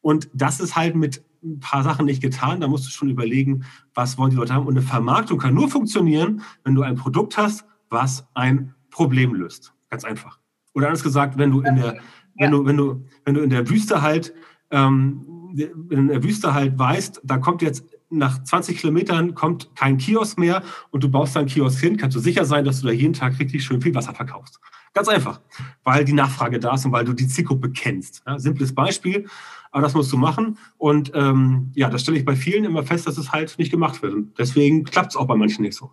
Und 0.00 0.30
das 0.32 0.60
ist 0.60 0.76
halt 0.76 0.94
mit 0.94 1.24
ein 1.42 1.58
paar 1.58 1.82
Sachen 1.82 2.06
nicht 2.06 2.22
getan. 2.22 2.60
Da 2.60 2.68
musst 2.68 2.86
du 2.86 2.90
schon 2.90 3.10
überlegen, 3.10 3.64
was 3.92 4.16
wollen 4.18 4.30
die 4.30 4.36
Leute 4.36 4.54
haben. 4.54 4.66
Und 4.66 4.76
eine 4.76 4.86
Vermarktung 4.86 5.38
kann 5.38 5.52
nur 5.52 5.68
funktionieren, 5.68 6.42
wenn 6.62 6.76
du 6.76 6.82
ein 6.82 6.94
Produkt 6.94 7.36
hast, 7.36 7.64
was 7.90 8.24
ein 8.34 8.72
Problem 8.90 9.34
löst. 9.34 9.74
Ganz 9.90 10.04
einfach. 10.04 10.38
Oder 10.74 10.86
anders 10.86 11.02
gesagt, 11.02 11.38
wenn 11.38 11.50
du 11.50 11.60
in 11.62 11.76
der 11.76 11.98
wenn, 12.36 12.50
du, 12.50 12.64
wenn, 12.64 12.76
du, 12.76 13.04
wenn 13.24 13.34
du 13.34 13.42
in 13.42 13.50
der 13.50 13.68
Wüste 13.68 14.02
halt, 14.02 14.34
ähm, 14.70 15.52
in 15.90 16.08
der 16.08 16.22
Wüste 16.22 16.54
halt 16.54 16.78
weißt, 16.78 17.20
da 17.24 17.38
kommt 17.38 17.62
jetzt 17.62 17.84
nach 18.10 18.42
20 18.42 18.78
Kilometern 18.78 19.34
kommt 19.34 19.74
kein 19.74 19.98
Kiosk 19.98 20.38
mehr 20.38 20.62
und 20.90 21.02
du 21.02 21.08
baust 21.08 21.36
deinen 21.36 21.46
Kiosk 21.46 21.80
hin, 21.80 21.96
kannst 21.96 22.16
du 22.16 22.20
sicher 22.20 22.44
sein, 22.44 22.64
dass 22.64 22.80
du 22.80 22.86
da 22.86 22.92
jeden 22.92 23.12
Tag 23.12 23.38
richtig 23.38 23.64
schön 23.64 23.80
viel 23.80 23.94
Wasser 23.94 24.14
verkaufst. 24.14 24.60
Ganz 24.92 25.08
einfach, 25.08 25.40
weil 25.82 26.04
die 26.04 26.12
Nachfrage 26.12 26.60
da 26.60 26.74
ist 26.74 26.84
und 26.84 26.92
weil 26.92 27.04
du 27.04 27.12
die 27.12 27.26
Zielgruppe 27.26 27.70
kennst. 27.70 28.22
Ja, 28.26 28.38
simples 28.38 28.72
Beispiel, 28.72 29.26
aber 29.72 29.82
das 29.82 29.94
musst 29.94 30.12
du 30.12 30.16
machen. 30.16 30.56
Und 30.78 31.10
ähm, 31.14 31.72
ja, 31.74 31.90
das 31.90 32.02
stelle 32.02 32.16
ich 32.16 32.24
bei 32.24 32.36
vielen 32.36 32.64
immer 32.64 32.84
fest, 32.84 33.06
dass 33.08 33.18
es 33.18 33.32
halt 33.32 33.58
nicht 33.58 33.72
gemacht 33.72 34.02
wird. 34.02 34.14
Und 34.14 34.38
deswegen 34.38 34.84
klappt 34.84 35.10
es 35.10 35.16
auch 35.16 35.26
bei 35.26 35.34
manchen 35.34 35.62
nicht 35.62 35.76
so. 35.76 35.90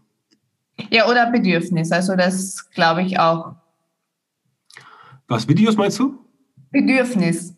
Ja, 0.92 1.10
oder 1.10 1.32
Bedürfnis. 1.32 1.92
Also 1.92 2.16
das 2.16 2.70
glaube 2.72 3.02
ich 3.02 3.20
auch. 3.20 3.56
Was, 5.28 5.48
Videos 5.48 5.76
meinst 5.78 5.98
du? 5.98 6.21
Bedürfnis. 6.72 7.56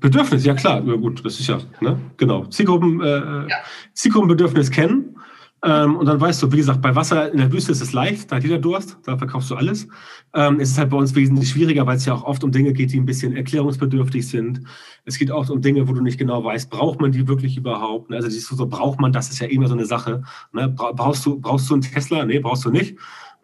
Bedürfnis, 0.00 0.44
ja 0.44 0.54
klar, 0.54 0.84
ja, 0.84 0.94
gut, 0.96 1.24
das 1.24 1.40
ist 1.40 1.46
ja, 1.46 1.58
ne? 1.80 1.98
genau. 2.16 2.44
Zielgruppen, 2.46 3.00
äh, 3.00 3.48
ja. 3.48 3.56
Zielgruppenbedürfnis 3.94 4.70
kennen. 4.70 5.16
Ähm, 5.64 5.96
und 5.96 6.06
dann 6.06 6.20
weißt 6.20 6.42
du, 6.42 6.52
wie 6.52 6.58
gesagt, 6.58 6.82
bei 6.82 6.94
Wasser 6.94 7.32
in 7.32 7.38
der 7.38 7.50
Wüste 7.50 7.72
ist 7.72 7.80
es 7.80 7.94
leicht, 7.94 8.30
da 8.30 8.36
hat 8.36 8.42
jeder 8.42 8.58
Durst, 8.58 8.98
da 9.04 9.16
verkaufst 9.16 9.50
du 9.50 9.54
alles. 9.54 9.88
Ähm, 10.34 10.60
es 10.60 10.70
ist 10.70 10.78
halt 10.78 10.90
bei 10.90 10.98
uns 10.98 11.14
wesentlich 11.14 11.48
schwieriger, 11.48 11.86
weil 11.86 11.96
es 11.96 12.04
ja 12.04 12.12
auch 12.12 12.24
oft 12.24 12.44
um 12.44 12.52
Dinge 12.52 12.74
geht, 12.74 12.92
die 12.92 13.00
ein 13.00 13.06
bisschen 13.06 13.34
erklärungsbedürftig 13.34 14.28
sind. 14.28 14.60
Es 15.06 15.18
geht 15.18 15.30
oft 15.30 15.50
um 15.50 15.62
Dinge, 15.62 15.88
wo 15.88 15.94
du 15.94 16.02
nicht 16.02 16.18
genau 16.18 16.44
weißt, 16.44 16.68
braucht 16.68 17.00
man 17.00 17.10
die 17.10 17.26
wirklich 17.26 17.56
überhaupt? 17.56 18.12
Also 18.12 18.28
so, 18.28 18.66
braucht 18.66 19.00
man, 19.00 19.12
das 19.12 19.30
ist 19.30 19.38
ja 19.38 19.46
immer 19.46 19.66
so 19.66 19.74
eine 19.74 19.86
Sache. 19.86 20.22
Ne? 20.52 20.68
Brauchst, 20.68 21.24
du, 21.24 21.40
brauchst 21.40 21.70
du 21.70 21.74
einen 21.74 21.82
Tesla? 21.82 22.24
Nee, 22.26 22.38
brauchst 22.38 22.66
du 22.66 22.70
nicht. 22.70 22.96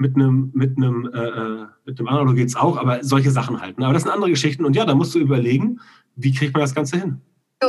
Mit 0.02 0.16
einem, 0.16 0.50
mit 0.52 0.76
einem, 0.76 1.08
äh, 1.14 1.18
äh 1.18 1.66
mit 1.84 1.98
einem 1.98 2.08
anderen 2.08 2.34
geht 2.34 2.48
es 2.48 2.56
auch, 2.56 2.76
aber 2.76 3.02
solche 3.02 3.30
Sachen 3.30 3.60
halt. 3.60 3.78
Ne? 3.78 3.84
Aber 3.84 3.94
das 3.94 4.02
sind 4.02 4.12
andere 4.12 4.30
Geschichten. 4.30 4.64
Und 4.64 4.74
ja, 4.74 4.84
da 4.84 4.94
musst 4.94 5.14
du 5.14 5.18
überlegen, 5.18 5.80
wie 6.16 6.32
kriegt 6.32 6.54
man 6.54 6.60
das 6.60 6.74
Ganze 6.74 6.98
hin? 6.98 7.20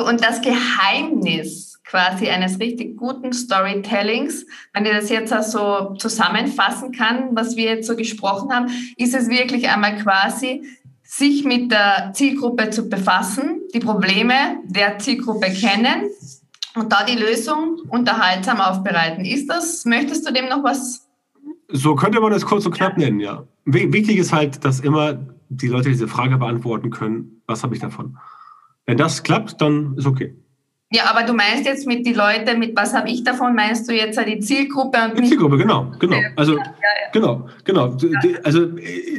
Und 0.08 0.24
das 0.24 0.42
Geheimnis 0.42 1.80
quasi 1.84 2.28
eines 2.30 2.60
richtig 2.60 2.98
guten 2.98 3.34
Storytellings, 3.34 4.46
wenn 4.74 4.86
ich 4.86 4.92
das 4.94 5.10
jetzt 5.10 5.34
so 5.52 5.94
zusammenfassen 5.96 6.92
kann, 6.92 7.36
was 7.36 7.56
wir 7.56 7.66
jetzt 7.66 7.88
so 7.88 7.96
gesprochen 7.96 8.52
haben, 8.52 8.68
ist 8.98 9.14
es 9.14 9.30
wirklich 9.30 9.70
einmal 9.70 9.98
quasi, 9.98 10.64
sich 11.04 11.44
mit 11.44 11.72
der 11.72 12.12
Zielgruppe 12.14 12.72
zu 12.72 12.90
befassen, 12.90 13.62
die 13.74 13.80
Probleme 13.80 14.58
der 14.66 14.98
Zielgruppe 14.98 15.52
kennen 15.52 16.10
und 16.74 16.92
da 16.92 17.04
die 17.04 17.18
Lösung 17.18 17.82
unterhaltsam 17.90 18.60
aufbereiten. 18.60 19.24
Ist 19.24 19.48
das, 19.48 19.86
möchtest 19.86 20.28
du 20.28 20.34
dem 20.34 20.50
noch 20.50 20.64
was? 20.64 21.08
So 21.76 21.96
könnte 21.96 22.20
man 22.22 22.32
das 22.32 22.46
kurz 22.46 22.68
und 22.68 22.74
knapp 22.74 22.98
nennen, 22.98 23.20
ja. 23.20 23.48
Wichtig 23.66 24.18
ist 24.18 24.32
halt, 24.32 24.64
dass 24.64 24.80
immer 24.80 25.18
die 25.50 25.68
Leute 25.68 25.90
diese 25.90 26.08
Frage 26.08 26.38
beantworten 26.38 26.92
können, 26.92 27.42
was 27.48 27.64
habe 27.64 27.74
ich 27.74 27.82
davon? 27.82 28.18
Wenn 28.86 28.98
das 28.98 29.24
klappt, 29.24 29.60
dann 29.60 29.96
ist 29.98 30.06
okay. 30.06 30.36
Ja, 30.92 31.06
aber 31.10 31.24
du 31.24 31.34
meinst 31.34 31.66
jetzt 31.66 31.88
mit 31.88 32.06
die 32.06 32.14
Leute, 32.14 32.56
mit 32.56 32.78
was 32.78 32.94
habe 32.94 33.10
ich 33.10 33.24
davon? 33.24 33.56
Meinst 33.56 33.90
du 33.90 33.96
jetzt 33.96 34.20
die 34.28 34.40
Zielgruppe? 34.40 35.00
Und 35.10 35.18
die 35.18 35.30
Zielgruppe, 35.30 35.58
genau, 35.58 35.92
genau. 35.98 36.18
Also, 36.36 36.56
ja, 36.56 36.64
ja, 36.64 36.66
ja. 36.66 37.12
genau, 37.12 37.48
genau. 37.64 37.98
Also 38.44 38.68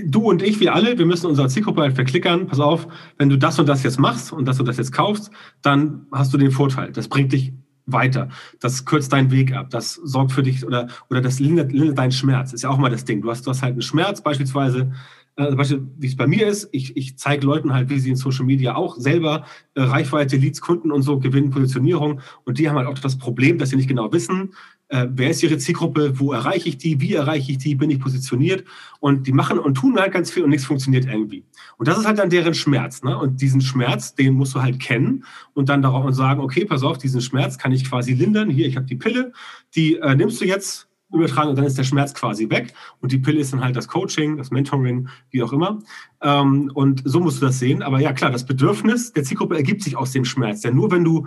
du 0.05 0.31
und 0.31 0.41
ich, 0.41 0.61
wir 0.61 0.73
alle, 0.73 0.97
wir 0.97 1.07
müssen 1.07 1.27
unsere 1.27 1.49
Zielgruppe 1.49 1.81
halt 1.81 1.95
verklickern. 1.95 2.47
Pass 2.47 2.61
auf, 2.61 2.87
wenn 3.19 3.29
du 3.29 3.37
das 3.37 3.59
und 3.59 3.69
das 3.69 3.83
jetzt 3.83 3.99
machst 3.99 4.33
und 4.33 4.47
dass 4.47 4.59
du 4.59 4.63
das 4.63 4.77
jetzt 4.77 4.93
kaufst, 4.93 5.33
dann 5.63 6.07
hast 6.13 6.33
du 6.33 6.39
den 6.39 6.53
Vorteil. 6.53 6.93
Das 6.93 7.09
bringt 7.09 7.33
dich 7.33 7.53
weiter. 7.87 8.29
Das 8.61 8.85
kürzt 8.85 9.13
deinen 9.13 9.31
Weg 9.31 9.55
ab. 9.55 9.71
Das 9.71 9.95
sorgt 9.95 10.33
für 10.33 10.43
dich 10.43 10.65
oder, 10.65 10.89
oder 11.11 11.21
das 11.21 11.41
lindert, 11.41 11.73
lindert 11.73 11.99
deinen 11.99 12.13
Schmerz. 12.13 12.53
Ist 12.53 12.63
ja 12.63 12.71
auch 12.71 12.79
mal 12.79 12.91
das 12.91 13.05
Ding. 13.05 13.23
Du 13.23 13.31
hast, 13.31 13.47
du 13.47 13.51
hast 13.51 13.63
halt 13.63 13.73
einen 13.73 13.83
Schmerz 13.83 14.23
beispielsweise 14.23 14.91
also 15.37 15.57
Beispiel, 15.57 15.87
wie 15.99 16.07
es 16.07 16.17
bei 16.17 16.27
mir 16.27 16.47
ist, 16.47 16.69
ich, 16.71 16.97
ich 16.97 17.19
zeige 17.19 17.45
Leuten 17.45 17.73
halt, 17.73 17.91
wie 17.91 17.99
sie 17.99 18.11
in 18.11 18.17
Social 18.17 18.45
Media 18.45 18.77
auch 18.77 18.97
selber 18.97 19.45
äh, 19.75 19.83
Reichweite, 19.83 20.37
Leads, 20.37 20.61
Kunden 20.61 20.93
und 20.93 21.03
so 21.03 21.19
gewinnen, 21.19 21.51
Positionierung. 21.51 22.21
Und 22.45 22.59
die 22.59 22.69
haben 22.69 22.77
halt 22.77 22.87
auch 22.87 22.99
das 22.99 23.19
Problem, 23.19 23.59
dass 23.59 23.71
sie 23.71 23.77
nicht 23.77 23.89
genau 23.89 24.13
wissen, 24.13 24.55
äh, 24.95 25.09
wer 25.11 25.31
ist 25.31 25.43
ihre 25.43 25.59
Zielgruppe, 25.59 26.21
wo 26.21 26.33
erreiche 26.33 26.69
ich 26.69 26.79
die, 26.79 27.01
wie 27.01 27.15
erreiche 27.15 27.51
ich 27.51 27.59
die, 27.59 27.75
bin 27.75 27.91
ich 27.91 27.99
positioniert. 27.99 28.65
Und 29.01 29.27
die 29.27 29.33
machen 29.33 29.59
und 29.59 29.75
tun 29.75 29.99
halt 29.99 30.13
ganz 30.13 30.31
viel 30.31 30.45
und 30.45 30.51
nichts 30.51 30.67
funktioniert 30.67 31.07
irgendwie. 31.07 31.45
Und 31.77 31.89
das 31.89 31.99
ist 31.99 32.07
halt 32.07 32.19
dann 32.19 32.31
deren 32.31 32.55
Schmerz. 32.55 33.03
Ne? 33.03 33.19
Und 33.19 33.41
diesen 33.41 33.61
Schmerz, 33.61 34.15
den 34.15 34.35
musst 34.35 34.55
du 34.55 34.63
halt 34.63 34.79
kennen 34.79 35.25
und 35.53 35.69
dann 35.69 35.83
darauf 35.83 36.05
und 36.05 36.13
sagen, 36.13 36.41
okay, 36.41 36.65
pass 36.65 36.85
auf, 36.85 36.97
diesen 36.97 37.21
Schmerz 37.21 37.59
kann 37.59 37.73
ich 37.73 37.91
quasi 37.91 38.15
lindern. 38.15 38.49
Hier, 38.49 38.69
ich 38.69 38.77
habe 38.77 38.87
die 38.87 38.95
Pille, 38.95 39.33
die 39.75 39.97
äh, 39.97 40.15
nimmst 40.15 40.41
du 40.41 40.45
jetzt 40.45 40.89
übertragen 41.13 41.51
und 41.51 41.57
dann 41.57 41.65
ist 41.65 41.77
der 41.77 41.85
Schmerz 41.85 42.15
quasi 42.15 42.49
weg. 42.49 42.73
Und 43.01 43.11
die 43.11 43.19
Pille 43.19 43.41
ist 43.41 43.53
dann 43.53 43.65
halt 43.65 43.75
das 43.75 43.89
Coaching, 43.89 44.37
das 44.37 44.53
Mentoring, 44.53 45.09
wie 45.31 45.43
auch 45.43 45.53
immer. 45.53 45.81
Ähm, 46.23 46.71
und 46.73 47.03
so 47.05 47.19
musst 47.19 47.43
du 47.43 47.47
das 47.47 47.59
sehen. 47.59 47.83
Aber 47.83 47.99
ja, 47.99 48.13
klar, 48.13 48.31
das 48.31 48.47
Bedürfnis 48.47 49.13
der 49.13 49.25
Zielgruppe 49.25 49.57
ergibt 49.57 49.83
sich 49.83 49.97
aus 49.97 50.13
dem 50.13 50.25
Schmerz. 50.25 50.61
Denn 50.61 50.77
nur 50.77 50.93
wenn 50.93 51.03
du 51.03 51.27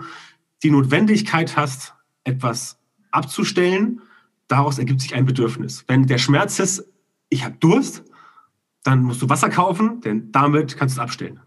die 0.62 0.70
Notwendigkeit 0.70 1.54
hast, 1.56 1.94
etwas 2.24 2.77
abzustellen, 3.10 4.00
daraus 4.48 4.78
ergibt 4.78 5.00
sich 5.00 5.14
ein 5.14 5.26
Bedürfnis. 5.26 5.84
Wenn 5.86 6.06
der 6.06 6.18
Schmerz 6.18 6.58
ist, 6.58 6.84
ich 7.28 7.44
habe 7.44 7.56
Durst, 7.60 8.04
dann 8.84 9.02
musst 9.02 9.22
du 9.22 9.28
Wasser 9.28 9.50
kaufen, 9.50 10.00
denn 10.00 10.32
damit 10.32 10.76
kannst 10.76 10.96
du 10.96 11.00
es 11.00 11.04
abstellen. 11.04 11.40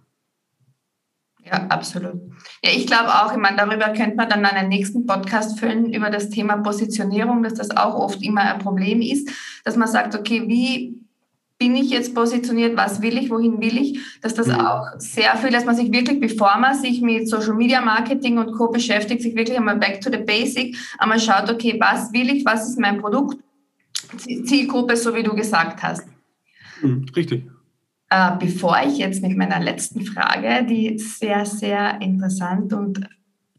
Ja, 1.43 1.65
absolut. 1.67 2.21
Ja, 2.63 2.71
ich 2.71 2.85
glaube 2.85 3.09
auch, 3.09 3.31
ich 3.31 3.39
meine, 3.39 3.57
darüber 3.57 3.89
könnte 3.93 4.15
man 4.15 4.29
dann 4.29 4.45
einen 4.45 4.69
nächsten 4.69 5.07
Podcast 5.07 5.59
füllen 5.59 5.91
über 5.91 6.11
das 6.11 6.29
Thema 6.29 6.57
Positionierung, 6.57 7.41
dass 7.41 7.55
das 7.55 7.71
auch 7.71 7.95
oft 7.95 8.21
immer 8.21 8.41
ein 8.41 8.59
Problem 8.59 9.01
ist, 9.01 9.29
dass 9.63 9.75
man 9.75 9.87
sagt, 9.87 10.13
okay, 10.13 10.43
wie 10.47 11.00
bin 11.61 11.75
ich 11.75 11.91
jetzt 11.91 12.15
positioniert, 12.15 12.75
was 12.75 13.03
will 13.03 13.19
ich, 13.19 13.29
wohin 13.29 13.61
will 13.61 13.77
ich, 13.77 13.99
dass 14.21 14.33
das 14.33 14.47
mhm. 14.47 14.61
auch 14.61 14.87
sehr 14.97 15.37
viel, 15.37 15.51
dass 15.51 15.63
man 15.63 15.75
sich 15.75 15.91
wirklich, 15.91 16.19
bevor 16.19 16.57
man 16.57 16.73
sich 16.73 17.01
mit 17.01 17.29
Social 17.29 17.53
Media 17.53 17.81
Marketing 17.81 18.39
und 18.39 18.53
Co. 18.53 18.71
beschäftigt, 18.71 19.21
sich 19.21 19.35
wirklich 19.35 19.55
einmal 19.55 19.77
back 19.77 20.01
to 20.01 20.09
the 20.11 20.17
basic, 20.17 20.75
einmal 20.97 21.19
schaut, 21.19 21.51
okay, 21.51 21.75
was 21.79 22.11
will 22.13 22.31
ich, 22.31 22.43
was 22.45 22.67
ist 22.67 22.79
mein 22.79 22.99
Produkt, 22.99 23.37
Zielgruppe, 24.17 24.97
so 24.97 25.13
wie 25.13 25.21
du 25.21 25.35
gesagt 25.35 25.83
hast. 25.83 26.07
Mhm, 26.81 27.05
richtig. 27.15 27.45
Äh, 28.09 28.31
bevor 28.39 28.79
ich 28.83 28.97
jetzt 28.97 29.21
mit 29.21 29.37
meiner 29.37 29.59
letzten 29.59 30.03
Frage, 30.03 30.65
die 30.65 30.97
sehr, 30.97 31.45
sehr 31.45 32.01
interessant 32.01 32.73
und 32.73 33.07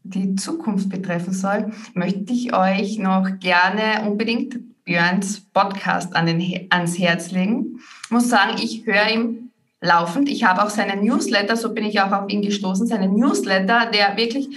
die 0.03 0.35
Zukunft 0.35 0.89
betreffen 0.89 1.31
soll, 1.31 1.71
möchte 1.93 2.33
ich 2.33 2.53
euch 2.53 2.99
noch 2.99 3.39
gerne 3.39 4.05
unbedingt 4.05 4.59
Björns 4.85 5.41
Podcast 5.53 6.15
an 6.15 6.25
den, 6.25 6.67
ans 6.69 6.97
Herz 6.99 7.31
legen. 7.31 7.79
Ich 8.05 8.11
muss 8.11 8.29
sagen, 8.29 8.57
ich 8.61 8.85
höre 8.85 9.09
ihn 9.09 9.51
laufend. 9.81 10.29
Ich 10.29 10.43
habe 10.43 10.63
auch 10.63 10.69
seinen 10.69 11.03
Newsletter, 11.03 11.55
so 11.55 11.73
bin 11.73 11.85
ich 11.85 11.99
auch 12.01 12.11
auf 12.11 12.29
ihn 12.29 12.41
gestoßen, 12.41 12.87
seinen 12.87 13.15
Newsletter, 13.15 13.91
der 13.93 14.17
wirklich 14.17 14.49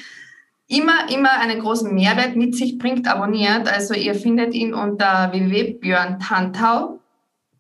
immer, 0.68 1.10
immer 1.12 1.38
einen 1.40 1.60
großen 1.60 1.94
Mehrwert 1.94 2.36
mit 2.36 2.54
sich 2.54 2.78
bringt, 2.78 3.08
abonniert. 3.08 3.72
Also 3.72 3.94
ihr 3.94 4.14
findet 4.14 4.54
ihn 4.54 4.74
unter 4.74 5.30
www.björntantau 5.32 7.00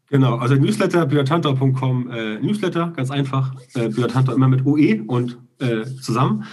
Genau, 0.08 0.36
also 0.36 0.54
Newsletter, 0.54 1.04
björntantor.com, 1.06 2.10
äh, 2.10 2.38
Newsletter, 2.38 2.92
ganz 2.94 3.10
einfach. 3.10 3.54
Äh, 3.74 3.88
Björntantor 3.88 4.34
immer 4.34 4.48
mit 4.48 4.64
OE 4.64 5.02
und 5.06 5.38
äh, 5.58 5.84
zusammen. 6.00 6.44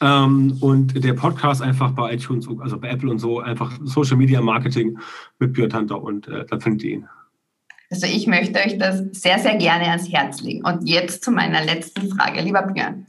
Ähm, 0.00 0.56
und 0.60 1.04
der 1.04 1.12
Podcast 1.12 1.60
einfach 1.62 1.90
bei 1.92 2.14
iTunes, 2.14 2.48
also 2.60 2.78
bei 2.78 2.88
Apple 2.88 3.10
und 3.10 3.18
so, 3.18 3.40
einfach 3.40 3.78
Social 3.84 4.16
Media 4.16 4.40
Marketing 4.40 4.98
mit 5.38 5.52
Björn 5.52 5.70
Tantor 5.70 6.02
und 6.02 6.26
äh, 6.28 6.46
dann 6.46 6.60
findet 6.60 6.82
ihr 6.84 6.90
ihn. 6.92 7.08
Also 7.90 8.06
ich 8.06 8.26
möchte 8.26 8.60
euch 8.60 8.78
das 8.78 9.02
sehr, 9.12 9.38
sehr 9.38 9.56
gerne 9.56 9.86
ans 9.86 10.10
Herz 10.10 10.40
legen. 10.42 10.64
Und 10.64 10.88
jetzt 10.88 11.24
zu 11.24 11.32
meiner 11.32 11.64
letzten 11.64 12.08
Frage, 12.08 12.40
lieber 12.40 12.62
Björn. 12.62 13.04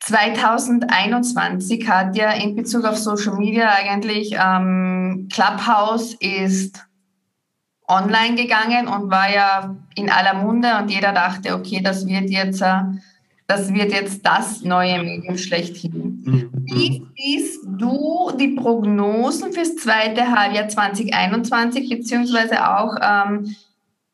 2021 0.00 1.88
hat 1.88 2.16
ja 2.16 2.32
in 2.32 2.56
Bezug 2.56 2.84
auf 2.84 2.98
Social 2.98 3.36
Media 3.36 3.70
eigentlich 3.70 4.34
ähm, 4.36 5.28
Clubhouse 5.32 6.14
ist 6.14 6.84
online 7.86 8.34
gegangen 8.34 8.88
und 8.88 9.10
war 9.10 9.32
ja 9.32 9.76
in 9.94 10.10
aller 10.10 10.34
Munde 10.34 10.76
und 10.78 10.90
jeder 10.90 11.12
dachte, 11.12 11.54
okay, 11.54 11.80
das 11.82 12.06
wird 12.06 12.30
jetzt, 12.30 12.62
äh, 12.62 12.82
das, 13.46 13.72
wird 13.72 13.92
jetzt 13.92 14.24
das 14.24 14.62
neue 14.62 15.02
Medium 15.02 15.36
schlechthin. 15.36 16.22
Mhm. 16.24 16.50
Wie 16.64 17.02
siehst 17.16 17.60
du 17.64 18.30
die 18.38 18.48
Prognosen 18.48 19.52
fürs 19.52 19.76
zweite 19.76 20.30
Halbjahr 20.30 20.68
2021, 20.68 21.88
beziehungsweise 21.88 22.66
auch, 22.66 22.96
ähm, 23.02 23.54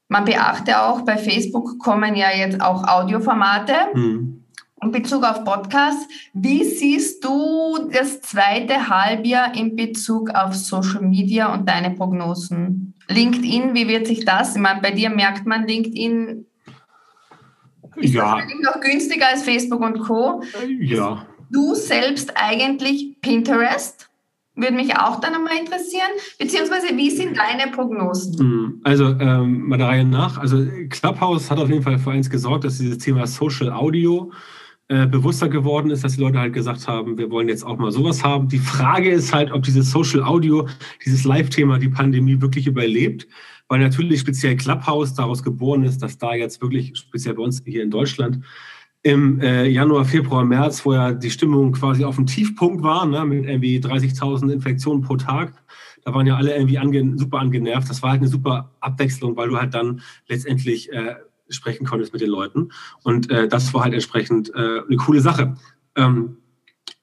man 0.08 0.24
beachte 0.24 0.80
auch, 0.82 1.02
bei 1.02 1.18
Facebook 1.18 1.78
kommen 1.78 2.14
ja 2.16 2.28
jetzt 2.34 2.60
auch 2.60 2.86
Audioformate. 2.86 3.74
Mhm. 3.94 4.44
In 4.80 4.92
Bezug 4.92 5.24
auf 5.24 5.44
Podcasts, 5.44 6.06
wie 6.34 6.62
siehst 6.62 7.24
du 7.24 7.90
das 7.92 8.20
zweite 8.20 8.88
Halbjahr 8.88 9.56
in 9.56 9.74
Bezug 9.74 10.30
auf 10.30 10.54
Social 10.54 11.02
Media 11.02 11.52
und 11.52 11.68
deine 11.68 11.90
Prognosen? 11.90 12.94
LinkedIn, 13.08 13.74
wie 13.74 13.88
wird 13.88 14.06
sich 14.06 14.24
das? 14.24 14.54
Ich 14.54 14.62
meine, 14.62 14.80
bei 14.80 14.92
dir 14.92 15.10
merkt 15.10 15.46
man 15.46 15.66
LinkedIn 15.66 16.46
ist 17.96 18.14
ja. 18.14 18.38
noch 18.62 18.80
günstiger 18.80 19.28
als 19.28 19.42
Facebook 19.42 19.80
und 19.80 20.00
Co. 20.00 20.42
Ja. 20.80 21.26
Du 21.50 21.74
selbst 21.74 22.32
eigentlich 22.36 23.20
Pinterest? 23.20 24.08
Würde 24.54 24.74
mich 24.74 24.96
auch 24.96 25.20
dann 25.20 25.34
einmal 25.34 25.56
interessieren. 25.56 26.10
Beziehungsweise, 26.38 26.88
wie 26.96 27.10
sind 27.10 27.38
deine 27.38 27.70
Prognosen? 27.70 28.38
Hm, 28.38 28.80
also, 28.82 29.04
ähm, 29.20 29.68
mal 29.68 29.78
der 29.78 29.86
Reihe 29.86 30.04
nach. 30.04 30.36
Also, 30.38 30.66
Clubhouse 30.90 31.48
hat 31.50 31.58
auf 31.58 31.70
jeden 31.70 31.82
Fall 31.82 31.98
für 31.98 32.10
eins 32.10 32.28
gesorgt, 32.28 32.64
dass 32.64 32.78
dieses 32.78 32.98
Thema 32.98 33.26
Social 33.28 33.70
Audio 33.72 34.32
äh, 34.90 35.06
bewusster 35.06 35.50
geworden 35.50 35.90
ist, 35.90 36.02
dass 36.02 36.14
die 36.14 36.22
Leute 36.22 36.38
halt 36.38 36.54
gesagt 36.54 36.88
haben, 36.88 37.18
wir 37.18 37.30
wollen 37.30 37.48
jetzt 37.48 37.62
auch 37.62 37.76
mal 37.76 37.92
sowas 37.92 38.24
haben. 38.24 38.48
Die 38.48 38.58
Frage 38.58 39.10
ist 39.10 39.34
halt, 39.34 39.52
ob 39.52 39.62
dieses 39.62 39.90
Social 39.90 40.22
Audio, 40.22 40.66
dieses 41.04 41.24
Live-Thema 41.24 41.78
die 41.78 41.90
Pandemie 41.90 42.40
wirklich 42.40 42.66
überlebt, 42.66 43.28
weil 43.68 43.80
natürlich 43.80 44.20
speziell 44.20 44.56
Clubhouse 44.56 45.12
daraus 45.12 45.42
geboren 45.42 45.84
ist, 45.84 46.02
dass 46.02 46.16
da 46.16 46.34
jetzt 46.34 46.62
wirklich, 46.62 46.96
speziell 46.96 47.34
bei 47.34 47.42
uns 47.42 47.62
hier 47.66 47.82
in 47.82 47.90
Deutschland, 47.90 48.40
im 49.02 49.40
äh, 49.40 49.66
Januar, 49.66 50.06
Februar, 50.06 50.44
März, 50.44 50.84
wo 50.84 50.94
ja 50.94 51.12
die 51.12 51.30
Stimmung 51.30 51.72
quasi 51.72 52.04
auf 52.04 52.16
dem 52.16 52.26
Tiefpunkt 52.26 52.82
war, 52.82 53.04
ne, 53.04 53.24
mit 53.24 53.44
irgendwie 53.44 53.78
30.000 53.78 54.50
Infektionen 54.50 55.02
pro 55.02 55.16
Tag, 55.16 55.52
Da 56.04 56.14
waren 56.14 56.26
ja 56.26 56.36
alle 56.36 56.54
irgendwie 56.54 56.78
ange 56.78 57.16
super 57.16 57.40
angenervt. 57.40 57.90
Das 57.90 58.02
war 58.02 58.12
halt 58.12 58.22
eine 58.22 58.28
super 58.28 58.72
Abwechslung, 58.80 59.36
weil 59.36 59.50
du 59.50 59.58
halt 59.58 59.74
dann 59.74 60.00
letztendlich 60.28 60.90
äh, 60.92 61.16
sprechen 61.48 61.86
konntest 61.86 62.12
mit 62.12 62.22
den 62.22 62.30
Leuten. 62.30 62.70
Und 63.02 63.30
äh, 63.30 63.48
das 63.48 63.72
war 63.74 63.84
halt 63.84 63.94
entsprechend 63.94 64.54
äh, 64.54 64.80
eine 64.86 64.96
coole 64.96 65.20
Sache. 65.20 65.56
Ähm, 65.96 66.38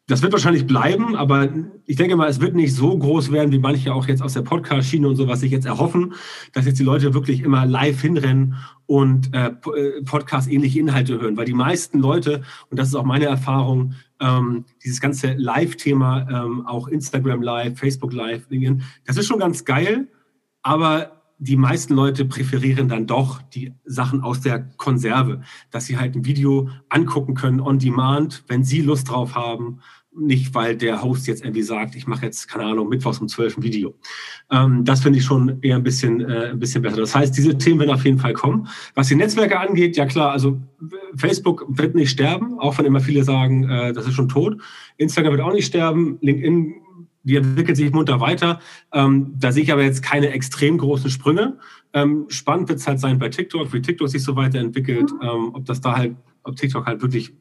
das 0.07 0.21
wird 0.21 0.33
wahrscheinlich 0.33 0.67
bleiben, 0.67 1.15
aber 1.15 1.49
ich 1.85 1.95
denke 1.95 2.15
mal, 2.15 2.29
es 2.29 2.39
wird 2.39 2.53
nicht 2.53 2.75
so 2.75 2.95
groß 2.95 3.31
werden, 3.31 3.51
wie 3.51 3.57
manche 3.57 3.91
auch 3.91 4.07
jetzt 4.07 4.21
aus 4.21 4.33
der 4.33 4.43
Podcast-Schiene 4.43 5.07
und 5.07 5.15
sowas 5.15 5.39
sich 5.39 5.51
jetzt 5.51 5.65
erhoffen, 5.65 6.13
dass 6.53 6.67
jetzt 6.67 6.77
die 6.79 6.83
Leute 6.83 7.15
wirklich 7.15 7.41
immer 7.41 7.65
live 7.65 7.99
hinrennen 8.01 8.55
und 8.85 9.33
äh, 9.33 9.47
äh, 9.47 10.03
Podcast-ähnliche 10.03 10.79
Inhalte 10.79 11.19
hören. 11.19 11.37
Weil 11.37 11.45
die 11.45 11.53
meisten 11.53 11.99
Leute, 11.99 12.43
und 12.69 12.79
das 12.79 12.89
ist 12.89 12.95
auch 12.95 13.03
meine 13.03 13.25
Erfahrung, 13.25 13.95
ähm, 14.19 14.65
dieses 14.83 15.01
ganze 15.01 15.33
Live-Thema, 15.33 16.27
ähm, 16.29 16.67
auch 16.67 16.87
Instagram 16.87 17.41
Live, 17.41 17.79
Facebook 17.79 18.13
Live, 18.13 18.43
das 19.05 19.17
ist 19.17 19.25
schon 19.25 19.39
ganz 19.39 19.65
geil, 19.65 20.07
aber 20.61 21.14
die 21.37 21.57
meisten 21.57 21.93
Leute 21.93 22.25
präferieren 22.25 22.87
dann 22.87 23.07
doch 23.07 23.41
die 23.41 23.73
Sachen 23.83 24.21
aus 24.21 24.41
der 24.41 24.59
Konserve, 24.77 25.41
dass 25.69 25.85
sie 25.85 25.97
halt 25.97 26.15
ein 26.15 26.25
Video 26.25 26.69
angucken 26.89 27.35
können 27.35 27.59
on 27.59 27.79
demand, 27.79 28.43
wenn 28.47 28.63
sie 28.63 28.81
Lust 28.81 29.09
drauf 29.09 29.35
haben. 29.35 29.79
Nicht, 30.17 30.55
weil 30.55 30.77
der 30.77 31.03
Host 31.03 31.27
jetzt 31.27 31.43
irgendwie 31.43 31.61
sagt, 31.61 31.93
ich 31.93 32.07
mache 32.07 32.25
jetzt, 32.25 32.47
keine 32.47 32.63
Ahnung, 32.63 32.87
mittwochs 32.87 33.19
um 33.19 33.27
12 33.27 33.57
ein 33.57 33.63
Video. 33.63 33.95
Ähm, 34.49 34.85
das 34.85 35.01
finde 35.01 35.19
ich 35.19 35.25
schon 35.25 35.61
eher 35.61 35.75
ein 35.75 35.83
bisschen, 35.83 36.21
äh, 36.21 36.51
ein 36.51 36.59
bisschen 36.59 36.81
besser. 36.81 36.97
Das 36.97 37.13
heißt, 37.13 37.35
diese 37.35 37.57
Themen 37.57 37.81
werden 37.81 37.91
auf 37.91 38.05
jeden 38.05 38.17
Fall 38.17 38.31
kommen. 38.31 38.69
Was 38.93 39.09
die 39.09 39.15
Netzwerke 39.15 39.59
angeht, 39.59 39.97
ja 39.97 40.05
klar, 40.05 40.31
also 40.31 40.61
Facebook 41.17 41.65
wird 41.67 41.95
nicht 41.95 42.11
sterben, 42.11 42.57
auch 42.59 42.77
wenn 42.77 42.85
immer 42.85 43.01
viele 43.01 43.25
sagen, 43.25 43.69
äh, 43.69 43.91
das 43.91 44.07
ist 44.07 44.13
schon 44.13 44.29
tot. 44.29 44.61
Instagram 44.95 45.33
wird 45.33 45.41
auch 45.41 45.53
nicht 45.53 45.65
sterben. 45.65 46.17
LinkedIn 46.21 46.75
die 47.25 47.35
entwickelt 47.35 47.75
sich 47.75 47.91
munter 47.91 48.21
weiter. 48.21 48.59
Ähm, 48.93 49.33
da 49.37 49.51
sehe 49.51 49.63
ich 49.63 49.71
aber 49.73 49.83
jetzt 49.83 50.01
keine 50.01 50.29
extrem 50.29 50.77
großen 50.77 51.09
Sprünge. 51.09 51.57
Ähm, 51.93 52.25
spannend 52.29 52.69
wird 52.69 52.79
es 52.79 52.87
halt 52.87 52.99
sein 52.99 53.19
bei 53.19 53.29
TikTok, 53.29 53.73
wie 53.73 53.81
TikTok 53.81 54.09
sich 54.09 54.23
so 54.23 54.35
weiterentwickelt, 54.35 55.11
mhm. 55.11 55.19
ähm, 55.21 55.49
ob 55.53 55.65
das 55.65 55.81
da 55.81 55.97
halt, 55.97 56.15
ob 56.43 56.55
TikTok 56.55 56.85
halt 56.85 57.01
wirklich 57.01 57.33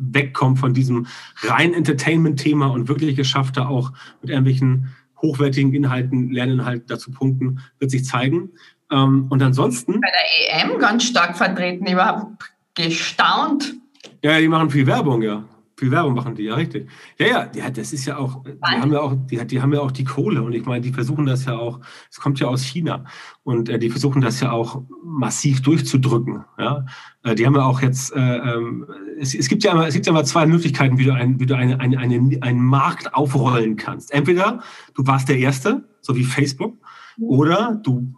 wegkommt 0.00 0.58
von 0.58 0.72
diesem 0.74 1.06
rein 1.42 1.74
Entertainment-Thema 1.74 2.66
und 2.68 2.88
wirklich 2.88 3.16
geschafft 3.16 3.56
da 3.56 3.66
auch 3.66 3.92
mit 4.22 4.30
irgendwelchen 4.30 4.88
hochwertigen 5.20 5.74
Inhalten, 5.74 6.30
Lerninhalten 6.30 6.86
dazu 6.88 7.10
punkten, 7.10 7.60
wird 7.78 7.90
sich 7.90 8.04
zeigen. 8.04 8.50
Ähm, 8.90 9.26
und 9.28 9.42
ansonsten. 9.42 10.00
Bei 10.00 10.08
der 10.08 10.64
EM 10.64 10.78
ganz 10.78 11.04
stark 11.04 11.36
vertreten, 11.36 11.86
überhaupt 11.86 12.52
gestaunt. 12.74 13.74
Ja, 14.22 14.38
die 14.38 14.48
machen 14.48 14.70
viel 14.70 14.86
Werbung, 14.86 15.22
ja. 15.22 15.44
Viel 15.80 15.92
Werbung 15.92 16.12
machen 16.12 16.34
die, 16.34 16.42
ja, 16.42 16.56
richtig. 16.56 16.90
Ja, 17.18 17.26
ja, 17.26 17.50
ja 17.54 17.70
das 17.70 17.94
ist 17.94 18.04
ja 18.04 18.18
auch, 18.18 18.44
die 18.44 18.60
haben 18.62 18.92
ja 18.92 19.00
auch, 19.00 19.14
die, 19.14 19.46
die 19.46 19.62
haben 19.62 19.72
ja 19.72 19.80
auch 19.80 19.90
die 19.90 20.04
Kohle 20.04 20.42
und 20.42 20.52
ich 20.52 20.66
meine, 20.66 20.82
die 20.82 20.92
versuchen 20.92 21.24
das 21.24 21.46
ja 21.46 21.56
auch, 21.56 21.80
es 22.10 22.20
kommt 22.20 22.38
ja 22.38 22.48
aus 22.48 22.62
China 22.62 23.06
und 23.44 23.70
äh, 23.70 23.78
die 23.78 23.88
versuchen 23.88 24.20
das 24.20 24.40
ja 24.40 24.52
auch 24.52 24.82
massiv 25.02 25.62
durchzudrücken. 25.62 26.44
Ja? 26.58 26.84
Äh, 27.22 27.34
die 27.34 27.46
haben 27.46 27.54
ja 27.54 27.64
auch 27.64 27.80
jetzt, 27.80 28.12
äh, 28.14 28.18
ähm, 28.18 28.84
es, 29.18 29.34
es, 29.34 29.48
gibt 29.48 29.64
ja 29.64 29.72
immer, 29.72 29.86
es 29.86 29.94
gibt 29.94 30.04
ja 30.04 30.10
immer 30.10 30.24
zwei 30.24 30.44
Möglichkeiten, 30.44 30.98
wie 30.98 31.04
du, 31.06 31.14
ein, 31.14 31.40
wie 31.40 31.46
du 31.46 31.56
eine, 31.56 31.80
eine, 31.80 31.96
eine, 31.96 32.42
einen 32.42 32.62
Markt 32.62 33.14
aufrollen 33.14 33.76
kannst. 33.76 34.12
Entweder 34.12 34.60
du 34.92 35.06
warst 35.06 35.30
der 35.30 35.38
Erste, 35.38 35.88
so 36.02 36.14
wie 36.14 36.24
Facebook, 36.24 36.74
mhm. 37.16 37.24
oder 37.24 37.80
du 37.82 38.12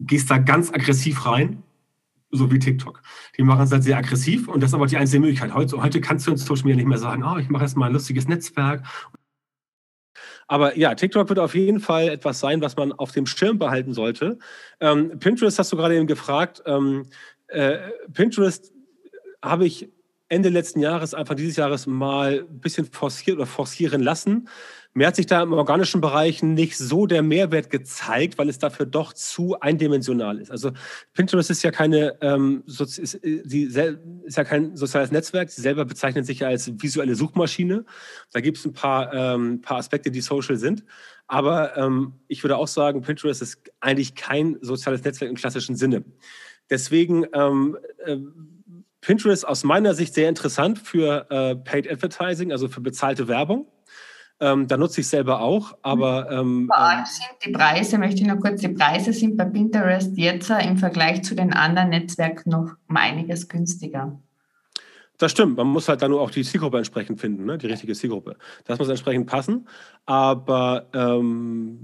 gehst 0.00 0.30
da 0.30 0.38
ganz 0.38 0.72
aggressiv 0.72 1.26
rein 1.26 1.63
so 2.36 2.50
wie 2.50 2.58
TikTok. 2.58 3.02
Die 3.36 3.42
machen 3.42 3.64
es 3.64 3.72
halt 3.72 3.82
sehr 3.82 3.96
aggressiv 3.96 4.48
und 4.48 4.62
das 4.62 4.70
ist 4.70 4.74
aber 4.74 4.86
die 4.86 4.96
einzige 4.96 5.20
Möglichkeit. 5.20 5.54
Heute, 5.54 5.82
heute 5.82 6.00
kannst 6.00 6.26
du 6.26 6.32
in 6.32 6.36
Social 6.36 6.64
Media 6.64 6.76
nicht 6.76 6.88
mehr 6.88 6.98
sagen, 6.98 7.24
oh, 7.24 7.38
ich 7.38 7.48
mache 7.48 7.64
jetzt 7.64 7.76
mal 7.76 7.86
ein 7.86 7.92
lustiges 7.92 8.28
Netzwerk. 8.28 8.82
Aber 10.46 10.76
ja, 10.76 10.94
TikTok 10.94 11.28
wird 11.28 11.38
auf 11.38 11.54
jeden 11.54 11.80
Fall 11.80 12.08
etwas 12.08 12.40
sein, 12.40 12.60
was 12.60 12.76
man 12.76 12.92
auf 12.92 13.12
dem 13.12 13.26
Schirm 13.26 13.58
behalten 13.58 13.94
sollte. 13.94 14.38
Ähm, 14.80 15.18
Pinterest 15.18 15.58
hast 15.58 15.72
du 15.72 15.76
gerade 15.76 15.96
eben 15.96 16.06
gefragt. 16.06 16.62
Ähm, 16.66 17.06
äh, 17.48 17.78
Pinterest 18.12 18.72
habe 19.42 19.66
ich 19.66 19.90
Ende 20.28 20.48
letzten 20.48 20.80
Jahres, 20.80 21.14
Anfang 21.14 21.36
dieses 21.36 21.56
Jahres 21.56 21.86
mal 21.86 22.46
ein 22.48 22.60
bisschen 22.60 22.86
forcieren 22.86 24.02
lassen. 24.02 24.48
Mir 24.96 25.08
hat 25.08 25.16
sich 25.16 25.26
da 25.26 25.42
im 25.42 25.52
organischen 25.52 26.00
Bereich 26.00 26.44
nicht 26.44 26.78
so 26.78 27.06
der 27.06 27.22
Mehrwert 27.22 27.68
gezeigt, 27.68 28.38
weil 28.38 28.48
es 28.48 28.58
dafür 28.58 28.86
doch 28.86 29.12
zu 29.12 29.58
eindimensional 29.58 30.38
ist. 30.38 30.52
Also 30.52 30.70
Pinterest 31.14 31.50
ist 31.50 31.64
ja 31.64 31.72
keine, 31.72 32.16
ähm, 32.20 32.62
ist, 32.66 33.20
die, 33.24 33.64
ist 33.64 34.36
ja 34.36 34.44
kein 34.44 34.76
soziales 34.76 35.10
Netzwerk. 35.10 35.50
Sie 35.50 35.62
selber 35.62 35.84
bezeichnen 35.84 36.22
sich 36.22 36.38
ja 36.38 36.48
als 36.48 36.80
visuelle 36.80 37.16
Suchmaschine. 37.16 37.84
Da 38.32 38.40
gibt 38.40 38.58
es 38.58 38.64
ein 38.64 38.72
paar, 38.72 39.12
ähm, 39.12 39.60
paar 39.62 39.78
Aspekte, 39.78 40.12
die 40.12 40.20
social 40.20 40.58
sind. 40.58 40.84
Aber 41.26 41.76
ähm, 41.76 42.12
ich 42.28 42.44
würde 42.44 42.56
auch 42.56 42.68
sagen, 42.68 43.02
Pinterest 43.02 43.42
ist 43.42 43.62
eigentlich 43.80 44.14
kein 44.14 44.58
soziales 44.60 45.02
Netzwerk 45.02 45.28
im 45.28 45.36
klassischen 45.36 45.74
Sinne. 45.74 46.04
Deswegen 46.70 47.26
ähm, 47.32 47.76
äh, 48.04 48.18
Pinterest 49.00 49.46
aus 49.46 49.64
meiner 49.64 49.94
Sicht 49.94 50.14
sehr 50.14 50.28
interessant 50.28 50.78
für 50.78 51.26
äh, 51.30 51.56
Paid 51.56 51.90
Advertising, 51.90 52.52
also 52.52 52.68
für 52.68 52.80
bezahlte 52.80 53.26
Werbung. 53.26 53.66
Ähm, 54.40 54.66
da 54.66 54.76
nutze 54.76 55.00
ich 55.00 55.08
selber 55.08 55.40
auch, 55.40 55.76
aber. 55.82 56.30
Ähm, 56.30 56.66
Vor 56.66 56.78
allem 56.78 57.04
sind 57.06 57.30
die 57.44 57.52
Preise, 57.52 57.98
möchte 57.98 58.22
ich 58.22 58.26
noch 58.26 58.40
kurz, 58.40 58.60
die 58.60 58.68
Preise 58.68 59.12
sind 59.12 59.36
bei 59.36 59.44
Pinterest 59.44 60.16
jetzt 60.16 60.50
im 60.50 60.76
Vergleich 60.76 61.22
zu 61.22 61.34
den 61.34 61.52
anderen 61.52 61.90
Netzwerken 61.90 62.50
noch 62.50 62.72
um 62.88 62.96
einiges 62.96 63.48
günstiger. 63.48 64.18
Das 65.18 65.30
stimmt, 65.30 65.56
man 65.56 65.68
muss 65.68 65.88
halt 65.88 66.02
dann 66.02 66.10
nur 66.10 66.20
auch 66.20 66.30
die 66.30 66.42
Zielgruppe 66.42 66.78
entsprechend 66.78 67.20
finden, 67.20 67.44
ne? 67.44 67.56
die 67.56 67.68
richtige 67.68 67.94
Zielgruppe. 67.94 68.36
Das 68.64 68.78
muss 68.80 68.88
entsprechend 68.88 69.26
passen. 69.28 69.68
Aber 70.06 70.88
ähm, 70.92 71.80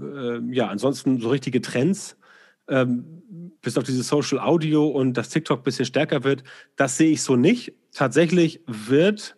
äh, 0.49 0.53
ja, 0.53 0.67
ansonsten 0.67 1.19
so 1.21 1.29
richtige 1.29 1.61
Trends, 1.61 2.17
ähm, 2.67 3.21
bis 3.61 3.77
auf 3.77 3.85
dieses 3.85 4.07
Social 4.07 4.39
Audio 4.39 4.85
und 4.87 5.13
dass 5.13 5.29
TikTok 5.29 5.61
ein 5.61 5.63
bisschen 5.63 5.85
stärker 5.85 6.25
wird, 6.25 6.43
das 6.75 6.97
sehe 6.97 7.11
ich 7.11 7.21
so 7.21 7.37
nicht. 7.37 7.73
Tatsächlich 7.93 8.61
wird, 8.67 9.37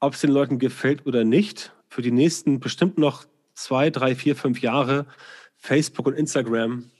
ob 0.00 0.14
es 0.14 0.20
den 0.20 0.30
Leuten 0.30 0.58
gefällt 0.58 1.06
oder 1.06 1.24
nicht, 1.24 1.72
für 1.90 2.02
die 2.02 2.12
nächsten 2.12 2.60
bestimmt 2.60 2.96
noch 2.96 3.26
zwei, 3.54 3.90
drei, 3.90 4.14
vier, 4.14 4.36
fünf 4.36 4.62
Jahre 4.62 5.06
Facebook 5.56 6.06
und 6.06 6.14
Instagram 6.14 6.90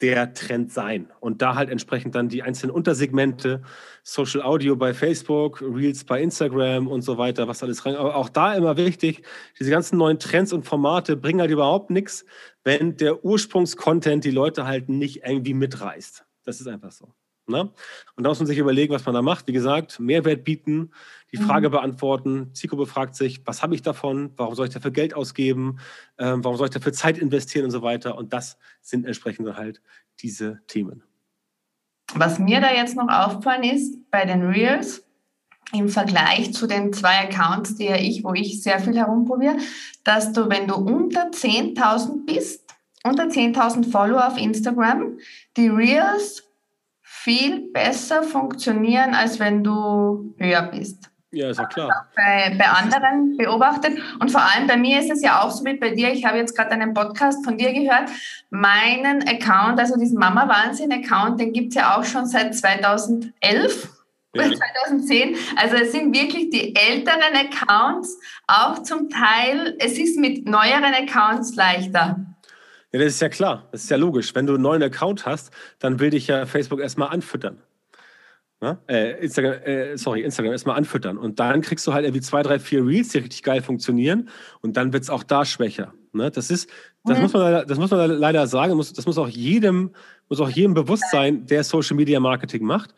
der 0.00 0.32
Trend 0.32 0.72
sein. 0.72 1.10
Und 1.20 1.42
da 1.42 1.56
halt 1.56 1.68
entsprechend 1.68 2.14
dann 2.14 2.30
die 2.30 2.42
einzelnen 2.42 2.74
Untersegmente, 2.74 3.62
Social 4.02 4.40
Audio 4.40 4.76
bei 4.76 4.94
Facebook, 4.94 5.60
Reels 5.60 6.04
bei 6.04 6.22
Instagram 6.22 6.88
und 6.88 7.02
so 7.02 7.18
weiter, 7.18 7.48
was 7.48 7.62
alles 7.62 7.84
rein. 7.84 7.96
Aber 7.96 8.16
auch 8.16 8.30
da 8.30 8.54
immer 8.54 8.78
wichtig, 8.78 9.22
diese 9.58 9.70
ganzen 9.70 9.98
neuen 9.98 10.18
Trends 10.18 10.54
und 10.54 10.64
Formate 10.64 11.16
bringen 11.16 11.40
halt 11.40 11.50
überhaupt 11.50 11.90
nichts, 11.90 12.24
wenn 12.64 12.96
der 12.96 13.24
Ursprungskontent 13.24 14.24
die 14.24 14.30
Leute 14.30 14.64
halt 14.64 14.88
nicht 14.88 15.22
irgendwie 15.24 15.54
mitreißt. 15.54 16.24
Das 16.44 16.60
ist 16.60 16.66
einfach 16.66 16.92
so. 16.92 17.12
Ne? 17.50 17.70
Und 18.16 18.24
da 18.24 18.28
muss 18.28 18.38
man 18.38 18.46
sich 18.46 18.58
überlegen, 18.58 18.94
was 18.94 19.04
man 19.04 19.14
da 19.14 19.22
macht. 19.22 19.46
Wie 19.46 19.52
gesagt, 19.52 20.00
Mehrwert 20.00 20.44
bieten, 20.44 20.90
die 21.32 21.38
mhm. 21.38 21.46
Frage 21.46 21.70
beantworten. 21.70 22.50
Zielgruppe 22.54 22.86
fragt 22.86 23.14
sich, 23.14 23.46
was 23.46 23.62
habe 23.62 23.74
ich 23.74 23.82
davon? 23.82 24.32
Warum 24.36 24.54
soll 24.54 24.68
ich 24.68 24.74
dafür 24.74 24.90
Geld 24.90 25.14
ausgeben? 25.14 25.78
Ähm, 26.18 26.42
warum 26.44 26.56
soll 26.56 26.68
ich 26.68 26.74
dafür 26.74 26.92
Zeit 26.92 27.18
investieren 27.18 27.66
und 27.66 27.70
so 27.70 27.82
weiter? 27.82 28.16
Und 28.16 28.32
das 28.32 28.58
sind 28.80 29.04
entsprechend 29.04 29.54
halt 29.56 29.82
diese 30.20 30.60
Themen. 30.66 31.02
Was 32.14 32.38
mir 32.38 32.60
da 32.60 32.72
jetzt 32.72 32.96
noch 32.96 33.08
aufgefallen 33.08 33.62
ist 33.62 34.10
bei 34.10 34.24
den 34.24 34.42
Reels, 34.42 35.04
im 35.72 35.88
Vergleich 35.88 36.52
zu 36.52 36.66
den 36.66 36.92
zwei 36.92 37.28
Accounts, 37.28 37.76
die 37.76 37.84
ja 37.84 37.96
ich, 37.96 38.24
wo 38.24 38.32
ich 38.34 38.62
sehr 38.62 38.80
viel 38.80 38.96
herumprobiere, 38.96 39.56
dass 40.04 40.32
du, 40.32 40.48
wenn 40.48 40.66
du 40.66 40.74
unter 40.74 41.30
10.000 41.30 42.26
bist, 42.26 42.64
unter 43.04 43.24
10.000 43.24 43.90
Follower 43.90 44.26
auf 44.26 44.38
Instagram, 44.38 45.18
die 45.56 45.68
Reels 45.68 46.42
viel 47.22 47.70
besser 47.72 48.22
funktionieren, 48.22 49.14
als 49.14 49.38
wenn 49.38 49.62
du 49.62 50.34
höher 50.38 50.62
bist. 50.62 51.10
Ja, 51.32 51.50
ist 51.50 51.58
ja 51.58 51.66
klar. 51.66 52.08
Bei, 52.16 52.56
bei 52.58 52.64
anderen 52.64 53.36
beobachtet. 53.36 53.98
Und 54.18 54.32
vor 54.32 54.40
allem 54.40 54.66
bei 54.66 54.76
mir 54.76 54.98
ist 54.98 55.10
es 55.10 55.22
ja 55.22 55.42
auch 55.42 55.50
so 55.50 55.64
wie 55.64 55.76
bei 55.76 55.90
dir. 55.90 56.12
Ich 56.12 56.24
habe 56.24 56.38
jetzt 56.38 56.56
gerade 56.56 56.72
einen 56.72 56.92
Podcast 56.92 57.44
von 57.44 57.56
dir 57.56 57.72
gehört. 57.72 58.10
Meinen 58.50 59.22
Account, 59.28 59.78
also 59.78 59.96
diesen 59.96 60.18
Mama-Wahnsinn-Account, 60.18 61.40
den 61.40 61.52
gibt 61.52 61.68
es 61.68 61.74
ja 61.76 61.96
auch 61.96 62.04
schon 62.04 62.26
seit 62.26 62.54
2011. 62.56 63.32
Ja. 64.34 64.44
2010. 64.44 65.36
Also 65.56 65.76
es 65.76 65.92
sind 65.92 66.14
wirklich 66.14 66.50
die 66.50 66.74
älteren 66.74 67.34
Accounts, 67.34 68.16
auch 68.46 68.82
zum 68.82 69.10
Teil, 69.10 69.76
es 69.80 69.98
ist 69.98 70.18
mit 70.18 70.46
neueren 70.46 70.94
Accounts 70.94 71.54
leichter. 71.56 72.16
Ja, 72.92 72.98
das 72.98 73.14
ist 73.14 73.20
ja 73.20 73.28
klar, 73.28 73.68
das 73.72 73.84
ist 73.84 73.90
ja 73.90 73.96
logisch. 73.96 74.34
Wenn 74.34 74.46
du 74.46 74.54
einen 74.54 74.62
neuen 74.62 74.82
Account 74.82 75.26
hast, 75.26 75.52
dann 75.78 76.00
will 76.00 76.10
dich 76.10 76.26
ja 76.26 76.46
Facebook 76.46 76.80
erstmal 76.80 77.08
anfüttern. 77.08 77.62
Äh, 78.88 79.22
Instagram, 79.22 79.52
äh, 79.62 79.96
sorry, 79.96 80.20
Instagram 80.20 80.52
erstmal 80.52 80.76
anfüttern. 80.76 81.16
Und 81.16 81.40
dann 81.40 81.62
kriegst 81.62 81.86
du 81.86 81.94
halt 81.94 82.04
irgendwie 82.04 82.20
zwei, 82.20 82.42
drei, 82.42 82.58
vier 82.58 82.84
Reels, 82.84 83.08
die 83.08 83.18
richtig 83.18 83.42
geil 83.42 83.62
funktionieren. 83.62 84.28
Und 84.60 84.76
dann 84.76 84.92
wird 84.92 85.02
es 85.02 85.10
auch 85.10 85.22
da 85.22 85.46
schwächer. 85.46 85.94
Ne? 86.12 86.30
Das 86.30 86.50
ist, 86.50 86.68
das, 87.04 87.16
mhm. 87.16 87.22
muss 87.22 87.32
man, 87.32 87.66
das 87.66 87.78
muss 87.78 87.90
man 87.90 88.10
leider 88.10 88.46
sagen, 88.46 88.76
das 88.76 89.06
muss 89.06 89.16
auch 89.16 89.28
jedem, 89.28 89.92
muss 90.28 90.40
auch 90.40 90.50
jedem 90.50 90.74
bewusst 90.74 91.10
sein, 91.10 91.46
der 91.46 91.64
Social 91.64 91.96
Media 91.96 92.20
Marketing 92.20 92.64
macht. 92.64 92.94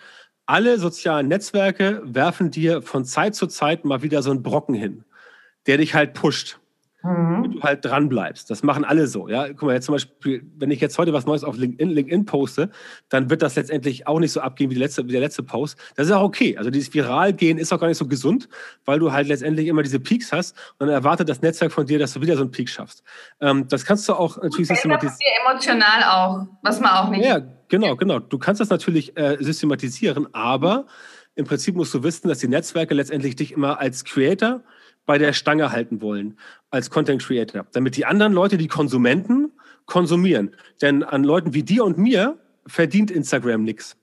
Alle 0.47 0.79
sozialen 0.79 1.29
Netzwerke 1.29 2.03
werfen 2.05 2.51
dir 2.51 2.83
von 2.83 3.05
Zeit 3.05 3.37
zu 3.37 3.47
Zeit 3.47 3.85
mal 3.85 4.03
wieder 4.03 4.23
so 4.23 4.33
einen 4.33 4.43
Brocken 4.43 4.75
hin, 4.75 5.05
der 5.67 5.77
dich 5.77 5.95
halt 5.95 6.15
pusht. 6.15 6.59
Mhm. 7.03 7.53
du 7.53 7.63
halt 7.63 7.85
dran 7.85 8.09
bleibst. 8.09 8.51
Das 8.51 8.63
machen 8.63 8.85
alle 8.85 9.07
so. 9.07 9.29
Ja, 9.29 9.49
guck 9.49 9.63
mal, 9.63 9.75
jetzt 9.75 9.87
zum 9.87 9.95
Beispiel, 9.95 10.43
wenn 10.57 10.71
ich 10.71 10.81
jetzt 10.81 10.99
heute 10.99 11.13
was 11.13 11.27
Neues 11.27 11.45
auf 11.45 11.57
LinkedIn, 11.57 11.91
LinkedIn 11.91 12.25
poste, 12.25 12.71
dann 13.09 13.31
wird 13.31 13.43
das 13.43 13.57
letztendlich 13.57 14.07
auch 14.07 14.21
nicht 14.21 14.33
so 14.33 14.41
abgehen 14.41 14.71
wie, 14.71 14.75
die 14.75 14.81
letzte, 14.81 15.07
wie 15.07 15.13
der 15.13 15.21
letzte 15.21 15.43
Post. 15.43 15.79
Das 15.97 16.07
ist 16.07 16.13
auch 16.13 16.23
okay. 16.23 16.57
Also 16.57 16.71
dieses 16.71 16.93
Viral-Gehen 16.93 17.59
ist 17.59 17.73
auch 17.73 17.81
gar 17.81 17.89
nicht 17.89 17.99
so 17.99 18.07
gesund, 18.07 18.49
weil 18.85 18.99
du 18.99 19.13
halt 19.13 19.29
letztendlich 19.29 19.67
immer 19.67 19.83
diese 19.83 20.01
Peaks 20.01 20.33
hast 20.33 20.57
und 20.79 20.87
dann 20.87 20.95
erwartet 20.95 21.29
das 21.29 21.43
Netzwerk 21.43 21.73
von 21.73 21.87
dir, 21.87 21.99
dass 21.99 22.15
du 22.15 22.21
wieder 22.21 22.37
so 22.37 22.43
einen 22.43 22.51
Peak 22.51 22.69
schaffst. 22.69 23.03
Ähm, 23.41 23.67
das 23.69 23.85
kannst 23.85 24.09
du 24.09 24.15
auch 24.15 24.37
natürlich 24.43 24.69
systematisieren. 24.69 25.33
Emotional 25.47 26.03
auch, 26.05 26.47
was 26.63 26.81
man 26.81 26.91
auch 26.91 27.11
nicht. 27.11 27.25
Ja, 27.25 27.41
genau, 27.69 27.97
genau. 27.97 28.19
Du 28.19 28.39
kannst 28.39 28.61
das 28.61 28.71
natürlich 28.71 29.17
äh, 29.17 29.37
systematisieren, 29.41 30.33
aber 30.33 30.87
im 31.35 31.47
Prinzip 31.47 31.75
musst 31.75 31.95
du 31.95 32.03
wissen, 32.03 32.29
dass 32.29 32.39
die 32.39 32.49
Netzwerke 32.49 32.95
letztendlich 32.95 33.37
dich 33.37 33.53
immer 33.53 33.81
als 33.81 34.05
Creator 34.05 34.63
bei 35.07 35.19
der 35.19 35.33
Stange 35.33 35.73
halten 35.73 36.01
wollen, 36.01 36.39
als 36.71 36.91
Content 36.91 37.23
Creator, 37.23 37.67
damit 37.73 37.97
die 37.97 38.07
anderen 38.07 38.33
Leute, 38.33 38.57
die 38.57 38.69
Konsumenten, 38.69 39.53
konsumieren. 39.87 40.55
Denn 40.81 41.03
an 41.03 41.25
Leuten 41.25 41.55
wie 41.55 41.63
dir 41.63 41.85
und 41.85 41.99
mir 41.99 42.39
verdient 42.67 43.11
Instagram 43.11 43.65
nichts. 43.65 43.97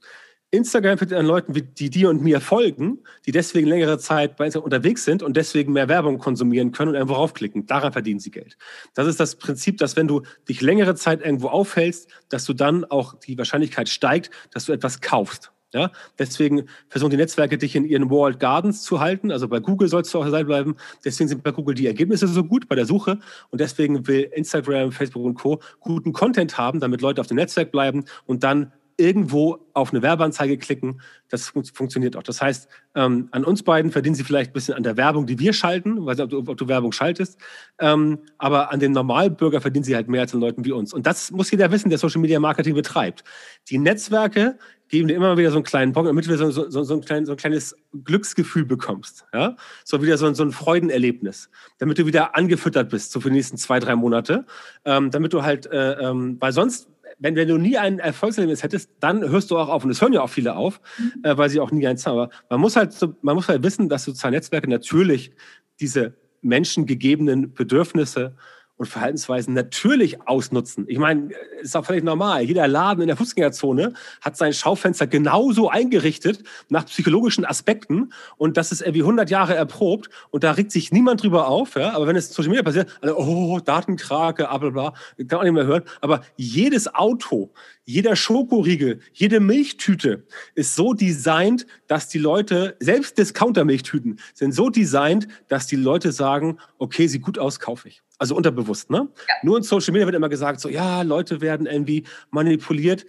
Instagram 0.52 0.98
verdient 0.98 1.20
an 1.20 1.28
Leuten, 1.28 1.54
die 1.54 1.90
dir 1.92 2.10
und 2.10 2.24
mir 2.24 2.42
folgen, 2.42 3.00
die 3.28 3.32
deswegen 3.32 3.68
längere 3.68 4.00
Zeit 4.00 4.36
bei 4.36 4.46
Instagram 4.46 4.66
unterwegs 4.66 5.06
sind 5.06 5.22
und 5.22 5.38
deswegen 5.38 5.74
mehr 5.74 5.88
Werbung 5.88 6.18
konsumieren 6.18 6.72
können 6.72 6.90
und 6.90 6.96
irgendwo 6.96 7.14
raufklicken. 7.14 7.68
Daran 7.68 7.94
verdienen 7.94 8.20
sie 8.20 8.32
Geld. 8.32 8.58
Das 8.96 9.06
ist 9.06 9.20
das 9.20 9.36
Prinzip, 9.36 9.78
dass 9.78 9.96
wenn 9.96 10.08
du 10.08 10.24
dich 10.48 10.62
längere 10.62 10.96
Zeit 10.96 11.24
irgendwo 11.24 11.50
aufhältst, 11.50 12.10
dass 12.30 12.46
du 12.46 12.54
dann 12.54 12.84
auch 12.84 13.14
die 13.20 13.38
Wahrscheinlichkeit 13.38 13.90
steigt, 13.90 14.32
dass 14.52 14.66
du 14.66 14.72
etwas 14.72 15.02
kaufst. 15.02 15.52
Ja, 15.74 15.92
deswegen 16.18 16.68
versuchen 16.88 17.12
die 17.12 17.18
Netzwerke, 17.18 17.60
dich 17.60 17.76
in 17.76 17.86
ihren 17.86 18.10
Walled 18.10 18.40
Gardens 18.40 18.82
zu 18.82 19.00
halten. 19.00 19.32
Also 19.32 19.48
bei 19.48 19.60
Google 19.60 19.88
sollst 19.88 20.12
du 20.14 20.18
auch 20.18 20.26
dabei 20.26 20.44
bleiben. 20.44 20.76
Deswegen 21.06 21.28
sind 21.28 21.44
bei 21.44 21.52
Google 21.52 21.76
die 21.76 21.86
Ergebnisse 21.86 22.28
so 22.28 22.44
gut 22.44 22.68
bei 22.68 22.76
der 22.76 22.88
Suche. 22.88 23.20
Und 23.52 23.62
deswegen 23.62 24.08
will 24.08 24.32
Instagram, 24.34 24.92
Facebook 24.92 25.24
und 25.24 25.36
Co. 25.36 25.60
guten 25.80 26.12
Content 26.12 26.58
haben, 26.58 26.80
damit 26.80 27.02
Leute 27.02 27.22
auf 27.22 27.28
dem 27.28 27.38
Netzwerk 27.38 27.72
bleiben 27.72 28.06
und 28.26 28.44
dann 28.44 28.72
irgendwo 29.00 29.66
auf 29.74 29.92
eine 29.92 30.02
Werbeanzeige 30.02 30.58
klicken. 30.58 31.02
Das 31.30 31.48
fun 31.50 31.64
funktioniert 31.64 32.18
auch. 32.18 32.24
Das 32.24 32.42
heißt, 32.42 32.68
ähm, 32.96 33.30
an 33.32 33.46
uns 33.46 33.64
beiden 33.64 33.92
verdienen 33.92 34.16
sie 34.16 34.26
vielleicht 34.26 34.52
ein 34.52 34.54
bisschen 34.54 34.74
an 34.74 34.84
der 34.84 34.98
Werbung, 34.98 35.26
die 35.26 35.40
wir 35.40 35.54
schalten, 35.54 36.06
weiß 36.06 36.18
nicht, 36.18 36.26
ob 36.26 36.46
du, 36.46 36.52
ob 36.52 36.58
du 36.58 36.68
Werbung 36.68 36.92
schaltest, 36.92 37.40
ähm, 37.80 38.20
aber 38.38 38.72
an 38.74 38.80
den 38.82 38.92
Normalbürger 38.92 39.62
verdienen 39.62 39.86
sie 39.86 39.96
halt 39.96 40.10
mehr 40.10 40.22
als 40.22 40.34
an 40.34 40.42
Leuten 40.42 40.66
wie 40.66 40.74
uns. 40.74 40.94
Und 40.94 41.08
das 41.08 41.32
muss 41.32 41.50
jeder 41.50 41.72
wissen, 41.72 41.90
der 41.90 41.98
Social 41.98 42.20
Media 42.20 42.40
Marketing 42.40 42.76
betreibt. 42.76 43.24
Die 43.70 43.78
Netzwerke 43.78 44.60
geben 44.90 45.08
dir 45.08 45.16
immer 45.16 45.38
wieder 45.38 45.52
so 45.52 45.58
einen 45.58 45.64
kleinen 45.64 45.94
Bock, 45.94 46.06
damit 46.06 46.28
du 46.28 46.36
so, 46.36 46.52
so, 46.52 46.84
so, 46.84 46.94
ein, 46.94 47.02
klein, 47.02 47.26
so 47.26 47.34
ein 47.34 47.38
kleines 47.38 47.76
Glücksgefühl 48.04 48.66
bekommst. 48.66 49.26
Ja? 49.34 49.56
So 49.86 50.02
wieder 50.02 50.18
so, 50.18 50.34
so 50.34 50.44
ein 50.44 50.52
Freudenerlebnis, 50.52 51.50
damit 51.78 51.98
du 52.00 52.06
wieder 52.06 52.36
angefüttert 52.36 52.90
bist, 52.90 53.12
so 53.12 53.22
für 53.22 53.30
die 53.30 53.36
nächsten 53.36 53.58
zwei, 53.58 53.80
drei 53.80 53.96
Monate. 53.96 54.46
Ähm, 54.86 55.12
damit 55.12 55.34
du 55.34 55.44
halt, 55.44 55.68
äh, 55.68 55.94
ähm, 55.94 56.38
weil 56.40 56.52
sonst, 56.52 56.90
wenn, 57.20 57.36
wenn 57.36 57.48
du 57.48 57.58
nie 57.58 57.78
ein 57.78 58.00
Erfolgserlebnis 58.00 58.64
hättest, 58.64 58.90
dann 59.00 59.22
hörst 59.22 59.52
du 59.52 59.58
auch 59.58 59.70
auf. 59.70 59.84
Und 59.84 59.92
es 59.92 60.02
hören 60.02 60.14
ja 60.14 60.22
auch 60.22 60.30
viele 60.30 60.56
auf, 60.56 60.82
mhm. 60.98 61.24
äh, 61.24 61.38
weil 61.38 61.50
sie 61.50 61.60
auch 61.60 61.72
nie 61.72 61.86
eins 61.88 62.06
haben. 62.06 62.18
Aber 62.18 62.30
man 62.50 62.60
muss 62.60 62.76
halt, 62.76 62.94
so, 62.94 63.16
man 63.22 63.36
muss 63.36 63.48
halt 63.48 63.64
wissen, 63.64 63.90
dass 63.90 64.04
soziale 64.04 64.36
Netzwerke 64.36 64.70
natürlich 64.70 65.32
diese 65.80 66.16
menschengegebenen 66.42 67.54
Bedürfnisse 67.54 68.36
und 68.80 68.86
Verhaltensweisen 68.86 69.54
natürlich 69.54 70.26
ausnutzen. 70.26 70.86
Ich 70.88 70.98
meine, 70.98 71.32
ist 71.62 71.76
auch 71.76 71.86
völlig 71.86 72.06
normal. 72.06 72.44
Jeder 72.44 72.66
Laden 72.66 73.02
in 73.02 73.08
der 73.08 73.18
Fußgängerzone 73.18 73.94
hat 74.22 74.38
sein 74.38 74.54
Schaufenster 74.54 75.06
genauso 75.06 75.70
eingerichtet 75.70 76.44
nach 76.70 76.86
psychologischen 76.86 77.44
Aspekten 77.44 78.14
und 78.38 78.56
das 78.56 78.72
ist 78.72 78.80
irgendwie 78.80 79.02
100 79.02 79.30
Jahre 79.30 79.54
erprobt 79.54 80.10
und 80.30 80.46
da 80.46 80.54
regt 80.54 80.72
sich 80.72 80.94
niemand 80.94 81.22
drüber 81.22 81.50
auf. 81.50 81.76
Ja? 81.76 81.92
Aber 81.92 82.08
wenn 82.08 82.16
es 82.16 82.30
Social 82.34 82.48
Media 82.50 82.64
passiert, 82.64 82.98
alle, 83.02 83.18
oh, 83.18 83.60
Datenkrake, 83.60 84.48
bla 84.48 84.58
bla 84.58 84.94
kann 85.28 85.40
man 85.40 85.44
nicht 85.44 85.54
mehr 85.54 85.66
hören. 85.66 85.84
Aber 86.00 86.22
jedes 86.38 86.96
Auto, 86.96 87.52
jeder 87.84 88.16
Schokoriegel, 88.16 89.02
jede 89.12 89.42
Milchtüte 89.42 90.26
ist 90.56 90.76
so 90.76 90.94
designt, 90.94 91.68
dass 91.88 92.08
die 92.08 92.20
Leute, 92.20 92.78
selbst 92.80 93.18
Discounter-Milchtüten, 93.18 94.22
sind 94.34 94.54
so 94.54 94.70
designt, 94.70 95.28
dass 95.50 95.68
die 95.68 95.76
Leute 95.76 96.14
sagen, 96.14 96.60
okay, 96.78 97.08
sieht 97.08 97.24
gut 97.24 97.38
aus, 97.38 97.60
kaufe 97.60 97.90
ich. 97.90 98.02
Also 98.20 98.36
unterbewusst, 98.36 98.90
ne? 98.90 99.08
Ja. 99.28 99.34
Nur 99.44 99.58
in 99.58 99.64
Social 99.64 99.94
Media 99.94 100.06
wird 100.06 100.16
immer 100.16 100.30
gesagt, 100.30 100.60
so, 100.60 100.70
ja, 100.70 101.02
Leute 101.02 101.42
werden 101.42 101.66
irgendwie 101.66 102.04
manipuliert. 102.30 103.06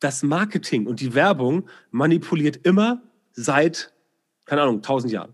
Das 0.00 0.22
Marketing 0.22 0.86
und 0.86 1.00
die 1.00 1.14
Werbung 1.14 1.68
manipuliert 1.92 2.58
immer 2.66 3.00
seit, 3.32 3.94
keine 4.44 4.62
Ahnung, 4.62 4.82
tausend 4.82 5.12
Jahren. 5.12 5.32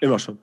Immer 0.00 0.18
schon. 0.18 0.38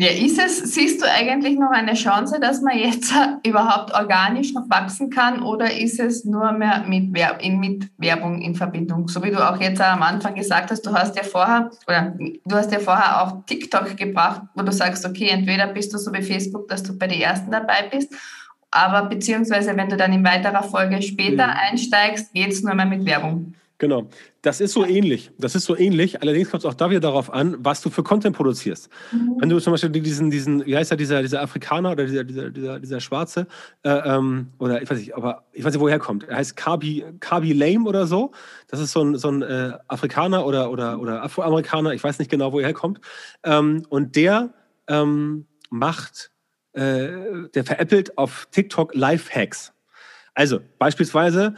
Ja, 0.00 0.10
ist 0.12 0.38
es, 0.38 0.74
siehst 0.74 1.02
du 1.02 1.10
eigentlich 1.10 1.58
noch 1.58 1.72
eine 1.72 1.94
Chance, 1.94 2.38
dass 2.38 2.62
man 2.62 2.78
jetzt 2.78 3.12
überhaupt 3.44 3.92
organisch 3.92 4.54
noch 4.54 4.70
wachsen 4.70 5.10
kann 5.10 5.42
oder 5.42 5.76
ist 5.76 5.98
es 5.98 6.24
nur 6.24 6.52
mehr 6.52 6.84
mit, 6.86 7.12
Werb 7.12 7.44
mit 7.44 7.90
Werbung 7.98 8.40
in 8.40 8.54
Verbindung? 8.54 9.08
So 9.08 9.24
wie 9.24 9.32
du 9.32 9.38
auch 9.38 9.60
jetzt 9.60 9.80
am 9.80 10.02
Anfang 10.02 10.36
gesagt 10.36 10.70
hast, 10.70 10.86
du 10.86 10.92
hast 10.92 11.16
ja 11.16 11.24
vorher, 11.24 11.72
oder 11.88 12.14
du 12.16 12.54
hast 12.54 12.70
ja 12.70 12.78
vorher 12.78 13.22
auch 13.22 13.44
TikTok 13.44 13.96
gebracht, 13.96 14.42
wo 14.54 14.62
du 14.62 14.70
sagst, 14.70 15.04
okay, 15.04 15.30
entweder 15.30 15.66
bist 15.66 15.92
du 15.92 15.98
so 15.98 16.12
wie 16.12 16.22
Facebook, 16.22 16.68
dass 16.68 16.84
du 16.84 16.96
bei 16.96 17.08
den 17.08 17.20
ersten 17.20 17.50
dabei 17.50 17.88
bist, 17.90 18.14
aber 18.70 19.08
beziehungsweise 19.08 19.76
wenn 19.76 19.88
du 19.88 19.96
dann 19.96 20.12
in 20.12 20.24
weiterer 20.24 20.62
Folge 20.62 21.02
später 21.02 21.48
mhm. 21.48 21.54
einsteigst, 21.70 22.32
geht 22.32 22.52
es 22.52 22.62
nur 22.62 22.74
mehr 22.76 22.86
mit 22.86 23.04
Werbung. 23.04 23.54
Genau. 23.78 24.08
Das 24.42 24.60
ist 24.60 24.72
so 24.72 24.84
ähnlich. 24.84 25.30
Das 25.38 25.54
ist 25.54 25.64
so 25.64 25.76
ähnlich. 25.76 26.20
Allerdings 26.20 26.50
kommt 26.50 26.64
es 26.64 26.68
auch 26.68 26.74
da 26.74 26.90
wieder 26.90 27.00
darauf 27.00 27.32
an, 27.32 27.56
was 27.60 27.80
du 27.80 27.90
für 27.90 28.02
Content 28.02 28.36
produzierst. 28.36 28.88
Mhm. 29.12 29.36
Wenn 29.38 29.48
du 29.48 29.60
zum 29.60 29.72
Beispiel 29.72 29.90
diesen, 29.90 30.30
diesen, 30.30 30.66
wie 30.66 30.76
heißt 30.76 30.90
er, 30.90 30.96
dieser, 30.96 31.22
dieser 31.22 31.42
Afrikaner 31.42 31.92
oder 31.92 32.04
dieser, 32.04 32.24
dieser, 32.24 32.50
dieser, 32.50 32.80
dieser 32.80 33.00
Schwarze, 33.00 33.46
äh, 33.84 33.90
ähm, 33.90 34.48
oder 34.58 34.82
ich 34.82 34.90
weiß 34.90 34.98
nicht, 34.98 35.14
aber 35.14 35.44
ich 35.52 35.64
weiß 35.64 35.72
nicht, 35.72 35.80
woher 35.80 35.96
er 35.96 36.00
kommt. 36.00 36.24
Er 36.24 36.38
heißt 36.38 36.56
Kabi, 36.56 37.04
Kabi 37.20 37.52
Lame 37.52 37.88
oder 37.88 38.08
so. 38.08 38.32
Das 38.66 38.80
ist 38.80 38.90
so 38.90 39.02
ein, 39.02 39.16
so 39.16 39.30
ein 39.30 39.42
äh, 39.42 39.72
Afrikaner 39.86 40.44
oder, 40.44 40.72
oder, 40.72 40.98
oder 41.00 41.22
Afroamerikaner, 41.22 41.92
ich 41.92 42.02
weiß 42.02 42.18
nicht 42.18 42.30
genau, 42.30 42.52
wo 42.52 42.58
er 42.58 42.66
herkommt. 42.66 43.00
Ähm, 43.44 43.84
und 43.88 44.16
der 44.16 44.54
ähm, 44.88 45.46
macht, 45.70 46.32
äh, 46.72 47.08
der 47.54 47.64
veräppelt 47.64 48.18
auf 48.18 48.48
TikTok 48.50 48.94
Live-Hacks. 48.94 49.72
Also 50.34 50.60
beispielsweise 50.78 51.54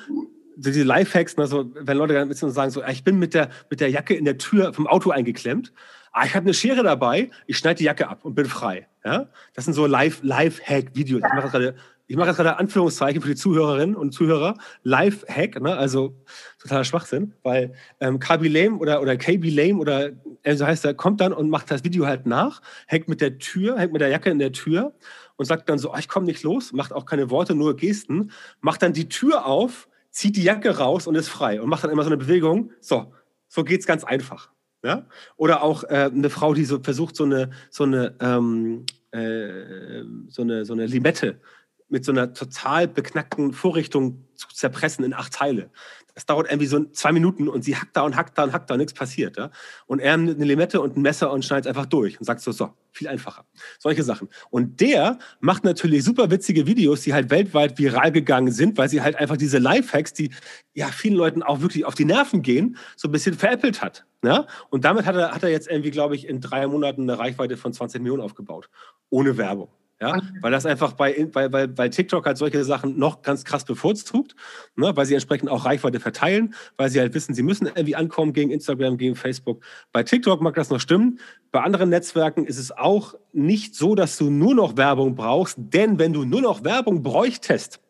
diese 0.56 0.82
Lifehacks, 0.82 1.36
ne, 1.36 1.46
so, 1.46 1.70
wenn 1.74 1.96
Leute 1.96 2.26
bisschen 2.26 2.50
sagen, 2.50 2.70
so, 2.70 2.82
ich 2.84 3.04
bin 3.04 3.18
mit 3.18 3.34
der, 3.34 3.50
mit 3.70 3.80
der 3.80 3.90
Jacke 3.90 4.14
in 4.14 4.24
der 4.24 4.38
Tür 4.38 4.72
vom 4.72 4.86
Auto 4.86 5.10
eingeklemmt, 5.10 5.72
ah, 6.12 6.24
ich 6.24 6.34
habe 6.34 6.44
eine 6.44 6.54
Schere 6.54 6.82
dabei, 6.82 7.30
ich 7.46 7.58
schneide 7.58 7.78
die 7.78 7.84
Jacke 7.84 8.08
ab 8.08 8.24
und 8.24 8.34
bin 8.34 8.46
frei. 8.46 8.88
Ja? 9.04 9.28
Das 9.54 9.64
sind 9.64 9.74
so 9.74 9.86
Live-Hack-Videos. 9.86 11.22
Ich 11.24 11.34
mache 11.34 11.48
gerade 11.48 11.74
ich 12.10 12.16
mache 12.16 12.26
jetzt 12.26 12.38
gerade 12.38 12.58
Anführungszeichen 12.58 13.22
für 13.22 13.28
die 13.28 13.36
Zuhörerinnen 13.36 13.94
und 13.94 14.10
Zuhörer. 14.10 14.56
Live-Hack, 14.82 15.60
ne? 15.60 15.76
also 15.76 16.16
totaler 16.58 16.82
Schwachsinn, 16.82 17.34
weil 17.44 17.72
ähm, 18.00 18.18
KB 18.18 18.48
Lame 18.48 18.78
oder, 18.78 19.00
oder 19.00 19.16
KB 19.16 19.48
Lame 19.48 19.78
oder 19.78 20.10
äh, 20.42 20.56
so 20.56 20.66
heißt 20.66 20.84
er, 20.84 20.94
kommt 20.94 21.20
dann 21.20 21.32
und 21.32 21.50
macht 21.50 21.70
das 21.70 21.84
Video 21.84 22.06
halt 22.06 22.26
nach, 22.26 22.62
hängt 22.88 23.06
mit 23.06 23.20
der 23.20 23.38
Tür, 23.38 23.78
hängt 23.78 23.92
mit 23.92 24.00
der 24.00 24.08
Jacke 24.08 24.28
in 24.28 24.40
der 24.40 24.50
Tür 24.50 24.92
und 25.36 25.44
sagt 25.44 25.68
dann 25.68 25.78
so, 25.78 25.92
oh, 25.92 25.96
ich 26.00 26.08
komme 26.08 26.26
nicht 26.26 26.42
los, 26.42 26.72
macht 26.72 26.92
auch 26.92 27.06
keine 27.06 27.30
Worte, 27.30 27.54
nur 27.54 27.76
Gesten, 27.76 28.32
macht 28.60 28.82
dann 28.82 28.92
die 28.92 29.08
Tür 29.08 29.46
auf, 29.46 29.88
zieht 30.10 30.36
die 30.36 30.42
Jacke 30.42 30.76
raus 30.78 31.06
und 31.06 31.14
ist 31.14 31.28
frei 31.28 31.60
und 31.60 31.68
macht 31.68 31.84
dann 31.84 31.90
immer 31.90 32.02
so 32.02 32.08
eine 32.08 32.16
Bewegung. 32.16 32.72
So, 32.80 33.14
so 33.48 33.64
geht's 33.64 33.86
ganz 33.86 34.04
einfach. 34.04 34.50
Ja? 34.82 35.06
Oder 35.36 35.62
auch 35.62 35.84
äh, 35.84 36.10
eine 36.12 36.30
Frau, 36.30 36.54
die 36.54 36.64
so 36.64 36.80
versucht, 36.80 37.16
so 37.16 37.24
eine, 37.24 37.50
so 37.70 37.84
eine, 37.84 38.16
ähm, 38.20 38.86
äh, 39.12 40.02
so 40.28 40.42
eine, 40.42 40.64
so 40.64 40.72
eine 40.72 40.86
Limette 40.86 41.40
mit 41.88 42.04
so 42.04 42.12
einer 42.12 42.32
total 42.32 42.86
beknackten 42.88 43.52
Vorrichtung 43.52 44.24
zu 44.34 44.48
zerpressen 44.48 45.04
in 45.04 45.12
acht 45.12 45.32
Teile. 45.32 45.70
Das 46.14 46.26
dauert 46.26 46.48
irgendwie 46.48 46.66
so 46.66 46.84
zwei 46.90 47.12
Minuten 47.12 47.48
und 47.48 47.64
sie 47.64 47.76
hackt 47.76 47.96
da 47.96 48.02
und 48.02 48.16
hackt 48.16 48.36
da 48.36 48.44
und 48.44 48.52
hackt 48.52 48.70
da 48.70 48.74
und 48.74 48.78
nichts 48.78 48.94
passiert. 48.94 49.36
Ja? 49.36 49.50
Und 49.86 50.00
er 50.00 50.16
nimmt 50.16 50.36
eine 50.36 50.44
Limette 50.44 50.80
und 50.80 50.96
ein 50.96 51.02
Messer 51.02 51.32
und 51.32 51.44
schneidet 51.44 51.66
einfach 51.66 51.86
durch 51.86 52.18
und 52.18 52.24
sagt 52.24 52.40
so, 52.40 52.52
so, 52.52 52.70
viel 52.92 53.08
einfacher. 53.08 53.44
Solche 53.78 54.02
Sachen. 54.02 54.28
Und 54.50 54.80
der 54.80 55.18
macht 55.40 55.64
natürlich 55.64 56.04
super 56.04 56.30
witzige 56.30 56.66
Videos, 56.66 57.02
die 57.02 57.14
halt 57.14 57.30
weltweit 57.30 57.78
viral 57.78 58.12
gegangen 58.12 58.52
sind, 58.52 58.78
weil 58.78 58.88
sie 58.88 59.02
halt 59.02 59.16
einfach 59.16 59.36
diese 59.36 59.58
Lifehacks, 59.58 60.12
die 60.12 60.30
ja 60.74 60.88
vielen 60.88 61.14
Leuten 61.14 61.42
auch 61.42 61.60
wirklich 61.60 61.84
auf 61.84 61.94
die 61.94 62.04
Nerven 62.04 62.42
gehen, 62.42 62.76
so 62.96 63.08
ein 63.08 63.12
bisschen 63.12 63.34
veräppelt 63.34 63.82
hat. 63.82 64.06
Ja? 64.24 64.46
Und 64.70 64.84
damit 64.84 65.06
hat 65.06 65.16
er, 65.16 65.32
hat 65.32 65.42
er 65.42 65.50
jetzt 65.50 65.68
irgendwie, 65.68 65.90
glaube 65.90 66.16
ich, 66.16 66.28
in 66.28 66.40
drei 66.40 66.66
Monaten 66.66 67.02
eine 67.02 67.18
Reichweite 67.18 67.56
von 67.56 67.72
20 67.72 68.00
Millionen 68.02 68.22
aufgebaut. 68.22 68.68
Ohne 69.08 69.36
Werbung. 69.36 69.68
Ja, 70.02 70.18
weil 70.40 70.50
das 70.50 70.64
einfach 70.64 70.94
bei, 70.94 71.26
bei, 71.30 71.48
bei, 71.48 71.66
bei 71.66 71.90
TikTok 71.90 72.24
halt 72.24 72.38
solche 72.38 72.64
Sachen 72.64 72.98
noch 72.98 73.20
ganz 73.20 73.44
krass 73.44 73.66
bevorzugt, 73.66 74.34
ne, 74.74 74.96
weil 74.96 75.04
sie 75.04 75.12
entsprechend 75.12 75.50
auch 75.50 75.66
Reichweite 75.66 76.00
verteilen, 76.00 76.54
weil 76.78 76.88
sie 76.88 77.00
halt 77.00 77.12
wissen, 77.12 77.34
sie 77.34 77.42
müssen 77.42 77.66
irgendwie 77.66 77.96
ankommen 77.96 78.32
gegen 78.32 78.50
Instagram, 78.50 78.96
gegen 78.96 79.14
Facebook. 79.14 79.62
Bei 79.92 80.02
TikTok 80.02 80.40
mag 80.40 80.54
das 80.54 80.70
noch 80.70 80.80
stimmen. 80.80 81.20
Bei 81.52 81.60
anderen 81.60 81.90
Netzwerken 81.90 82.46
ist 82.46 82.56
es 82.56 82.72
auch 82.72 83.14
nicht 83.34 83.74
so, 83.74 83.94
dass 83.94 84.16
du 84.16 84.30
nur 84.30 84.54
noch 84.54 84.78
Werbung 84.78 85.16
brauchst, 85.16 85.56
denn 85.58 85.98
wenn 85.98 86.14
du 86.14 86.24
nur 86.24 86.40
noch 86.40 86.64
Werbung 86.64 87.02
bräuchtest, 87.02 87.80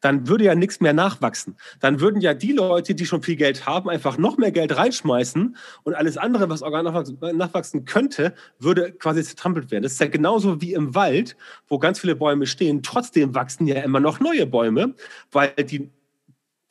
dann 0.00 0.28
würde 0.28 0.44
ja 0.44 0.54
nichts 0.54 0.80
mehr 0.80 0.92
nachwachsen. 0.92 1.56
Dann 1.80 2.00
würden 2.00 2.20
ja 2.20 2.34
die 2.34 2.52
Leute, 2.52 2.94
die 2.94 3.06
schon 3.06 3.22
viel 3.22 3.36
Geld 3.36 3.66
haben, 3.66 3.88
einfach 3.88 4.18
noch 4.18 4.36
mehr 4.36 4.52
Geld 4.52 4.76
reinschmeißen 4.76 5.56
und 5.82 5.94
alles 5.94 6.16
andere, 6.16 6.48
was 6.48 6.62
organisch 6.62 7.12
nachwachsen 7.20 7.84
könnte, 7.84 8.34
würde 8.58 8.92
quasi 8.92 9.22
zertrampelt 9.22 9.70
werden. 9.70 9.82
Das 9.82 9.92
ist 9.92 10.00
ja 10.00 10.06
genauso 10.06 10.60
wie 10.60 10.74
im 10.74 10.94
Wald, 10.94 11.36
wo 11.68 11.78
ganz 11.78 12.00
viele 12.00 12.16
Bäume 12.16 12.46
stehen. 12.46 12.82
Trotzdem 12.82 13.34
wachsen 13.34 13.66
ja 13.66 13.82
immer 13.82 14.00
noch 14.00 14.20
neue 14.20 14.46
Bäume, 14.46 14.94
weil 15.32 15.52
die 15.52 15.90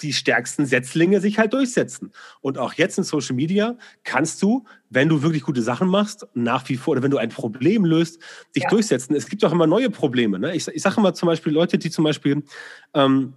die 0.02 0.14
stärksten 0.14 0.66
Setzlinge 0.66 1.22
sich 1.22 1.40
halt 1.40 1.54
durchsetzen. 1.54 2.12
Und 2.42 2.58
auch 2.58 2.74
jetzt 2.74 2.98
in 2.98 3.04
Social 3.04 3.36
Media 3.36 3.78
kannst 4.04 4.42
du, 4.42 4.66
wenn 4.90 5.10
du 5.10 5.22
wirklich 5.24 5.44
gute 5.44 5.62
Sachen 5.62 5.88
machst, 5.88 6.28
nach 6.34 6.68
wie 6.70 6.78
vor, 6.78 6.94
oder 6.94 7.04
wenn 7.04 7.12
du 7.12 7.18
ein 7.18 7.30
Problem 7.30 7.84
löst, 7.84 8.22
dich 8.56 8.64
ja. 8.64 8.70
durchsetzen. 8.70 9.16
Es 9.16 9.28
gibt 9.28 9.44
auch 9.44 9.52
immer 9.52 9.68
neue 9.68 9.90
Probleme. 9.90 10.40
Ne? 10.40 10.56
Ich, 10.56 10.68
ich 10.68 10.82
sage 10.82 10.98
immer 10.98 11.14
zum 11.14 11.28
Beispiel 11.28 11.52
Leute, 11.54 11.78
die 11.78 11.90
zum 11.90 12.04
Beispiel, 12.04 12.44
ähm, 12.94 13.34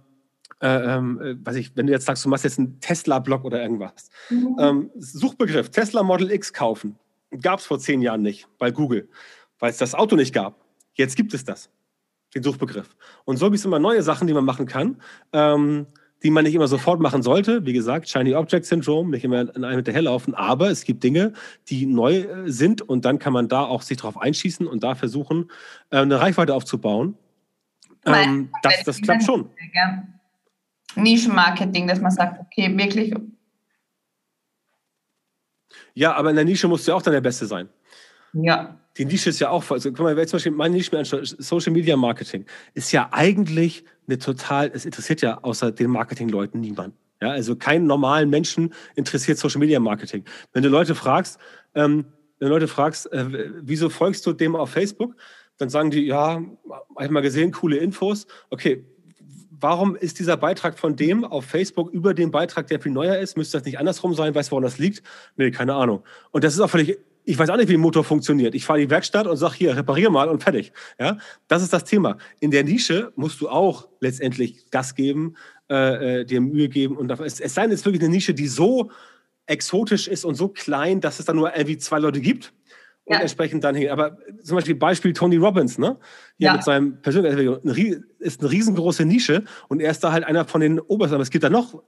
äh, 0.61 0.67
äh, 0.67 1.35
weiß 1.43 1.55
ich, 1.55 1.75
wenn 1.75 1.87
du 1.87 1.93
jetzt 1.93 2.05
sagst, 2.05 2.23
du 2.23 2.29
machst 2.29 2.43
jetzt 2.43 2.59
einen 2.59 2.79
Tesla-Blog 2.79 3.43
oder 3.43 3.61
irgendwas. 3.61 4.09
Mhm. 4.29 4.57
Ähm, 4.59 4.91
Suchbegriff, 4.95 5.69
Tesla 5.69 6.03
Model 6.03 6.31
X 6.31 6.53
kaufen. 6.53 6.97
Gab 7.41 7.59
es 7.59 7.65
vor 7.65 7.79
zehn 7.79 8.01
Jahren 8.01 8.21
nicht 8.21 8.47
bei 8.57 8.71
Google, 8.71 9.09
weil 9.59 9.71
es 9.71 9.77
das 9.77 9.95
Auto 9.95 10.15
nicht 10.15 10.33
gab. 10.33 10.63
Jetzt 10.93 11.15
gibt 11.15 11.33
es 11.33 11.43
das, 11.45 11.69
den 12.35 12.43
Suchbegriff. 12.43 12.95
Und 13.25 13.37
so 13.37 13.45
gibt 13.45 13.57
es 13.57 13.65
immer 13.65 13.79
neue 13.79 14.03
Sachen, 14.03 14.27
die 14.27 14.33
man 14.33 14.43
machen 14.43 14.65
kann. 14.65 15.01
Ähm, 15.31 15.87
die 16.23 16.29
man 16.29 16.43
nicht 16.43 16.55
immer 16.55 16.67
sofort 16.67 16.99
machen 16.99 17.23
sollte. 17.23 17.65
Wie 17.65 17.73
gesagt, 17.73 18.09
Shiny 18.09 18.35
Object 18.35 18.65
Syndrome, 18.65 19.09
nicht 19.09 19.23
immer 19.23 19.41
in 19.55 19.63
einem 19.63 19.77
hinterherlaufen. 19.77 20.33
Aber 20.35 20.69
es 20.69 20.83
gibt 20.83 21.03
Dinge, 21.03 21.33
die 21.67 21.85
neu 21.85 22.19
äh, 22.19 22.51
sind 22.51 22.81
und 22.81 23.05
dann 23.05 23.19
kann 23.19 23.33
man 23.33 23.47
da 23.47 23.63
auch 23.63 23.81
sich 23.81 23.97
darauf 23.97 24.17
einschießen 24.17 24.67
und 24.67 24.83
da 24.83 24.95
versuchen, 24.95 25.49
äh, 25.89 25.97
eine 25.97 26.19
Reichweite 26.19 26.53
aufzubauen. 26.53 27.15
Ähm, 28.05 28.49
das, 28.63 28.83
das 28.83 29.01
klappt 29.01 29.23
schon. 29.23 29.49
Nischenmarketing, 30.95 31.87
dass 31.87 32.01
man 32.01 32.11
sagt, 32.11 32.39
okay, 32.39 32.75
wirklich. 32.77 33.13
Ja, 35.93 36.13
aber 36.13 36.29
in 36.29 36.35
der 36.35 36.45
Nische 36.45 36.67
musst 36.67 36.87
du 36.87 36.91
ja 36.91 36.97
auch 36.97 37.01
dann 37.01 37.13
der 37.13 37.21
Beste 37.21 37.45
sein. 37.45 37.69
Ja. 38.33 38.80
Die 38.97 39.05
Nische 39.05 39.29
ist 39.29 39.39
ja 39.39 39.49
auch, 39.49 39.69
also 39.71 39.89
guck 39.91 40.01
mal, 40.01 40.15
wenn 40.15 40.27
zum 40.27 40.37
Beispiel 40.37 40.51
meine 40.51 40.75
Nische 40.75 40.91
mir 40.91 40.99
anschaue, 40.99 41.25
Social 41.25 41.71
Media 41.71 41.95
Marketing, 41.95 42.45
ist 42.73 42.91
ja 42.91 43.09
eigentlich 43.11 43.85
eine 44.07 44.17
total, 44.17 44.71
es 44.73 44.85
interessiert 44.85 45.21
ja 45.21 45.39
außer 45.41 45.71
den 45.71 45.89
Marketingleuten 45.89 46.59
niemand. 46.59 46.95
Ja, 47.21 47.29
also 47.29 47.55
keinen 47.55 47.85
normalen 47.85 48.29
Menschen 48.29 48.73
interessiert 48.95 49.37
Social 49.37 49.59
Media 49.59 49.79
Marketing. 49.79 50.25
Wenn 50.53 50.63
du 50.63 50.69
Leute 50.69 50.95
fragst, 50.95 51.39
ähm, 51.75 52.05
wenn 52.39 52.47
du 52.47 52.53
Leute 52.53 52.67
fragst, 52.67 53.11
äh, 53.13 53.51
wieso 53.61 53.89
folgst 53.89 54.25
du 54.25 54.33
dem 54.33 54.55
auf 54.55 54.71
Facebook, 54.71 55.15
dann 55.57 55.69
sagen 55.69 55.91
die, 55.91 56.01
ja, 56.01 56.41
habe 56.95 57.05
ich 57.05 57.11
mal 57.11 57.21
gesehen, 57.21 57.51
coole 57.51 57.77
Infos. 57.77 58.25
Okay, 58.49 58.83
warum 59.51 59.95
ist 59.95 60.17
dieser 60.19 60.35
Beitrag 60.35 60.79
von 60.79 60.95
dem 60.95 61.23
auf 61.23 61.45
Facebook 61.45 61.91
über 61.91 62.15
den 62.15 62.31
Beitrag, 62.31 62.67
der 62.67 62.81
viel 62.81 62.91
neuer 62.91 63.19
ist? 63.19 63.37
Müsste 63.37 63.59
das 63.59 63.65
nicht 63.65 63.77
andersrum 63.77 64.15
sein? 64.15 64.33
Weißt 64.33 64.49
du, 64.49 64.53
woran 64.53 64.63
das 64.63 64.79
liegt? 64.79 65.03
Nee, 65.37 65.51
keine 65.51 65.75
Ahnung. 65.75 66.03
Und 66.31 66.43
das 66.43 66.55
ist 66.55 66.59
auch 66.59 66.69
völlig 66.69 66.97
ich 67.23 67.37
weiß 67.37 67.49
auch 67.49 67.57
nicht, 67.57 67.69
wie 67.69 67.75
ein 67.75 67.81
Motor 67.81 68.03
funktioniert. 68.03 68.55
Ich 68.55 68.65
fahre 68.65 68.79
in 68.79 68.87
die 68.87 68.91
Werkstatt 68.91 69.27
und 69.27 69.37
sage 69.37 69.55
hier, 69.55 69.75
reparier 69.75 70.09
mal 70.09 70.29
und 70.29 70.41
fertig. 70.41 70.73
Ja, 70.99 71.17
das 71.47 71.61
ist 71.61 71.73
das 71.73 71.83
Thema. 71.83 72.17
In 72.39 72.51
der 72.51 72.63
Nische 72.63 73.11
musst 73.15 73.41
du 73.41 73.49
auch 73.49 73.87
letztendlich 73.99 74.69
Gas 74.71 74.95
geben, 74.95 75.35
äh, 75.69 76.21
äh 76.21 76.25
dir 76.25 76.41
Mühe 76.41 76.69
geben 76.69 76.97
und 76.97 77.11
es, 77.11 77.39
es 77.39 77.53
sei 77.53 77.63
denn, 77.63 77.71
es 77.71 77.81
ist 77.81 77.85
wirklich 77.85 78.01
eine 78.01 78.11
Nische, 78.11 78.33
die 78.33 78.47
so 78.47 78.91
exotisch 79.45 80.07
ist 80.07 80.25
und 80.25 80.35
so 80.35 80.47
klein, 80.47 81.01
dass 81.01 81.19
es 81.19 81.25
dann 81.25 81.35
nur 81.35 81.53
irgendwie 81.55 81.77
zwei 81.77 81.99
Leute 81.99 82.21
gibt 82.21 82.53
und 83.05 83.15
ja. 83.15 83.21
entsprechend 83.21 83.63
dann 83.63 83.75
hin. 83.75 83.89
Aber 83.89 84.17
zum 84.43 84.55
Beispiel 84.55 84.75
Beispiel 84.75 85.13
Tony 85.13 85.37
Robbins, 85.37 85.77
ne? 85.77 85.97
Hier 86.37 86.47
ja. 86.47 86.53
mit 86.53 86.63
seinem 86.63 87.01
persönlichen, 87.01 88.05
ist 88.19 88.41
eine 88.41 88.51
riesengroße 88.51 89.05
Nische 89.05 89.43
und 89.67 89.81
er 89.81 89.91
ist 89.91 90.03
da 90.03 90.11
halt 90.11 90.23
einer 90.23 90.45
von 90.45 90.61
den 90.61 90.79
Obersten. 90.79 91.15
Aber 91.15 91.23
es 91.23 91.29
gibt 91.29 91.43
da 91.43 91.49
noch 91.49 91.83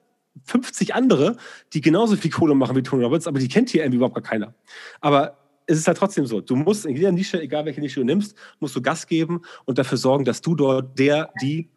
50 0.45 0.95
andere, 0.95 1.37
die 1.73 1.81
genauso 1.81 2.15
viel 2.15 2.31
Kohle 2.31 2.55
machen 2.55 2.75
wie 2.75 2.83
Tony 2.83 3.03
Robbins, 3.03 3.27
aber 3.27 3.39
die 3.39 3.47
kennt 3.47 3.69
hier 3.69 3.83
irgendwie 3.83 3.97
überhaupt 3.97 4.15
gar 4.15 4.23
keiner. 4.23 4.53
Aber 5.01 5.37
es 5.65 5.77
ist 5.77 5.87
halt 5.87 5.97
trotzdem 5.97 6.25
so. 6.25 6.41
Du 6.41 6.55
musst 6.55 6.85
in 6.85 6.95
jeder 6.95 7.11
Nische, 7.11 7.41
egal 7.41 7.65
welche 7.65 7.79
Nische 7.79 7.99
du 7.99 8.05
nimmst, 8.05 8.35
musst 8.59 8.75
du 8.75 8.81
Gas 8.81 9.07
geben 9.07 9.41
und 9.65 9.77
dafür 9.77 9.97
sorgen, 9.97 10.25
dass 10.25 10.41
du 10.41 10.55
dort 10.55 10.97
der, 10.99 11.31
die 11.41 11.69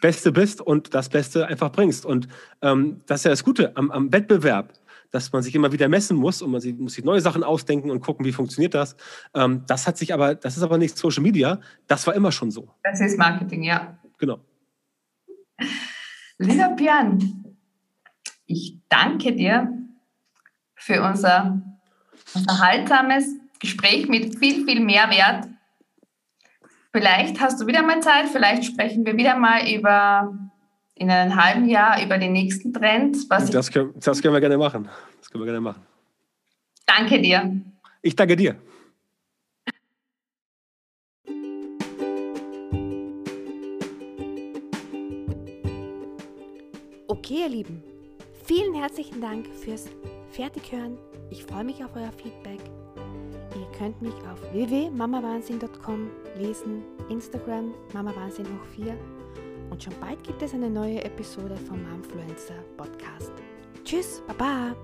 Beste 0.00 0.32
bist 0.32 0.60
und 0.60 0.94
das 0.94 1.08
Beste 1.08 1.46
einfach 1.46 1.70
bringst. 1.70 2.06
Und 2.06 2.28
ähm, 2.62 3.00
das 3.06 3.20
ist 3.20 3.24
ja 3.24 3.30
das 3.30 3.44
Gute 3.44 3.76
am, 3.76 3.90
am, 3.90 4.12
Wettbewerb, 4.12 4.72
dass 5.10 5.32
man 5.32 5.42
sich 5.42 5.54
immer 5.54 5.72
wieder 5.72 5.88
messen 5.88 6.16
muss 6.16 6.42
und 6.42 6.50
man 6.50 6.62
muss 6.78 6.94
sich 6.94 7.04
neue 7.04 7.20
Sachen 7.20 7.44
ausdenken 7.44 7.90
und 7.90 8.00
gucken, 8.00 8.24
wie 8.24 8.32
funktioniert 8.32 8.74
das. 8.74 8.96
Ähm, 9.34 9.62
das 9.66 9.86
hat 9.86 9.98
sich 9.98 10.14
aber, 10.14 10.34
das 10.34 10.56
ist 10.56 10.62
aber 10.62 10.78
nicht 10.78 10.96
Social 10.96 11.22
Media. 11.22 11.60
Das 11.86 12.06
war 12.06 12.14
immer 12.14 12.32
schon 12.32 12.50
so. 12.50 12.70
Das 12.82 13.00
ist 13.00 13.18
Marketing, 13.18 13.62
ja. 13.62 13.98
Genau. 14.18 14.40
Lieber 16.38 16.68
Björn, 16.76 17.47
ich 18.48 18.78
danke 18.88 19.34
dir 19.34 19.72
für 20.74 21.02
unser 21.02 21.62
unterhaltsames 22.34 23.26
Gespräch 23.60 24.08
mit 24.08 24.38
viel, 24.38 24.64
viel 24.64 24.80
Mehrwert. 24.80 25.46
Vielleicht 26.90 27.40
hast 27.40 27.60
du 27.60 27.66
wieder 27.66 27.82
mal 27.82 28.00
Zeit, 28.00 28.28
vielleicht 28.28 28.64
sprechen 28.64 29.04
wir 29.04 29.16
wieder 29.16 29.36
mal 29.36 29.68
über 29.68 30.34
in 30.94 31.10
einem 31.10 31.36
halben 31.36 31.68
Jahr 31.68 32.02
über 32.02 32.18
den 32.18 32.32
nächsten 32.32 32.72
Trend. 32.72 33.16
Was 33.28 33.50
das, 33.50 33.70
können, 33.70 33.94
das 34.00 34.20
können 34.20 34.34
wir 34.34 34.40
gerne 34.40 34.58
machen. 34.58 34.88
Das 35.20 35.30
können 35.30 35.42
wir 35.42 35.46
gerne 35.46 35.60
machen. 35.60 35.82
Danke 36.86 37.20
dir. 37.20 37.60
Ich 38.02 38.16
danke 38.16 38.34
dir. 38.34 38.56
Okay, 47.06 47.42
ihr 47.42 47.48
Lieben. 47.48 47.87
Vielen 48.48 48.72
herzlichen 48.72 49.20
Dank 49.20 49.46
fürs 49.46 49.90
Fertighören. 50.30 50.96
Ich 51.28 51.44
freue 51.44 51.64
mich 51.64 51.84
auf 51.84 51.90
euer 51.94 52.10
Feedback. 52.12 52.58
Ihr 53.54 53.78
könnt 53.78 54.00
mich 54.00 54.14
auf 54.32 54.40
www.mamawahnsinn.com 54.54 56.10
lesen, 56.38 56.82
Instagram 57.10 57.74
mamawahnsinn 57.92 58.46
hoch 58.46 58.64
4 58.74 58.96
und 59.68 59.82
schon 59.82 59.92
bald 60.00 60.24
gibt 60.24 60.40
es 60.40 60.54
eine 60.54 60.70
neue 60.70 61.04
Episode 61.04 61.58
vom 61.58 61.82
Momfluencer 61.90 62.54
Podcast. 62.78 63.32
Tschüss, 63.84 64.22
Baba! 64.26 64.74